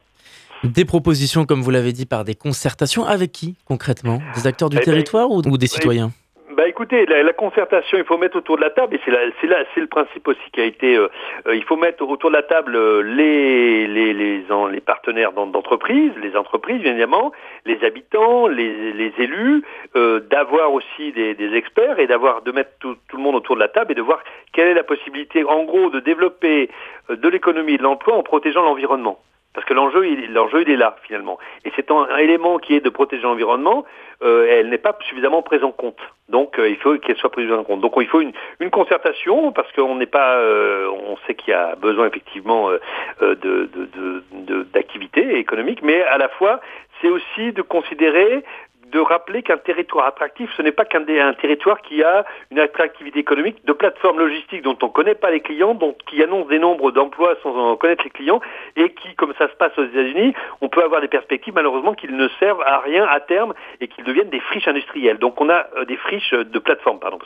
Des 0.62 0.84
propositions, 0.84 1.44
comme 1.44 1.60
vous 1.60 1.70
l'avez 1.70 1.92
dit, 1.92 2.06
par 2.06 2.24
des 2.24 2.34
concertations 2.34 3.04
avec 3.04 3.32
qui 3.32 3.56
concrètement? 3.66 4.20
Des 4.34 4.46
acteurs 4.46 4.70
du 4.70 4.78
eh 4.80 4.84
territoire 4.84 5.28
ben, 5.28 5.50
ou, 5.50 5.58
des 5.58 5.66
citoyens? 5.66 6.10
Bah 6.54 6.68
écoutez, 6.68 7.06
la, 7.06 7.32
concertation, 7.32 7.98
il 7.98 8.04
faut 8.04 8.16
mettre 8.16 8.36
autour 8.36 8.56
de 8.56 8.62
la 8.62 8.70
table, 8.70 8.94
et 8.94 9.00
c'est 9.04 9.10
là, 9.10 9.58
c'est 9.74 9.80
le 9.80 9.86
principe 9.86 10.26
aussi 10.28 10.50
qui 10.52 10.60
a 10.60 10.64
été. 10.64 10.96
Euh, 10.96 11.08
euh, 11.46 11.54
il 11.54 11.64
faut 11.64 11.76
mettre 11.76 12.02
autour 12.08 12.30
de 12.30 12.36
la 12.36 12.42
table 12.42 12.76
euh, 12.76 13.02
les 13.02 13.86
les 13.86 14.12
les, 14.12 14.44
les 14.70 14.80
partenaires 14.80 15.32
d'entreprise, 15.32 16.12
les 16.22 16.36
entreprises 16.36 16.84
évidemment, 16.84 17.32
les 17.66 17.82
habitants, 17.84 18.46
les, 18.46 18.92
les 18.92 19.12
élus, 19.18 19.62
d'avoir 19.94 20.72
aussi 20.72 21.12
des, 21.12 21.34
des, 21.34 21.54
experts 21.54 21.98
et 21.98 22.06
d'avoir 22.06 22.42
de 22.42 22.52
mettre 22.52 22.70
tout, 22.80 22.96
tout, 23.08 23.16
le 23.16 23.22
monde 23.22 23.36
autour 23.36 23.56
de 23.56 23.60
la 23.60 23.68
table 23.68 23.92
et 23.92 23.94
de 23.94 24.02
voir 24.02 24.22
quelle 24.52 24.68
est 24.68 24.74
la 24.74 24.84
possibilité, 24.84 25.44
en 25.44 25.64
gros, 25.64 25.90
de 25.90 26.00
développer 26.00 26.70
de 27.08 27.28
l'économie 27.28 27.74
et 27.74 27.78
de 27.78 27.82
l'emploi 27.82 28.16
en 28.16 28.22
protégeant 28.22 28.62
l'environnement. 28.62 29.18
Parce 29.54 29.64
que 29.66 29.72
l'enjeu, 29.72 30.06
il, 30.06 30.32
l'enjeu, 30.32 30.62
il 30.62 30.70
est 30.70 30.76
là 30.76 30.96
finalement. 31.04 31.38
Et 31.64 31.72
c'est 31.76 31.90
un, 31.90 32.16
élément 32.16 32.58
qui 32.58 32.74
est 32.74 32.80
de 32.80 32.90
protéger 32.90 33.22
l'environnement. 33.22 33.84
Euh, 34.22 34.46
elle 34.50 34.68
n'est 34.68 34.78
pas 34.78 34.96
suffisamment 35.08 35.42
prise 35.42 35.62
en 35.62 35.70
compte. 35.70 36.00
Donc, 36.28 36.58
euh, 36.58 36.68
il 36.68 36.76
faut 36.76 36.96
qu'elle 36.98 37.16
soit 37.16 37.30
prise 37.30 37.50
en 37.52 37.62
compte. 37.62 37.80
Donc, 37.80 37.92
il 37.98 38.08
faut 38.08 38.20
une, 38.20 38.32
une 38.58 38.70
concertation 38.70 39.52
parce 39.52 39.70
qu'on 39.72 39.94
n'est 39.94 40.06
pas, 40.06 40.36
euh, 40.38 40.88
on 41.06 41.16
sait 41.26 41.34
qu'il 41.34 41.50
y 41.50 41.54
a 41.54 41.76
besoin 41.76 42.08
effectivement 42.08 42.70
euh, 42.70 42.78
de, 43.20 43.34
de, 43.36 44.22
de, 44.32 44.62
d'activités 44.64 45.38
économiques, 45.38 45.82
mais 45.82 46.02
à 46.02 46.18
la 46.18 46.28
fois, 46.28 46.60
c'est 47.00 47.08
aussi 47.08 47.52
de 47.52 47.62
considérer 47.62 48.42
de 48.90 49.00
rappeler 49.00 49.42
qu'un 49.42 49.58
territoire 49.58 50.06
attractif, 50.06 50.50
ce 50.56 50.62
n'est 50.62 50.72
pas 50.72 50.84
qu'un 50.84 51.04
un 51.08 51.34
territoire 51.34 51.82
qui 51.82 52.02
a 52.02 52.24
une 52.50 52.58
attractivité 52.58 53.18
économique 53.18 53.64
de 53.64 53.72
plateformes 53.72 54.18
logistiques 54.18 54.62
dont 54.62 54.76
on 54.82 54.86
ne 54.86 54.92
connaît 54.92 55.14
pas 55.14 55.30
les 55.30 55.40
clients, 55.40 55.74
dont, 55.74 55.94
qui 56.06 56.22
annonce 56.22 56.48
des 56.48 56.58
nombres 56.58 56.90
d'emplois 56.90 57.36
sans 57.42 57.54
en 57.56 57.76
connaître 57.76 58.04
les 58.04 58.10
clients, 58.10 58.40
et 58.76 58.90
qui, 58.90 59.14
comme 59.16 59.34
ça 59.38 59.48
se 59.48 59.54
passe 59.54 59.76
aux 59.78 59.84
États-Unis, 59.84 60.34
on 60.60 60.68
peut 60.68 60.82
avoir 60.82 61.00
des 61.00 61.08
perspectives 61.08 61.54
malheureusement 61.54 61.94
qu'ils 61.94 62.16
ne 62.16 62.28
servent 62.40 62.62
à 62.62 62.78
rien 62.78 63.06
à 63.06 63.20
terme 63.20 63.54
et 63.80 63.88
qu'ils 63.88 64.04
deviennent 64.04 64.30
des 64.30 64.40
friches 64.40 64.68
industrielles. 64.68 65.18
Donc 65.18 65.40
on 65.40 65.48
a 65.48 65.66
euh, 65.76 65.84
des 65.84 65.96
friches 65.96 66.32
de 66.32 66.58
plateformes, 66.58 66.98
pardon. 66.98 67.18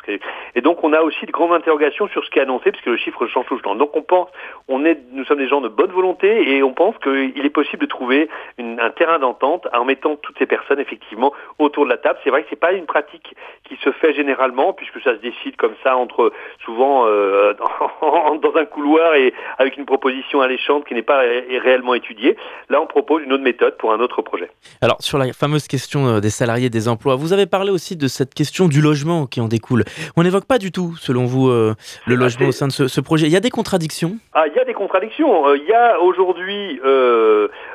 Et 0.55 0.61
donc 0.61 0.83
on 0.85 0.93
a 0.93 1.03
aussi 1.03 1.27
de 1.27 1.33
grandes 1.33 1.53
interrogations 1.53 2.09
sur 2.09 2.25
ce 2.25 2.31
qui 2.31 2.39
est 2.39 2.43
annoncé, 2.43 2.73
puisque 2.73 2.87
le 2.87 2.97
chiffre 2.97 3.27
change 3.27 3.47
tout 3.47 3.55
le 3.55 3.61
temps. 3.61 3.75
Donc 3.75 3.97
on 3.97 4.03
pense, 4.03 4.29
on 4.69 4.85
est, 4.85 4.99
nous 5.13 5.25
sommes 5.25 5.39
des 5.39 5.49
gens 5.49 5.61
de 5.61 5.69
bonne 5.69 5.91
volonté 5.91 6.51
et 6.51 6.63
on 6.63 6.73
pense 6.73 6.97
qu'il 6.99 7.45
est 7.45 7.51
possible 7.51 7.83
de 7.83 7.89
trouver 7.89 8.29
une, 8.59 8.81
un 8.81 8.91
terrain 8.91 9.19
d'entente 9.19 9.67
en 9.73 9.85
mettant 9.85 10.17
toutes 10.17 10.39
ces 10.39 10.47
personnes 10.47 10.81
effectivement 10.81 11.33
autour 11.59 11.85
de 11.85 11.91
la 11.91 11.97
table. 11.97 12.19
C'est 12.25 12.31
vrai 12.31 12.43
que 12.43 12.49
c'est 12.51 12.57
pas 12.57 12.73
une 12.73 12.87
pratique 12.87 13.35
qui 13.65 13.77
se 13.83 13.91
fait 13.93 14.15
généralement 14.15 14.73
puisque 14.73 15.01
ça 15.03 15.15
se 15.17 15.21
décide 15.21 15.57
comme 15.57 15.75
ça 15.83 15.97
entre 15.97 16.33
souvent 16.65 17.05
euh, 17.07 17.55
dans, 17.55 18.37
dans, 18.43 18.57
un 18.57 18.65
couloir 18.65 19.15
et 19.15 19.35
avec 19.59 19.77
une 19.77 19.85
proposition 19.85 20.41
alléchante 20.41 20.85
qui 20.87 20.95
n'est 20.95 21.03
pas 21.03 21.19
ré 21.19 21.59
réellement 21.59 21.95
étudiée. 21.95 22.37
Là, 22.69 22.81
on 22.81 22.87
propose 22.87 23.23
une 23.25 23.33
autre 23.33 23.43
méthode 23.43 23.77
pour 23.77 23.93
un 23.93 24.01
autre 24.01 24.23
projet. 24.23 24.51
Alors 24.81 24.97
sur 25.01 25.19
la 25.19 25.33
fameuse 25.33 25.67
question 25.67 26.07
euh, 26.07 26.21
des 26.21 26.31
salariés, 26.31 26.71
des 26.71 26.89
emplois, 26.89 27.17
vous 27.17 27.33
avez 27.33 27.47
parlé 27.47 27.71
aussi 27.71 27.97
de 27.97 28.09
cette 28.09 28.35
question 28.35 28.69
du 28.69 28.81
logement 28.81 29.27
qui 29.27 29.41
en 29.41 29.49
découle. 29.49 29.85
On 30.17 30.23
n'évoque 30.23 30.47
pas 30.47 30.59
du 30.59 30.73
tout, 30.73 30.95
selon 30.99 31.25
vous, 31.25 31.49
euh, 31.49 31.75
le 32.07 32.15
ah, 32.17 32.21
logement 32.21 32.49
au 32.49 32.53
sein 32.53 32.69
de 32.69 32.73
ce, 32.73 32.89
ce, 32.89 33.01
projet. 33.01 33.27
Il 33.27 33.33
y 33.33 33.37
a 33.37 33.41
des 33.41 33.51
contradictions? 33.51 34.17
Ah, 34.35 34.47
il 34.47 34.55
y 34.55 34.59
a 34.59 34.65
des 34.65 34.75
contradictions. 34.75 35.55
Il 35.55 35.65
y 35.65 35.73
a 35.73 36.01
aujourd'hui 36.01 36.81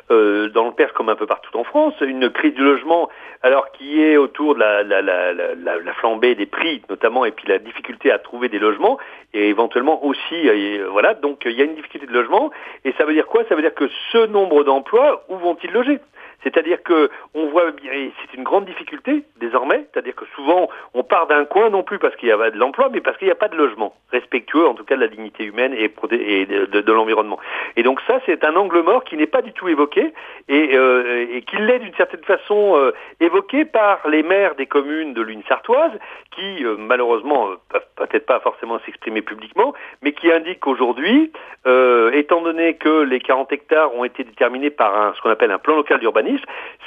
dans 0.10 0.66
le 0.68 0.72
Perse 0.72 0.92
comme 0.94 1.10
un 1.10 1.16
peu 1.16 1.26
partout 1.26 1.56
en 1.58 1.64
France 1.64 1.94
une 2.02 2.30
crise 2.30 2.54
du 2.54 2.64
logement 2.64 3.10
alors 3.44 3.70
qui 3.74 4.02
est 4.02 4.16
autour 4.16 4.56
de 4.56 4.60
la, 4.62 4.84
la, 4.84 5.02
la, 5.02 5.34
la, 5.34 5.94
flambée 5.96 6.34
des 6.34 6.46
prix 6.46 6.82
notamment 6.90 7.26
et 7.26 7.32
puis 7.32 7.48
la 7.48 7.60
difficulté 7.60 8.12
à 8.12 8.18
trouver 8.18 8.48
des 8.48 8.58
logements 8.58 8.98
et 9.34 9.50
éventuellement 9.50 10.04
aussi 10.06 10.36
et, 10.36 10.82
voilà. 10.84 11.14
Donc 11.14 11.44
il 11.46 11.52
y 11.52 11.62
a 11.62 11.66
une 11.66 11.76
difficulté 11.76 12.08
de 12.08 12.14
logement 12.14 12.52
et 12.86 12.94
ça 12.94 13.06
veut 13.06 13.14
dire 13.14 13.28
quoi? 13.28 13.44
Ça 13.50 13.56
veut 13.56 13.62
dire 13.62 13.74
que 13.74 13.90
ce 14.12 14.26
nombre 14.28 14.64
d'emplois 14.64 15.26
où 15.30 15.36
vont-ils 15.36 15.72
loger? 15.72 16.00
C'est-à-dire 16.44 16.84
que 16.84 17.10
on 17.34 17.48
voit 17.48 17.70
et 17.92 18.12
c'est 18.22 18.38
une 18.38 18.44
grande 18.44 18.66
difficulté 18.66 19.24
désormais, 19.38 19.86
c'est-à-dire 19.92 20.16
que 20.16 20.26
souvent 20.36 20.70
on 20.94 21.04
part 21.04 21.28
d'un 21.28 21.46
coin 21.46 21.70
non 21.70 21.84
plus 21.84 22.00
parce 22.00 22.16
qu'il 22.16 22.30
y 22.30 22.32
a 22.32 22.52
de 22.52 22.58
l'emploi, 22.58 22.90
mais 22.92 23.02
parce 23.02 23.18
qu'il 23.18 23.28
n'y 23.28 23.32
a 23.32 23.36
pas 23.36 23.48
de 23.48 23.56
logement 23.56 23.96
respectueux, 24.12 24.68
en 24.68 24.74
tout 24.74 24.84
cas 24.84 24.96
de 24.96 25.02
la 25.02 25.08
dignité 25.08 25.44
humaine 25.44 25.74
et, 25.74 25.88
de, 25.88 26.92
l'environnement. 26.92 27.40
Et 27.76 27.84
donc 27.84 28.00
ça, 28.08 28.20
c'est 28.26 28.44
un 28.46 28.56
angle 28.56 28.82
mort 28.82 29.04
qui 29.04 29.18
n'est 29.18 29.28
pas 29.28 29.42
du 29.42 29.54
tout 29.54 29.68
évoqué 29.68 30.14
et, 30.48 30.70
euh, 30.76 31.40
qui 31.48 31.58
l'est 31.58 31.80
d'une 31.80 31.96
certaine 31.96 32.24
façon 32.24 32.78
euh, 32.78 32.94
évoqué 33.20 33.66
par 33.66 34.08
les 34.08 34.24
maires 34.24 34.56
des 34.56 34.66
communes 34.66 35.14
de 35.14 35.22
l'une 35.22 35.44
sartoise, 35.44 35.92
qui 36.32 36.64
euh, 36.64 36.76
malheureusement 36.78 37.50
peuvent 37.70 37.82
peut-être 37.96 38.26
pas 38.26 38.40
forcément 38.40 38.80
s'exprimer 38.86 39.22
publiquement, 39.22 39.74
mais 40.02 40.14
qui 40.14 40.32
indiquent 40.32 40.60
qu'aujourd'hui, 40.60 41.32
euh, 41.66 42.12
étant 42.12 42.42
donné 42.42 42.76
que 42.76 43.04
les 43.04 43.20
40 43.20 43.52
hectares 43.52 43.96
ont 43.96 44.04
été 44.04 44.24
déterminés 44.24 44.70
par 44.70 45.16
ce 45.16 45.22
qu'on 45.22 45.30
appelle 45.30 45.52
un 45.52 45.60
plan 45.60 45.76
local 45.76 46.00
d'urbanisme 46.00 46.33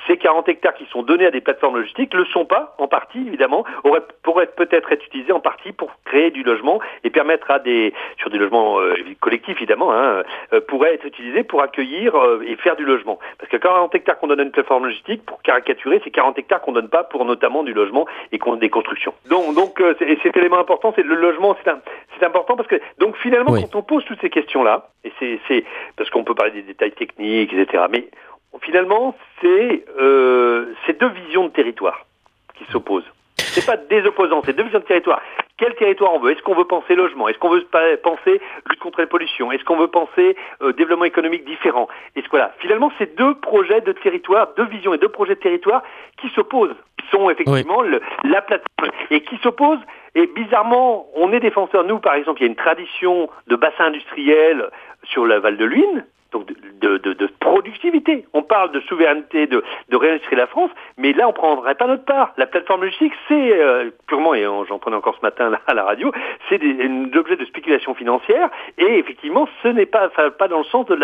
ces 0.06 0.16
40 0.16 0.48
hectares 0.48 0.74
qui 0.74 0.86
sont 0.86 1.02
donnés 1.02 1.26
à 1.26 1.30
des 1.30 1.40
plateformes 1.40 1.76
logistiques 1.76 2.14
ne 2.14 2.20
le 2.20 2.26
sont 2.26 2.44
pas, 2.44 2.74
en 2.78 2.86
partie 2.86 3.18
évidemment, 3.26 3.64
auraient, 3.84 4.02
pourraient 4.22 4.46
peut-être 4.46 4.92
être 4.92 5.04
utilisés 5.04 5.32
en 5.32 5.40
partie 5.40 5.72
pour 5.72 5.90
créer 6.04 6.30
du 6.30 6.42
logement 6.42 6.80
et 7.04 7.10
permettre 7.10 7.50
à 7.50 7.58
des, 7.58 7.92
sur 8.18 8.30
des 8.30 8.38
logements 8.38 8.80
euh, 8.80 8.94
collectifs 9.20 9.56
évidemment, 9.56 9.92
hein, 9.92 10.22
euh, 10.52 10.60
pourraient 10.60 10.94
être 10.94 11.06
utilisés 11.06 11.42
pour 11.42 11.62
accueillir 11.62 12.14
euh, 12.14 12.44
et 12.46 12.56
faire 12.56 12.76
du 12.76 12.84
logement. 12.84 13.18
Parce 13.38 13.50
que 13.50 13.56
40 13.56 13.94
hectares 13.94 14.18
qu'on 14.18 14.28
donne 14.28 14.40
à 14.40 14.44
une 14.44 14.50
plateforme 14.50 14.86
logistique, 14.86 15.24
pour 15.24 15.42
caricaturer, 15.42 16.00
c'est 16.04 16.10
40 16.10 16.38
hectares 16.38 16.60
qu'on 16.60 16.72
donne 16.72 16.88
pas 16.88 17.04
pour 17.04 17.24
notamment 17.24 17.62
du 17.62 17.72
logement 17.72 18.06
et 18.32 18.38
des 18.60 18.70
constructions. 18.70 19.14
Donc, 19.28 19.54
donc 19.54 19.80
euh, 19.80 19.94
cet 20.22 20.36
élément 20.36 20.58
important, 20.58 20.92
c'est 20.94 21.02
le 21.02 21.14
logement, 21.14 21.56
c'est 21.64 22.24
important 22.24 22.56
parce 22.56 22.68
que 22.68 22.80
donc 22.98 23.16
finalement, 23.16 23.52
oui. 23.52 23.62
quand 23.62 23.78
on 23.78 23.82
pose 23.82 24.04
toutes 24.04 24.20
ces 24.20 24.30
questions-là, 24.30 24.88
et 25.04 25.12
c'est 25.48 25.64
parce 25.96 26.10
qu'on 26.10 26.24
peut 26.24 26.34
parler 26.34 26.52
des 26.52 26.62
détails 26.62 26.92
techniques, 26.92 27.52
etc., 27.52 27.84
mais 27.90 28.08
finalement, 28.62 29.14
c'est 29.40 29.84
euh, 30.00 30.74
deux 30.98 31.08
visions 31.08 31.44
de 31.44 31.52
territoire 31.52 32.06
qui 32.54 32.64
s'opposent. 32.72 33.10
C'est 33.38 33.66
pas 33.66 33.76
des 33.76 34.04
opposants, 34.04 34.42
c'est 34.44 34.54
deux 34.54 34.64
visions 34.64 34.80
de 34.80 34.84
territoire. 34.84 35.20
Quel 35.58 35.74
territoire 35.74 36.12
on 36.12 36.18
veut? 36.18 36.32
Est-ce 36.32 36.42
qu'on 36.42 36.54
veut 36.54 36.66
penser 36.66 36.94
logement? 36.94 37.28
Est-ce 37.28 37.38
qu'on 37.38 37.48
veut 37.48 37.66
penser 38.02 38.40
lutte 38.68 38.80
contre 38.80 39.00
la 39.00 39.06
pollution 39.06 39.50
Est-ce 39.52 39.64
qu'on 39.64 39.76
veut 39.76 39.88
penser 39.88 40.36
euh, 40.60 40.72
développement 40.74 41.06
économique 41.06 41.44
différent? 41.46 41.88
Est-ce 42.14 42.26
voilà, 42.30 42.52
finalement, 42.58 42.92
c'est 42.98 43.16
deux 43.16 43.34
projets 43.36 43.80
de 43.80 43.92
territoire, 43.92 44.48
deux 44.56 44.66
visions 44.66 44.92
et 44.92 44.98
deux 44.98 45.08
projets 45.08 45.34
de 45.34 45.40
territoire 45.40 45.82
qui 46.18 46.28
s'opposent, 46.30 46.76
qui 46.98 47.08
sont 47.08 47.30
effectivement 47.30 47.78
oui. 47.78 47.88
le, 47.88 48.00
la 48.24 48.42
plateforme 48.42 48.90
et 49.10 49.22
qui 49.22 49.38
s'opposent. 49.38 49.80
Et 50.14 50.26
bizarrement, 50.26 51.06
on 51.14 51.32
est 51.32 51.40
défenseurs. 51.40 51.84
Nous, 51.84 51.98
par 51.98 52.14
exemple, 52.14 52.40
il 52.40 52.44
y 52.44 52.48
a 52.48 52.50
une 52.50 52.56
tradition 52.56 53.30
de 53.46 53.56
bassin 53.56 53.84
industriel 53.84 54.70
sur 55.06 55.26
la 55.26 55.38
Val 55.38 55.56
de 55.56 55.64
Luynes, 55.64 56.04
donc 56.32 56.46
de, 56.46 56.98
de, 56.98 57.12
de, 57.12 57.28
productivité. 57.40 58.24
On 58.32 58.42
parle 58.42 58.72
de 58.72 58.80
souveraineté, 58.80 59.46
de, 59.46 59.62
de 59.88 59.96
réindustrier 59.96 60.36
la 60.36 60.46
France, 60.46 60.70
mais 60.98 61.12
là, 61.12 61.26
on 61.26 61.30
ne 61.30 61.36
prendrait 61.36 61.74
pas 61.74 61.86
notre 61.86 62.04
part. 62.04 62.32
La 62.36 62.46
plateforme 62.46 62.82
logistique, 62.82 63.12
c'est 63.28 63.60
euh, 63.60 63.90
purement, 64.06 64.34
et 64.34 64.42
j'en 64.42 64.78
prenais 64.78 64.96
encore 64.96 65.16
ce 65.16 65.22
matin 65.22 65.50
là, 65.50 65.60
à 65.66 65.74
la 65.74 65.84
radio, 65.84 66.12
c'est 66.48 66.58
l'objet 66.58 67.36
de 67.36 67.44
spéculation 67.44 67.94
financière, 67.94 68.50
et 68.78 68.98
effectivement, 68.98 69.48
ce 69.62 69.68
n'est 69.68 69.86
pas, 69.86 70.08
pas 70.08 70.48
dans 70.48 70.58
le 70.58 70.64
sens 70.64 70.86
de 70.86 70.94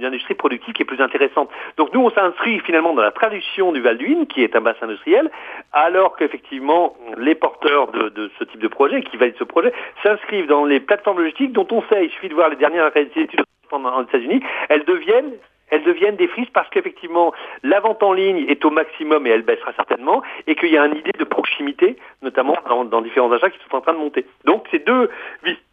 l'industrie 0.00 0.34
productive 0.34 0.74
qui 0.74 0.82
est 0.82 0.86
plus 0.86 1.00
intéressante. 1.00 1.50
Donc 1.76 1.92
nous, 1.94 2.00
on 2.00 2.10
s'inscrit 2.10 2.60
finalement 2.60 2.94
dans 2.94 3.02
la 3.02 3.12
traduction 3.12 3.72
du 3.72 3.80
Val 3.80 3.98
d'Huine, 3.98 4.26
qui 4.26 4.42
est 4.42 4.56
un 4.56 4.60
bassin 4.60 4.86
industriel, 4.86 5.30
alors 5.72 6.16
qu'effectivement, 6.16 6.96
les 7.18 7.34
porteurs 7.34 7.88
de, 7.88 8.08
de, 8.08 8.30
ce 8.38 8.44
type 8.44 8.60
de 8.60 8.68
projet, 8.68 9.02
qui 9.02 9.16
valident 9.16 9.38
ce 9.38 9.44
projet, 9.44 9.72
s'inscrivent 10.02 10.46
dans 10.46 10.64
les 10.64 10.80
plateformes 10.80 11.18
logistiques 11.18 11.52
dont 11.52 11.68
on 11.70 11.82
sait, 11.82 12.06
il 12.06 12.10
suffit 12.10 12.28
de 12.28 12.34
voir 12.34 12.48
les 12.48 12.56
dernières 12.56 12.86
études 13.16 13.42
aux 13.72 14.02
États-Unis, 14.02 14.42
elles 14.68 14.84
deviennent 14.84 15.32
elles 15.70 15.84
deviennent 15.84 16.16
des 16.16 16.28
friches 16.28 16.50
parce 16.52 16.68
qu'effectivement, 16.68 17.32
la 17.62 17.80
vente 17.80 18.02
en 18.02 18.12
ligne 18.12 18.44
est 18.48 18.64
au 18.64 18.70
maximum 18.70 19.26
et 19.26 19.30
elle 19.30 19.42
baissera 19.42 19.72
certainement, 19.74 20.22
et 20.46 20.54
qu'il 20.54 20.70
y 20.70 20.76
a 20.76 20.84
une 20.84 20.96
idée 20.96 21.12
de 21.18 21.24
proximité, 21.24 21.96
notamment 22.22 22.56
dans, 22.90 23.00
différents 23.00 23.32
achats 23.32 23.50
qui 23.50 23.58
sont 23.68 23.76
en 23.76 23.80
train 23.80 23.92
de 23.92 23.98
monter. 23.98 24.26
Donc 24.44 24.66
c'est 24.70 24.84
deux 24.84 25.08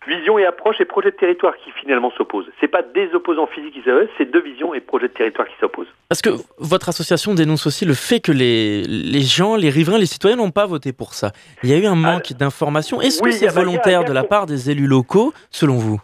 visions 0.08 0.40
et 0.40 0.46
approches 0.46 0.80
et 0.80 0.86
projets 0.86 1.12
de 1.12 1.16
territoire 1.16 1.58
qui 1.58 1.72
finalement 1.72 2.12
s'opposent. 2.12 2.50
C'est 2.62 2.68
pas 2.68 2.82
des 2.82 3.14
opposants 3.14 3.48
physiques 3.48 3.74
qui 3.74 3.82
s'opposent, 3.82 4.08
c'est 4.18 4.32
deux 4.32 4.42
visions 4.42 4.74
et 4.74 4.80
projets 4.80 5.08
de 5.08 5.14
territoire 5.14 5.48
qui 5.48 5.56
s'opposent. 5.60 5.92
Parce 6.10 6.22
que 6.22 6.30
votre 6.60 6.90
association 6.90 7.34
dénonce 7.34 7.68
aussi 7.68 7.84
le 7.84 7.94
fait 7.94 8.20
que 8.20 8.32
les, 8.32 8.84
les 8.84 9.22
gens, 9.22 9.56
les 9.56 9.70
riverains, 9.70 9.98
les 9.98 10.06
citoyens 10.06 10.38
n'ont 10.38 10.52
pas 10.52 10.66
voté 10.66 10.94
pour 10.94 11.14
ça. 11.14 11.32
Il 11.64 11.70
y 11.70 11.74
a 11.74 11.78
eu 11.78 11.86
un 11.86 11.96
manque 11.96 12.34
d'informations. 12.34 13.02
Est-ce 13.02 13.22
que 13.22 13.32
c'est 13.32 13.48
volontaire 13.48 14.04
de 14.06 14.14
la 14.14 14.24
part 14.24 14.46
des 14.46 14.70
élus 14.70 14.88
locaux, 14.88 15.34
selon 15.50 15.76
vous? 15.76 16.00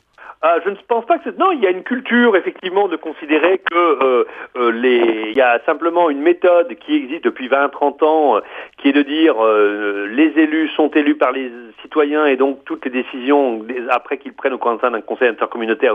Ah, 0.45 0.57
je 0.65 0.69
ne 0.69 0.75
pense 0.89 1.05
pas 1.05 1.17
que 1.17 1.23
c'est... 1.23 1.39
Non, 1.39 1.53
il 1.53 1.61
y 1.61 1.67
a 1.67 1.69
une 1.69 1.83
culture, 1.83 2.35
effectivement, 2.35 2.89
de 2.89 2.97
considérer 2.97 3.59
que 3.59 3.77
euh, 3.77 4.25
euh, 4.57 4.71
les... 4.73 5.29
il 5.29 5.37
y 5.37 5.41
a 5.41 5.61
simplement 5.65 6.09
une 6.09 6.19
méthode 6.19 6.75
qui 6.85 6.97
existe 6.97 7.23
depuis 7.23 7.47
20-30 7.47 8.03
ans, 8.03 8.35
euh, 8.35 8.39
qui 8.77 8.89
est 8.89 8.91
de 8.91 9.03
dire 9.03 9.35
les 9.41 10.33
élus 10.37 10.67
sont 10.75 10.89
élus 10.89 11.15
par 11.15 11.31
les 11.31 11.49
citoyens 11.81 12.25
et 12.25 12.35
donc 12.35 12.65
toutes 12.65 12.83
les 12.83 12.91
décisions, 12.91 13.65
après 13.89 14.17
qu'ils 14.17 14.33
prennent 14.33 14.53
au 14.53 14.79
sein 14.81 14.91
d'un 14.91 14.99
conseil 14.99 15.29
intercommunautaire, 15.29 15.93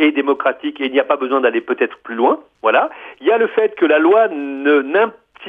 est 0.00 0.10
démocratique 0.10 0.80
et 0.80 0.86
il 0.86 0.92
n'y 0.92 0.98
a 0.98 1.04
pas 1.04 1.16
besoin 1.16 1.40
d'aller 1.40 1.60
peut-être 1.60 1.96
plus 1.98 2.16
loin. 2.16 2.40
Voilà. 2.62 2.90
Il 3.20 3.28
y 3.28 3.30
a 3.30 3.38
le 3.38 3.46
fait 3.46 3.76
que 3.76 3.86
la 3.86 4.00
loi 4.00 4.26
ne 4.26 4.82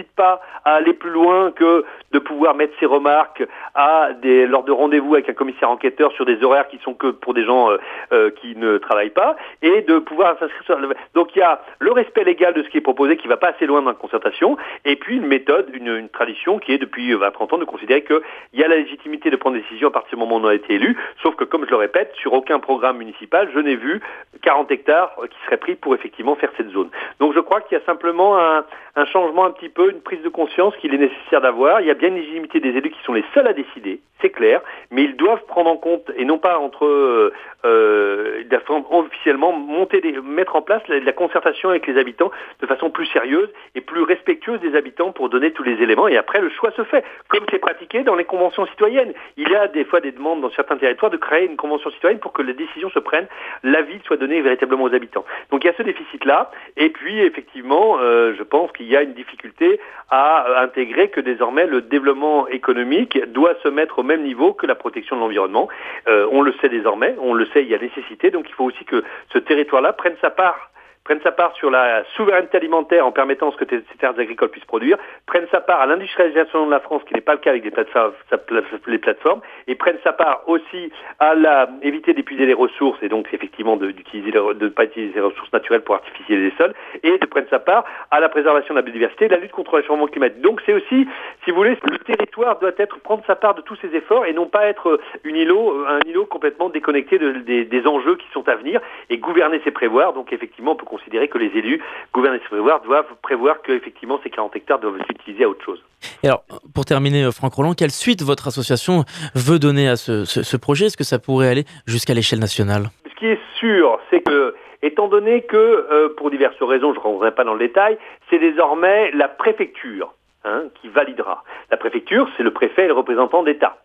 pas 0.03 0.41
à 0.63 0.75
aller 0.75 0.93
plus 0.93 1.11
loin 1.11 1.51
que 1.51 1.85
de 2.11 2.19
pouvoir 2.19 2.55
mettre 2.55 2.73
ses 2.79 2.85
remarques 2.85 3.43
lors 3.75 4.63
de 4.63 4.71
rendez-vous 4.71 5.15
avec 5.15 5.29
un 5.29 5.33
commissaire 5.33 5.69
enquêteur 5.69 6.11
sur 6.13 6.25
des 6.25 6.43
horaires 6.43 6.67
qui 6.67 6.79
sont 6.79 6.93
que 6.93 7.07
pour 7.07 7.33
des 7.33 7.43
gens 7.43 7.71
euh, 7.71 7.77
euh, 8.13 8.29
qui 8.31 8.55
ne 8.55 8.77
travaillent 8.77 9.09
pas, 9.09 9.35
et 9.61 9.81
de 9.81 9.99
pouvoir 9.99 10.37
s'inscrire 10.39 10.63
sur... 10.63 10.79
Donc 11.13 11.35
il 11.35 11.39
y 11.39 11.41
a 11.41 11.61
le 11.79 11.91
respect 11.91 12.23
légal 12.23 12.53
de 12.53 12.63
ce 12.63 12.69
qui 12.69 12.77
est 12.77 12.81
proposé, 12.81 13.17
qui 13.17 13.27
va 13.27 13.37
pas 13.37 13.49
assez 13.49 13.65
loin 13.65 13.81
dans 13.81 13.89
la 13.89 13.95
concertation, 13.95 14.57
et 14.85 14.95
puis 14.95 15.17
une 15.17 15.27
méthode, 15.27 15.69
une, 15.73 16.09
tradition 16.09 16.59
qui 16.59 16.71
est 16.73 16.77
depuis 16.77 17.13
20-30 17.13 17.55
ans 17.55 17.57
de 17.57 17.65
considérer 17.65 18.03
qu'il 18.03 18.21
y 18.53 18.63
a 18.63 18.67
la 18.67 18.77
légitimité 18.77 19.29
de 19.29 19.35
prendre 19.35 19.55
des 19.55 19.61
décisions 19.63 19.89
à 19.89 19.91
partir 19.91 20.17
du 20.17 20.23
moment 20.23 20.37
où 20.37 20.39
on 20.39 20.47
a 20.47 20.55
été 20.55 20.75
élu, 20.75 20.97
sauf 21.21 21.35
que 21.35 21.43
comme 21.43 21.65
je 21.65 21.71
le 21.71 21.77
répète, 21.77 22.13
sur 22.15 22.33
aucun 22.33 22.59
programme 22.59 22.97
municipal, 22.97 23.49
je 23.53 23.59
n'ai 23.59 23.75
vu 23.75 24.01
40 24.41 24.71
hectares 24.71 25.15
qui 25.29 25.37
seraient 25.45 25.57
pris 25.57 25.75
pour 25.75 25.93
effectivement 25.95 26.35
faire 26.35 26.51
cette 26.57 26.69
zone. 26.69 26.89
Donc 27.19 27.33
je 27.33 27.39
crois 27.39 27.61
qu'il 27.61 27.77
y 27.77 27.81
a 27.81 27.85
simplement 27.85 28.37
un 28.37 29.05
changement 29.05 29.45
un 29.45 29.51
petit 29.51 29.69
peu, 29.69 29.84
une 29.89 30.01
prise 30.01 30.21
de 30.21 30.29
conscience 30.29 30.75
qu'il 30.77 30.93
est 30.93 30.97
nécessaire 30.97 31.41
d'avoir. 31.41 31.81
Il 31.81 31.87
y 31.87 31.91
a 31.91 31.93
bien 31.93 32.09
une 32.09 32.15
légitimité 32.15 32.59
des 32.59 32.69
élus 32.69 32.91
qui 32.91 33.03
sont 33.03 33.13
les 33.13 33.23
seuls 33.33 33.47
à 33.47 33.53
décider, 33.53 33.99
c'est 34.21 34.29
clair, 34.29 34.61
mais 34.91 35.03
ils 35.03 35.15
doivent 35.15 35.43
prendre 35.47 35.69
en 35.69 35.77
compte, 35.77 36.11
et 36.15 36.25
non 36.25 36.37
pas 36.37 36.57
entre 36.57 36.85
euh, 36.85 37.33
euh, 37.65 38.43
officiellement 38.91 39.51
monter 39.53 40.01
mettre 40.23 40.55
en 40.55 40.61
place 40.61 40.81
la, 40.87 40.99
la, 40.99 41.11
concertation 41.13 41.69
avec 41.69 41.87
les 41.87 41.97
habitants 41.97 42.31
de 42.61 42.67
façon 42.67 42.89
plus 42.89 43.05
sérieuse 43.07 43.49
et 43.75 43.81
plus 43.81 44.03
respectueuse 44.03 44.59
des 44.59 44.75
habitants 44.75 45.11
pour 45.11 45.29
donner 45.29 45.51
tous 45.51 45.63
les 45.63 45.81
éléments 45.81 46.07
et 46.07 46.17
après 46.17 46.41
le 46.41 46.49
choix 46.49 46.71
se 46.71 46.83
fait, 46.83 47.03
comme 47.27 47.45
c'est 47.49 47.59
pratiqué 47.59 48.03
dans 48.03 48.15
les 48.15 48.25
conventions 48.25 48.65
citoyennes. 48.67 49.13
Il 49.37 49.49
y 49.49 49.55
a 49.55 49.67
des 49.67 49.85
fois 49.85 50.01
des 50.01 50.11
demandes 50.11 50.41
dans 50.41 50.51
certains 50.51 50.77
territoires 50.77 51.11
de 51.11 51.17
créer 51.17 51.45
une 51.45 51.57
convention 51.57 51.89
citoyenne 51.91 52.19
pour 52.19 52.33
que 52.33 52.41
les 52.41 52.53
décisions 52.53 52.89
se 52.89 52.99
prennent, 52.99 53.27
l'avis 53.63 53.99
soit 54.05 54.17
donné 54.17 54.41
véritablement 54.41 54.83
aux 54.83 54.93
habitants. 54.93 55.25
Donc 55.51 55.63
il 55.63 55.67
y 55.67 55.69
a 55.69 55.73
ce 55.77 55.83
déficit-là, 55.83 56.51
et 56.77 56.89
puis 56.89 57.19
effectivement, 57.19 57.97
euh, 57.99 58.33
je 58.37 58.43
pense 58.43 58.71
qu'il 58.71 58.87
y 58.87 58.95
a 58.95 59.01
une 59.01 59.13
difficulté 59.13 59.74
à 60.09 60.61
intégrer 60.61 61.09
que 61.09 61.19
désormais 61.19 61.65
le 61.65 61.81
développement 61.81 62.47
économique 62.47 63.19
doit 63.31 63.55
se 63.63 63.67
mettre 63.67 63.99
au 63.99 64.03
même 64.03 64.23
niveau 64.23 64.53
que 64.53 64.65
la 64.65 64.75
protection 64.75 65.15
de 65.15 65.21
l'environnement. 65.21 65.67
Euh, 66.07 66.27
on 66.31 66.41
le 66.41 66.53
sait 66.61 66.69
désormais, 66.69 67.15
on 67.19 67.33
le 67.33 67.45
sait, 67.47 67.63
il 67.63 67.69
y 67.69 67.75
a 67.75 67.79
nécessité, 67.79 68.31
donc 68.31 68.49
il 68.49 68.53
faut 68.53 68.65
aussi 68.65 68.85
que 68.85 69.03
ce 69.33 69.39
territoire-là 69.39 69.93
prenne 69.93 70.15
sa 70.21 70.29
part 70.29 70.71
prenne 71.05 71.21
sa 71.21 71.31
part 71.31 71.55
sur 71.55 71.69
la 71.69 72.03
souveraineté 72.15 72.57
alimentaire 72.57 73.05
en 73.05 73.11
permettant 73.11 73.51
ce 73.51 73.57
que 73.57 73.65
ces 73.69 73.97
terres 73.99 74.19
agricoles 74.19 74.49
puissent 74.49 74.65
produire, 74.65 74.97
prenne 75.27 75.45
sa 75.51 75.61
part 75.61 75.79
à 75.79 75.85
l'industrialisation 75.85 76.65
de 76.65 76.71
la 76.71 76.79
France, 76.79 77.03
qui 77.07 77.13
n'est 77.13 77.21
pas 77.21 77.33
le 77.33 77.37
cas 77.39 77.51
avec 77.51 77.63
les 77.63 78.97
plateformes, 78.97 79.41
et 79.67 79.75
prenne 79.75 79.97
sa 80.03 80.13
part 80.13 80.41
aussi 80.47 80.91
à 81.19 81.35
la, 81.35 81.69
éviter 81.83 82.13
d'épuiser 82.13 82.47
les 82.47 82.55
ressources 82.55 82.97
et 83.03 83.07
donc 83.07 83.27
effectivement 83.33 83.77
de, 83.77 83.87
ne 83.87 84.67
pas 84.69 84.85
utiliser 84.85 85.13
les 85.13 85.21
ressources 85.21 85.53
naturelles 85.53 85.83
pour 85.83 85.95
artificialiser 85.95 86.49
les 86.49 86.57
sols, 86.57 86.73
et 87.03 87.17
de 87.19 87.25
prendre 87.27 87.47
sa 87.49 87.59
part 87.59 87.85
à 88.09 88.19
la 88.19 88.27
préservation 88.27 88.73
de 88.73 88.79
la 88.79 88.83
biodiversité, 88.83 89.27
la 89.27 89.37
lutte 89.37 89.51
contre 89.51 89.77
le 89.77 89.83
changement 89.83 90.07
climatique. 90.07 90.41
Donc 90.41 90.61
c'est 90.65 90.73
aussi, 90.73 91.07
si 91.43 91.51
vous 91.51 91.57
voulez, 91.57 91.77
le 91.83 91.99
territoire 91.99 92.57
doit 92.57 92.71
être 92.77 92.99
prendre 93.01 93.23
sa 93.27 93.35
part 93.35 93.53
de 93.53 93.61
tous 93.61 93.75
ces 93.75 93.95
efforts 93.95 94.25
et 94.25 94.33
non 94.33 94.47
pas 94.47 94.65
être 94.65 94.99
une 95.23 95.35
îlot, 95.35 95.85
un 95.87 95.99
îlot 96.07 96.25
complètement 96.25 96.69
déconnecté 96.69 97.19
des, 97.19 97.65
des 97.65 97.87
enjeux 97.87 98.15
qui 98.15 98.27
sont 98.33 98.49
à 98.49 98.55
venir 98.55 98.81
et 99.11 99.19
gouverner 99.19 99.61
c'est 99.63 99.71
prévoir. 99.71 100.13
Donc 100.13 100.33
effectivement, 100.33 100.71
on 100.71 100.75
peut 100.75 100.85
considérer 100.97 101.27
que 101.27 101.37
les 101.37 101.51
élus, 101.57 101.81
gouvernent 102.13 102.35
et 102.35 102.39
prévoir, 102.39 102.81
doivent 102.81 103.15
prévoir 103.21 103.61
que 103.61 103.71
effectivement 103.71 104.19
ces 104.23 104.29
40 104.29 104.55
hectares 104.55 104.79
doivent 104.79 104.97
s'utiliser 105.07 105.43
à 105.43 105.49
autre 105.49 105.63
chose. 105.63 105.83
Et 106.23 106.27
alors, 106.27 106.43
pour 106.73 106.85
terminer, 106.85 107.23
euh, 107.23 107.31
Franck 107.31 107.53
Roland, 107.53 107.73
quelle 107.73 107.91
suite 107.91 108.21
votre 108.21 108.47
association 108.47 109.03
veut 109.35 109.59
donner 109.59 109.89
à 109.89 109.95
ce, 109.95 110.57
projet? 110.57 110.85
Est-ce 110.85 110.97
que 110.97 111.03
ça 111.03 111.19
pourrait 111.19 111.49
aller 111.49 111.65
jusqu'à 111.85 112.13
l'échelle 112.13 112.39
nationale? 112.39 112.85
Ce 113.09 113.15
qui 113.19 113.27
est 113.27 113.39
sûr, 113.59 113.99
c'est 114.09 114.21
que 114.21 114.55
étant 114.81 115.07
donné 115.07 115.41
que, 115.41 115.57
euh, 115.57 116.09
pour 116.15 116.29
diverses 116.31 116.61
raisons, 116.61 116.93
je 116.93 116.99
ne 116.99 117.03
rentrerai 117.03 117.33
pas 117.33 117.43
dans 117.43 117.53
le 117.53 117.59
détail, 117.59 117.97
c'est 118.29 118.39
désormais 118.39 119.11
la 119.11 119.27
préfecture 119.27 120.13
hein, 120.43 120.63
qui 120.79 120.87
validera. 120.89 121.43
La 121.71 121.77
préfecture, 121.77 122.29
c'est 122.37 122.43
le 122.43 122.51
préfet 122.51 122.85
et 122.85 122.87
le 122.87 122.93
représentant 122.93 123.43
d'État. 123.43 123.77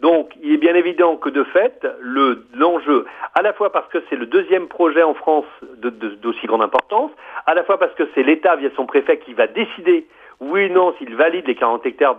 Donc, 0.00 0.34
il 0.42 0.52
est 0.52 0.58
bien 0.58 0.74
évident 0.74 1.16
que 1.16 1.30
de 1.30 1.42
fait, 1.44 1.86
l'enjeu, 2.52 3.06
à 3.34 3.40
la 3.40 3.54
fois 3.54 3.72
parce 3.72 3.88
que 3.88 3.98
c'est 4.08 4.16
le 4.16 4.26
deuxième 4.26 4.68
projet 4.68 5.02
en 5.02 5.14
France 5.14 5.46
d'aussi 5.62 6.46
grande 6.46 6.62
importance, 6.62 7.10
à 7.46 7.54
la 7.54 7.64
fois 7.64 7.78
parce 7.78 7.94
que 7.94 8.06
c'est 8.14 8.22
l'État 8.22 8.56
via 8.56 8.68
son 8.76 8.84
préfet 8.84 9.18
qui 9.18 9.32
va 9.32 9.46
décider 9.46 10.06
oui 10.40 10.66
ou 10.66 10.72
non 10.72 10.94
s'il 10.98 11.14
valide 11.16 11.46
les 11.46 11.54
40 11.54 11.84
hectares 11.86 12.16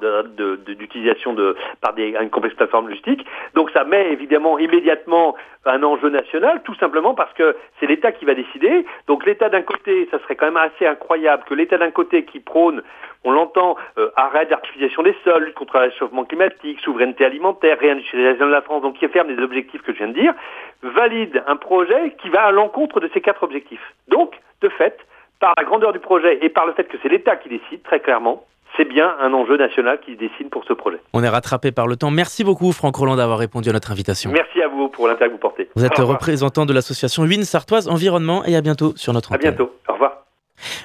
d'utilisation 0.65 1.33
de, 1.33 1.55
par 1.81 1.93
des, 1.93 2.15
une 2.15 2.29
complexe 2.29 2.55
plateforme 2.55 2.87
logistique. 2.87 3.25
Donc 3.53 3.69
ça 3.71 3.83
met 3.83 4.11
évidemment 4.11 4.57
immédiatement 4.59 5.35
un 5.65 5.83
enjeu 5.83 6.09
national, 6.09 6.61
tout 6.63 6.75
simplement 6.75 7.13
parce 7.13 7.33
que 7.33 7.55
c'est 7.79 7.87
l'État 7.87 8.11
qui 8.11 8.25
va 8.25 8.33
décider. 8.33 8.85
Donc 9.07 9.25
l'État 9.25 9.49
d'un 9.49 9.61
côté, 9.61 10.07
ça 10.11 10.19
serait 10.19 10.35
quand 10.35 10.45
même 10.45 10.57
assez 10.57 10.87
incroyable 10.87 11.43
que 11.47 11.53
l'État 11.53 11.77
d'un 11.77 11.91
côté 11.91 12.23
qui 12.25 12.39
prône 12.39 12.81
on 13.23 13.31
l'entend, 13.31 13.75
euh, 13.97 14.09
arrêt 14.15 14.45
d'artificialisation 14.45 15.03
des 15.03 15.15
sols, 15.23 15.45
lutte 15.45 15.55
contre 15.55 15.77
le 15.77 15.85
réchauffement 15.85 16.23
climatique, 16.23 16.79
souveraineté 16.79 17.25
alimentaire, 17.25 17.77
réindustrialisation 17.79 18.45
de 18.45 18.51
la 18.51 18.61
France, 18.61 18.81
donc 18.81 18.97
qui 18.97 19.07
ferme 19.09 19.35
des 19.35 19.41
objectifs 19.41 19.81
que 19.81 19.91
je 19.91 19.97
viens 19.97 20.07
de 20.07 20.13
dire, 20.13 20.33
valide 20.81 21.43
un 21.47 21.57
projet 21.57 22.15
qui 22.21 22.29
va 22.29 22.43
à 22.43 22.51
l'encontre 22.51 22.99
de 22.99 23.09
ces 23.13 23.19
quatre 23.19 23.43
objectifs. 23.43 23.93
Donc, 24.07 24.35
de 24.61 24.69
fait, 24.69 24.97
par 25.39 25.53
la 25.57 25.63
grandeur 25.63 25.93
du 25.93 25.99
projet 25.99 26.39
et 26.41 26.49
par 26.49 26.65
le 26.65 26.73
fait 26.73 26.85
que 26.85 26.97
c'est 27.01 27.09
l'État 27.09 27.35
qui 27.35 27.49
décide, 27.49 27.83
très 27.83 27.99
clairement, 27.99 28.45
c'est 28.75 28.85
bien 28.85 29.15
un 29.21 29.33
enjeu 29.33 29.57
national 29.57 29.99
qui 30.05 30.13
se 30.13 30.19
dessine 30.19 30.49
pour 30.49 30.63
ce 30.65 30.73
projet. 30.73 30.99
On 31.13 31.23
est 31.23 31.29
rattrapé 31.29 31.71
par 31.71 31.87
le 31.87 31.95
temps. 31.95 32.11
Merci 32.11 32.43
beaucoup 32.43 32.71
Franck 32.71 32.95
Roland 32.95 33.15
d'avoir 33.15 33.39
répondu 33.39 33.69
à 33.69 33.73
notre 33.73 33.91
invitation. 33.91 34.31
Merci 34.31 34.61
à 34.61 34.67
vous 34.67 34.89
pour 34.89 35.07
l'intérêt 35.07 35.29
que 35.29 35.33
vous 35.33 35.39
portez. 35.39 35.69
Vous 35.75 35.85
êtes 35.85 35.97
représentant 35.97 36.65
de 36.65 36.73
l'association 36.73 37.23
Win 37.23 37.43
Sartoise 37.43 37.87
Environnement 37.87 38.45
et 38.45 38.55
à 38.55 38.61
bientôt 38.61 38.93
sur 38.95 39.13
notre 39.13 39.31
antenne. 39.31 39.47
À 39.47 39.51
bientôt. 39.51 39.71
Au 39.89 39.93
revoir. 39.93 40.25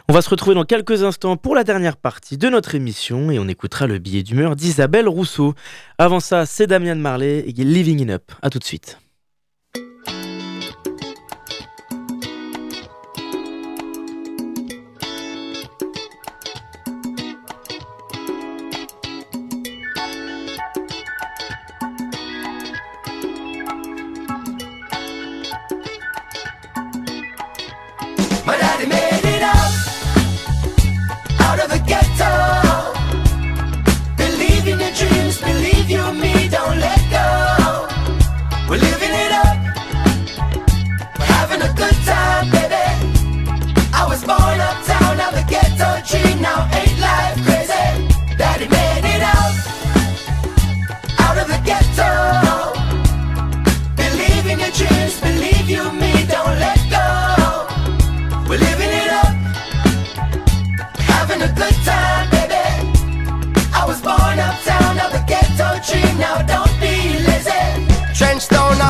On 0.09 0.13
va 0.13 0.23
se 0.23 0.31
retrouver 0.31 0.55
dans 0.55 0.65
quelques 0.65 1.03
instants 1.03 1.37
pour 1.37 1.55
la 1.55 1.65
dernière 1.65 1.97
partie 1.97 2.37
de 2.37 2.49
notre 2.49 2.75
émission 2.75 3.31
et 3.31 3.39
on 3.39 3.49
écoutera 3.49 3.87
le 3.87 3.99
billet 3.99 4.23
d'humeur 4.23 4.55
d'Isabelle 4.55 5.09
Rousseau. 5.09 5.55
Avant 5.99 6.21
ça, 6.21 6.47
c'est 6.47 6.67
Damien 6.67 6.95
Marley 6.95 7.41
et 7.41 7.53
Living 7.53 8.07
in 8.07 8.15
Up. 8.15 8.23
A 8.43 8.51
tout 8.51 8.59
de 8.59 8.65
suite. 8.65 9.02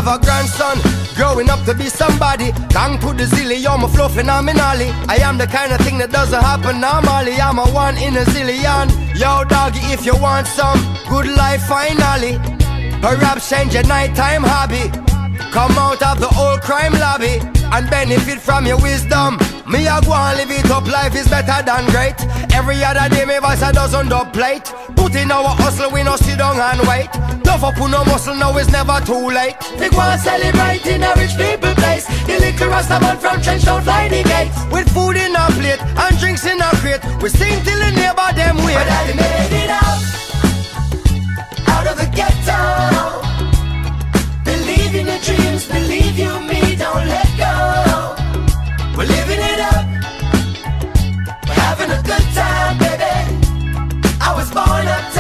have 0.03 0.20
a 0.20 0.24
grandson 0.24 0.78
growing 1.14 1.48
up 1.50 1.64
to 1.64 1.74
be 1.74 1.88
somebody. 1.88 2.50
Thank 2.74 3.00
to 3.03 3.12
the 3.12 3.24
zillion, 3.24 3.80
my 3.80 3.88
flow 3.88 4.09
phenomenally. 4.09 4.90
I 5.09 5.18
am 5.22 5.38
the 5.38 5.46
kind 5.46 5.72
of 5.72 5.80
thing 5.80 5.98
that 5.98 6.11
doesn't 6.11 6.42
happen 6.42 6.80
normally. 6.80 7.36
I'm 7.40 7.59
a 7.59 7.66
one 7.70 7.96
in 7.98 8.16
a 8.16 8.24
zillion. 8.32 8.90
Yo, 9.14 9.44
doggy, 9.44 9.80
if 9.92 10.05
you 10.05 10.16
want 10.16 10.46
some 10.46 10.78
good 11.09 11.26
life, 11.26 11.62
finally. 11.62 12.38
Perhaps 13.00 13.48
change 13.48 13.74
your 13.74 13.86
nighttime 13.86 14.42
hobby. 14.42 14.90
Come 15.53 15.72
out 15.78 16.03
of 16.03 16.18
the 16.18 16.30
old 16.38 16.62
crime 16.62 16.94
lobby 16.94 17.38
and 17.72 17.88
benefit 17.90 18.38
from 18.40 18.66
your 18.66 18.80
wisdom. 18.80 19.38
Me 19.70 19.86
I 19.86 20.00
go 20.00 20.14
and 20.14 20.36
live 20.38 20.50
it 20.50 20.70
up, 20.70 20.86
life 20.86 21.14
is 21.14 21.28
better 21.28 21.62
than 21.62 21.84
great. 21.90 22.18
Every 22.55 22.82
other 22.82 23.09
day, 23.14 23.24
me 23.24 23.38
voice 23.38 23.62
a 23.62 23.72
dozen 23.72 24.09
dub 24.09 24.32
plate. 24.32 24.66
Put 24.96 25.14
in 25.14 25.30
our 25.30 25.55
hustle, 25.62 25.90
we 25.90 26.03
no 26.03 26.16
sit 26.16 26.38
down 26.38 26.59
and 26.59 26.80
wait. 26.88 27.32
Tough 27.53 27.64
up 27.64 27.90
no 27.90 28.03
muscle, 28.07 28.34
now 28.34 28.57
it's 28.57 28.70
never 28.72 28.98
too 29.05 29.28
late. 29.28 29.55
We 29.78 29.90
go 29.90 30.00
and 30.00 30.18
celebrate 30.18 30.86
in 30.86 31.03
a 31.03 31.12
rich 31.18 31.36
people 31.36 31.74
place. 31.74 32.07
The 32.24 32.38
little 32.40 32.68
rasta 32.68 32.98
man 32.98 33.18
from 33.18 33.42
Trench 33.42 33.64
don't 33.66 33.82
fly 33.82 34.09
the 34.09 34.22
gates. 34.22 34.57
With 34.72 34.88
food 34.88 35.16
in 35.16 35.36
a 35.36 35.46
plate 35.61 35.82
and 35.82 36.18
drinks 36.18 36.46
in 36.46 36.62
a 36.62 36.70
crate. 36.80 37.05
We 37.20 37.28
sing 37.28 37.62
till 37.62 37.78
the 37.78 37.90
neighbor 37.92 38.32
them 38.34 38.57
wait. 38.64 38.72
But 38.72 38.88
daddy 38.88 39.12
made 39.20 39.53
it 39.64 39.68
out, 39.68 40.00
out 41.68 41.86
of 41.92 41.96
the 42.00 42.09
ghetto. 42.16 43.20
Believe 44.48 44.94
in 44.94 45.07
your 45.09 45.20
dreams, 45.20 45.66
believe 45.68 46.18
you 46.18 46.32
me, 46.48 46.74
don't 46.74 47.07
let 47.07 47.28
go. 47.36 47.53
We're 48.96 49.12
living 49.12 49.42
it 49.53 49.61
up, 49.61 49.84
we're 51.46 51.61
having 51.68 51.90
a 51.90 52.00
good 52.00 52.26
time, 52.32 52.78
baby. 52.78 53.12
I 54.22 54.32
was 54.34 54.48
born 54.50 54.88
uptown, 54.88 55.12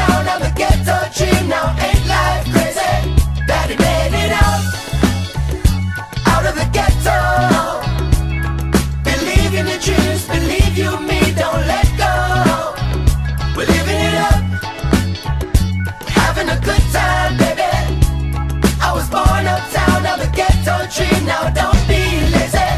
now 21.26 21.50
don't 21.50 21.82
be 21.88 22.02
lazy. 22.34 22.70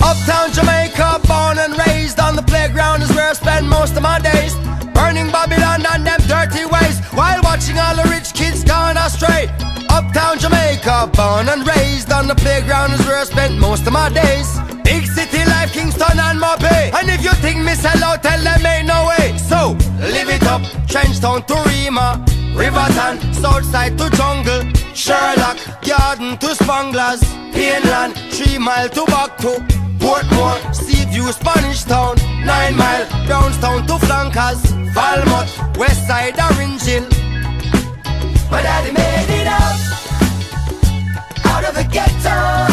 Uptown 0.00 0.52
Jamaica, 0.52 1.20
born 1.26 1.58
and 1.58 1.76
raised 1.86 2.20
on 2.20 2.36
the 2.36 2.42
playground 2.42 3.02
is 3.02 3.10
where 3.14 3.30
I 3.30 3.32
spend 3.34 3.68
most 3.68 3.96
of 3.96 4.02
my 4.02 4.18
days. 4.18 4.54
Burning 4.94 5.30
Babylon 5.30 5.84
and 5.92 6.06
them 6.06 6.20
dirty 6.28 6.64
ways 6.64 6.98
while 7.12 7.40
watching 7.42 7.78
all 7.78 7.96
the 7.96 8.08
rich 8.08 8.32
kids 8.34 8.64
gone 8.64 8.96
astray. 8.96 9.48
Uptown 9.88 10.38
Jamaica, 10.38 11.10
born 11.14 11.48
and 11.48 11.66
raised 11.66 12.10
on 12.12 12.26
the 12.26 12.34
playground 12.34 12.92
is 12.92 13.04
where 13.06 13.18
I 13.18 13.24
spent 13.24 13.58
most 13.58 13.86
of 13.86 13.92
my 13.92 14.08
days. 14.08 14.48
Big 14.84 15.06
city 15.06 15.44
life, 15.46 15.72
Kingston 15.72 16.18
and 16.18 16.38
Mopey. 16.40 16.92
And 16.98 17.08
if 17.10 17.22
you 17.24 17.32
think 17.44 17.58
me 17.64 17.74
sell 17.74 18.02
out, 18.04 18.22
tell 18.22 18.42
them 18.42 18.64
ain't 18.64 18.86
no 18.86 19.08
way. 19.08 19.36
So, 19.38 19.76
live 20.00 20.28
it 20.28 20.44
up, 20.44 20.62
Trenchtown 20.86 21.46
to 21.46 21.56
Rima, 21.68 22.24
Riverton, 22.54 23.32
Southside 23.32 23.96
to 23.98 24.10
Jungle, 24.10 24.62
Sherlock, 24.94 25.58
Garden 25.82 26.36
to 26.38 26.48
Spanglers, 26.54 27.22
Pineland, 27.52 28.14
Three 28.30 28.58
Mile 28.58 28.88
to 28.90 29.04
Baku, 29.06 29.54
Portmore, 29.98 30.74
Seaview, 30.74 31.32
Spanish 31.32 31.82
Town, 31.84 32.16
Nine 32.44 32.76
Mile, 32.76 33.06
Brownstown 33.26 33.86
to 33.86 33.98
Flankers, 33.98 34.60
Falmouth, 34.94 35.78
West 35.78 36.06
Side, 36.06 36.38
Orange 36.38 36.82
Hill. 36.82 37.08
My 38.50 38.60
daddy 38.62 38.92
made 38.92 39.40
it 39.40 39.46
out, 39.46 39.78
out 41.46 41.64
of 41.64 41.74
the 41.74 41.84
ghetto. 41.90 42.71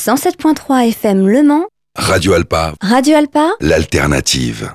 107.3 0.00 0.88
FM 0.88 1.28
Le 1.28 1.42
Mans, 1.42 1.66
Radio 1.94 2.32
Alpa, 2.32 2.72
Radio 2.80 3.18
Alpa, 3.18 3.50
l'alternative. 3.60 4.72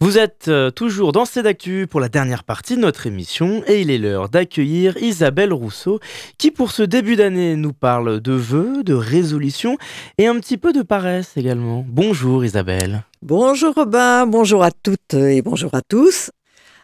Vous 0.00 0.16
êtes 0.16 0.48
euh, 0.48 0.70
toujours 0.70 1.12
dans 1.12 1.24
d'actu 1.24 1.86
pour 1.86 2.00
la 2.00 2.08
dernière 2.08 2.44
partie 2.44 2.76
de 2.76 2.80
notre 2.80 3.06
émission 3.06 3.62
et 3.66 3.82
il 3.82 3.90
est 3.90 3.98
l'heure 3.98 4.30
d'accueillir 4.30 4.96
Isabelle 4.96 5.52
Rousseau 5.52 6.00
qui 6.38 6.50
pour 6.50 6.72
ce 6.72 6.82
début 6.82 7.16
d'année 7.16 7.54
nous 7.54 7.74
parle 7.74 8.20
de 8.20 8.32
vœux, 8.32 8.82
de 8.82 8.94
résolutions 8.94 9.76
et 10.16 10.26
un 10.26 10.36
petit 10.36 10.56
peu 10.56 10.72
de 10.72 10.80
paresse 10.80 11.36
également. 11.36 11.84
Bonjour 11.86 12.42
Isabelle. 12.42 13.04
Bonjour 13.20 13.74
Robin, 13.74 14.26
bonjour 14.26 14.64
à 14.64 14.70
toutes 14.70 15.12
et 15.12 15.42
bonjour 15.42 15.74
à 15.74 15.82
tous. 15.82 16.30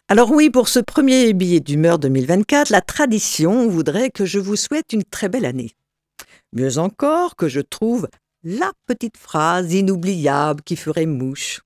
Alors 0.08 0.30
oui, 0.30 0.50
pour 0.50 0.68
ce 0.68 0.78
premier 0.78 1.32
billet 1.32 1.60
d'humeur 1.60 1.98
2024, 1.98 2.68
la 2.68 2.82
tradition 2.82 3.66
voudrait 3.66 4.10
que 4.10 4.26
je 4.26 4.38
vous 4.38 4.56
souhaite 4.56 4.92
une 4.92 5.04
très 5.04 5.30
belle 5.30 5.46
année. 5.46 5.72
Mieux 6.52 6.78
encore, 6.78 7.36
que 7.36 7.48
je 7.48 7.60
trouve 7.60 8.08
la 8.42 8.72
petite 8.86 9.16
phrase 9.16 9.72
inoubliable 9.72 10.62
qui 10.62 10.76
ferait 10.76 11.06
mouche. 11.06 11.60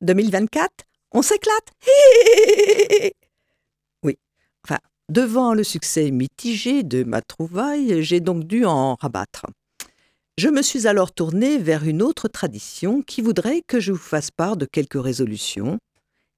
2024, 0.00 0.70
on 1.12 1.22
s'éclate 1.22 1.72
Oui, 4.04 4.16
enfin, 4.64 4.78
devant 5.08 5.54
le 5.54 5.64
succès 5.64 6.10
mitigé 6.10 6.82
de 6.84 7.02
ma 7.02 7.20
trouvaille, 7.20 8.02
j'ai 8.02 8.20
donc 8.20 8.44
dû 8.44 8.64
en 8.64 8.94
rabattre. 8.94 9.46
Je 10.38 10.48
me 10.48 10.62
suis 10.62 10.86
alors 10.86 11.12
tournée 11.12 11.58
vers 11.58 11.82
une 11.82 12.00
autre 12.00 12.28
tradition 12.28 13.02
qui 13.02 13.22
voudrait 13.22 13.62
que 13.66 13.80
je 13.80 13.90
vous 13.90 13.98
fasse 13.98 14.30
part 14.30 14.56
de 14.56 14.66
quelques 14.66 15.02
résolutions, 15.02 15.78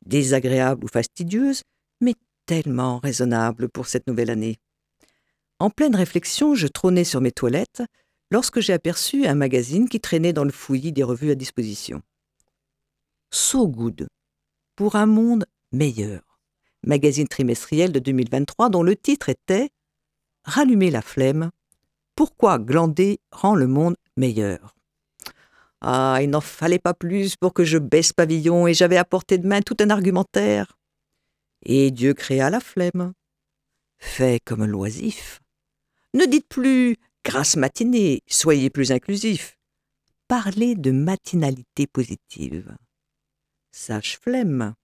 désagréables 0.07 0.85
ou 0.85 0.89
fastidieuses, 0.89 1.61
mais 2.01 2.15
tellement 2.47 2.99
raisonnables 2.99 3.69
pour 3.69 3.89
cette 3.89 4.07
nouvelle 4.07 4.31
année. 4.31 4.57
En 5.61 5.69
pleine 5.69 5.95
réflexion, 5.95 6.55
je 6.55 6.67
trônais 6.67 7.05
sur 7.05 7.21
mes 7.21 7.33
toilettes 7.33 7.83
lorsque 8.31 8.61
j'ai 8.61 8.73
aperçu 8.73 9.27
un 9.27 9.35
magazine 9.35 9.91
qui 9.91 10.01
traînait 10.01 10.33
dans 10.33 10.45
le 10.45 10.53
fouillis 10.53 10.91
des 10.91 11.03
revues 11.03 11.31
à 11.31 11.35
disposition. 11.35 12.01
So 13.31 13.69
Good, 13.69 14.09
pour 14.75 14.97
un 14.97 15.05
monde 15.05 15.45
meilleur, 15.71 16.23
magazine 16.83 17.29
trimestriel 17.29 17.93
de 17.93 17.99
2023 17.99 18.71
dont 18.71 18.83
le 18.83 18.97
titre 18.97 19.29
était 19.29 19.69
Rallumer 20.45 20.91
la 20.91 21.03
flemme, 21.03 21.51
pourquoi 22.17 22.59
glander 22.59 23.19
rend 23.31 23.55
le 23.55 23.67
monde 23.67 23.97
meilleur? 24.17 24.75
Ah, 25.83 26.21
il 26.23 26.31
n'en 26.31 26.41
fallait 26.41 26.79
pas 26.79 26.95
plus 26.95 27.37
pour 27.37 27.53
que 27.53 27.65
je 27.65 27.77
baisse 27.77 28.15
pavillon 28.15 28.67
et 28.67 28.73
j'avais 28.73 28.97
à 28.97 29.05
portée 29.05 29.37
de 29.37 29.47
main 29.47 29.61
tout 29.61 29.77
un 29.81 29.91
argumentaire. 29.91 30.79
Et 31.67 31.91
Dieu 31.91 32.15
créa 32.15 32.49
la 32.49 32.61
flemme. 32.61 33.13
Fait 33.99 34.41
comme 34.43 34.65
l'oisif. 34.65 35.41
Ne 36.13 36.27
dites 36.27 36.49
plus 36.49 36.97
grasse 37.25 37.57
matinée, 37.57 38.23
soyez 38.27 38.69
plus 38.71 38.91
inclusif. 38.91 39.57
Parlez 40.27 40.75
de 40.75 40.91
matinalité 40.91 41.87
positive. 41.87 42.77
Sage 43.71 44.19
flemme. 44.21 44.75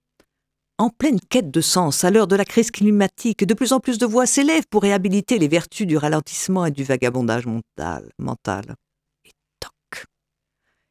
En 0.78 0.90
pleine 0.90 1.18
quête 1.18 1.50
de 1.50 1.60
sens, 1.60 2.04
à 2.04 2.10
l'heure 2.10 2.26
de 2.26 2.36
la 2.36 2.44
crise 2.44 2.70
climatique, 2.70 3.44
de 3.44 3.54
plus 3.54 3.72
en 3.72 3.80
plus 3.80 3.98
de 3.98 4.06
voix 4.06 4.26
s'élèvent 4.26 4.66
pour 4.68 4.82
réhabiliter 4.82 5.38
les 5.38 5.48
vertus 5.48 5.86
du 5.86 5.96
ralentissement 5.96 6.66
et 6.66 6.70
du 6.70 6.84
vagabondage 6.84 7.46
mental. 8.18 8.76
Et 9.24 9.32
toc. 9.58 10.06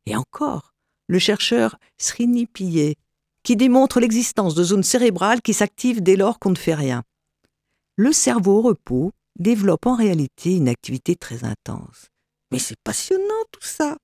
Et 0.05 0.15
encore, 0.15 0.73
le 1.07 1.19
chercheur 1.19 1.77
Srini 1.97 2.47
Pillet, 2.47 2.95
qui 3.43 3.55
démontre 3.55 3.99
l'existence 3.99 4.55
de 4.55 4.63
zones 4.63 4.83
cérébrales 4.83 5.41
qui 5.41 5.53
s'activent 5.53 6.01
dès 6.01 6.15
lors 6.15 6.39
qu'on 6.39 6.49
ne 6.49 6.55
fait 6.55 6.73
rien. 6.73 7.03
Le 7.95 8.11
cerveau 8.11 8.57
au 8.57 8.61
repos 8.61 9.11
développe 9.37 9.85
en 9.85 9.95
réalité 9.95 10.55
une 10.55 10.69
activité 10.69 11.15
très 11.15 11.43
intense. 11.43 12.09
Mais 12.51 12.59
c'est 12.59 12.79
passionnant 12.83 13.43
tout 13.51 13.65
ça. 13.65 13.97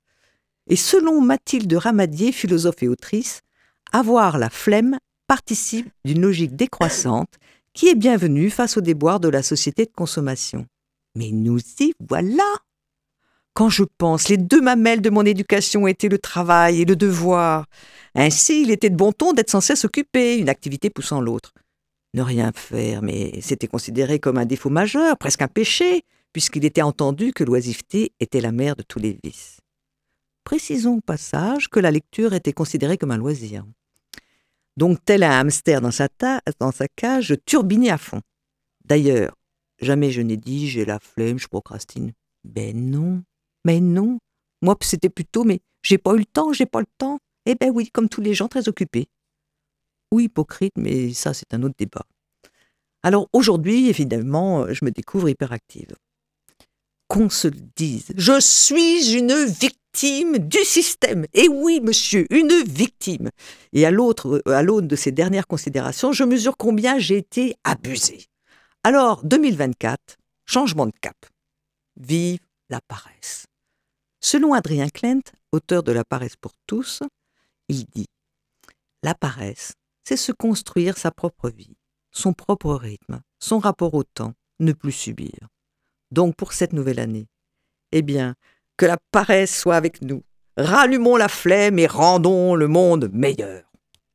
Et 0.67 0.75
selon 0.75 1.21
Mathilde 1.21 1.73
Ramadier, 1.73 2.31
philosophe 2.31 2.83
et 2.83 2.87
autrice, 2.87 3.41
avoir 3.91 4.37
la 4.37 4.49
flemme 4.49 4.97
participe 5.27 5.89
d'une 6.05 6.21
logique 6.21 6.55
décroissante 6.55 7.33
qui 7.73 7.87
est 7.87 7.95
bienvenue 7.95 8.49
face 8.49 8.77
aux 8.77 8.81
déboires 8.81 9.19
de 9.19 9.29
la 9.29 9.43
société 9.43 9.85
de 9.85 9.91
consommation. 9.91 10.65
Mais 11.15 11.29
nous 11.31 11.59
y 11.79 11.93
voilà 12.07 12.43
Quand 13.53 13.69
je 13.69 13.83
pense, 13.97 14.29
les 14.29 14.37
deux 14.37 14.61
mamelles 14.61 15.01
de 15.01 15.09
mon 15.09 15.25
éducation 15.25 15.87
étaient 15.87 16.09
le 16.09 16.19
travail 16.19 16.81
et 16.81 16.85
le 16.85 16.95
devoir. 16.95 17.65
Ainsi, 18.15 18.61
il 18.63 18.71
était 18.71 18.89
de 18.89 18.95
bon 18.95 19.11
ton 19.11 19.33
d'être 19.33 19.49
sans 19.49 19.61
cesse 19.61 19.85
occupé, 19.85 20.37
une 20.37 20.49
activité 20.49 20.89
poussant 20.89 21.21
l'autre. 21.21 21.53
Ne 22.13 22.21
rien 22.21 22.51
faire, 22.53 23.01
mais 23.01 23.39
c'était 23.41 23.67
considéré 23.67 24.19
comme 24.19 24.37
un 24.37 24.45
défaut 24.45 24.69
majeur, 24.69 25.17
presque 25.17 25.41
un 25.41 25.47
péché, 25.47 26.03
puisqu'il 26.33 26.65
était 26.65 26.81
entendu 26.81 27.31
que 27.31 27.43
l'oisiveté 27.43 28.11
était 28.19 28.41
la 28.41 28.51
mère 28.51 28.75
de 28.75 28.83
tous 28.83 28.99
les 28.99 29.17
vices. 29.23 29.59
Précisons 30.43 30.95
au 30.95 31.01
passage 31.01 31.69
que 31.69 31.79
la 31.79 31.91
lecture 31.91 32.33
était 32.33 32.53
considérée 32.53 32.97
comme 32.97 33.11
un 33.11 33.17
loisir. 33.17 33.65
Donc, 34.77 34.99
tel 35.05 35.23
un 35.23 35.31
hamster 35.31 35.81
dans 35.81 35.91
sa, 35.91 36.07
cage, 36.95 37.25
je 37.25 37.35
turbinais 37.35 37.89
à 37.89 37.97
fond. 37.97 38.21
D'ailleurs, 38.83 39.35
jamais 39.79 40.11
je 40.11 40.21
n'ai 40.21 40.37
dit 40.37 40.67
j'ai 40.67 40.85
la 40.85 40.99
flemme, 40.99 41.39
je 41.39 41.47
procrastine. 41.47 42.13
Ben 42.43 42.75
non, 42.75 43.23
mais 43.65 43.79
non. 43.79 44.19
Moi, 44.61 44.75
c'était 44.81 45.09
plutôt 45.09 45.43
mais 45.43 45.59
j'ai 45.83 45.97
pas 45.97 46.13
eu 46.13 46.19
le 46.19 46.25
temps, 46.25 46.53
j'ai 46.53 46.65
pas 46.65 46.79
le 46.79 46.87
temps. 46.97 47.19
Eh 47.45 47.55
ben 47.55 47.71
oui, 47.73 47.89
comme 47.91 48.09
tous 48.09 48.21
les 48.21 48.33
gens 48.33 48.47
très 48.47 48.69
occupés. 48.69 49.07
Ou 50.11 50.19
hypocrite, 50.19 50.73
mais 50.77 51.13
ça, 51.13 51.33
c'est 51.33 51.53
un 51.53 51.63
autre 51.63 51.75
débat. 51.77 52.05
Alors 53.03 53.27
aujourd'hui, 53.33 53.89
évidemment, 53.89 54.71
je 54.71 54.85
me 54.85 54.91
découvre 54.91 55.29
hyperactive. 55.29 55.95
Qu'on 57.07 57.29
se 57.29 57.47
le 57.47 57.59
dise, 57.75 58.11
je 58.15 58.39
suis 58.39 59.13
une 59.13 59.33
victime 59.45 60.37
du 60.37 60.63
système. 60.63 61.25
Et 61.33 61.49
oui, 61.49 61.81
monsieur, 61.81 62.25
une 62.29 62.63
victime. 62.63 63.29
Et 63.73 63.85
à 63.85 63.91
l'autre, 63.91 64.41
à 64.45 64.61
l'aune 64.61 64.87
de 64.87 64.95
ces 64.95 65.11
dernières 65.11 65.47
considérations, 65.47 66.13
je 66.13 66.23
mesure 66.23 66.55
combien 66.57 66.99
j'ai 66.99 67.17
été 67.17 67.55
abusé. 67.63 68.25
Alors, 68.83 69.23
2024, 69.25 70.17
changement 70.45 70.85
de 70.85 70.93
cap. 71.01 71.17
Vive 71.99 72.39
la 72.69 72.79
paresse. 72.81 73.45
Selon 74.21 74.53
Adrien 74.53 74.87
Klent, 74.89 75.21
auteur 75.51 75.83
de 75.83 75.91
La 75.91 76.03
paresse 76.03 76.35
pour 76.35 76.53
tous, 76.67 77.01
il 77.67 77.85
dit 77.85 78.07
La 79.03 79.15
paresse, 79.15 79.73
c'est 80.03 80.17
se 80.17 80.31
construire 80.31 80.97
sa 80.97 81.11
propre 81.11 81.49
vie, 81.49 81.75
son 82.11 82.33
propre 82.33 82.73
rythme, 82.73 83.21
son 83.39 83.59
rapport 83.59 83.93
au 83.93 84.03
temps, 84.03 84.33
ne 84.59 84.73
plus 84.73 84.91
subir. 84.91 85.31
Donc 86.11 86.35
pour 86.35 86.53
cette 86.53 86.73
nouvelle 86.73 86.99
année, 86.99 87.27
eh 87.91 88.01
bien, 88.01 88.35
que 88.77 88.85
la 88.85 88.97
paresse 89.11 89.57
soit 89.57 89.75
avec 89.75 90.01
nous. 90.01 90.23
Rallumons 90.57 91.15
la 91.15 91.27
flemme 91.27 91.79
et 91.79 91.87
rendons 91.87 92.55
le 92.55 92.67
monde 92.67 93.09
meilleur. 93.13 93.63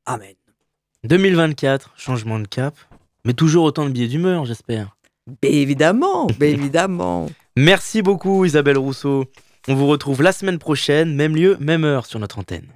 Amen. 0.05 0.35
2024, 1.05 1.95
changement 1.97 2.39
de 2.39 2.47
cap, 2.47 2.77
mais 3.25 3.33
toujours 3.33 3.65
autant 3.65 3.87
de 3.87 3.91
billets 3.91 4.09
d'humeur, 4.09 4.45
j'espère. 4.45 4.97
évidemment, 5.43 6.27
évidemment. 6.41 7.29
Merci 7.57 8.03
beaucoup 8.03 8.45
Isabelle 8.45 8.79
Rousseau. 8.79 9.25
On 9.69 9.75
vous 9.75 9.87
retrouve 9.87 10.23
la 10.23 10.33
semaine 10.33 10.59
prochaine, 10.59 11.15
même 11.15 11.35
lieu, 11.35 11.57
même 11.59 11.85
heure 11.85 12.07
sur 12.07 12.21
notre 12.21 12.39
antenne. 12.39 12.69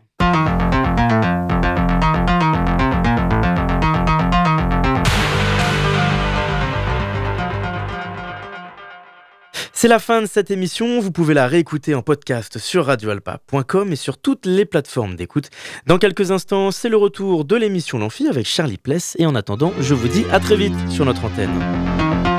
C'est 9.80 9.88
la 9.88 9.98
fin 9.98 10.20
de 10.20 10.26
cette 10.26 10.50
émission. 10.50 11.00
Vous 11.00 11.10
pouvez 11.10 11.32
la 11.32 11.46
réécouter 11.46 11.94
en 11.94 12.02
podcast 12.02 12.58
sur 12.58 12.84
radioalpa.com 12.84 13.90
et 13.90 13.96
sur 13.96 14.18
toutes 14.18 14.44
les 14.44 14.66
plateformes 14.66 15.16
d'écoute. 15.16 15.48
Dans 15.86 15.96
quelques 15.96 16.32
instants, 16.32 16.70
c'est 16.70 16.90
le 16.90 16.98
retour 16.98 17.46
de 17.46 17.56
l'émission 17.56 17.98
L'Amphi 17.98 18.28
avec 18.28 18.44
Charlie 18.44 18.76
Pless. 18.76 19.16
Et 19.18 19.24
en 19.24 19.34
attendant, 19.34 19.72
je 19.80 19.94
vous 19.94 20.08
dis 20.08 20.26
à 20.32 20.38
très 20.38 20.56
vite 20.56 20.74
sur 20.90 21.06
notre 21.06 21.24
antenne. 21.24 22.29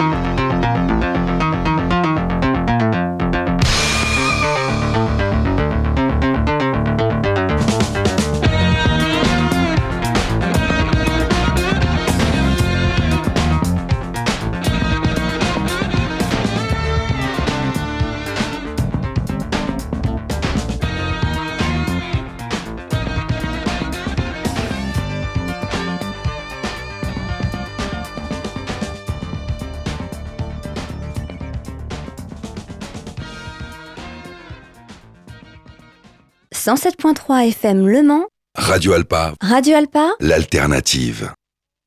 107.3 36.65 37.47
FM 37.49 37.87
Le 37.87 38.03
Mans. 38.03 38.25
Radio 38.55 38.93
Alpa. 38.93 39.33
Radio 39.41 39.75
Alpa. 39.77 40.11
L'alternative. 40.19 41.33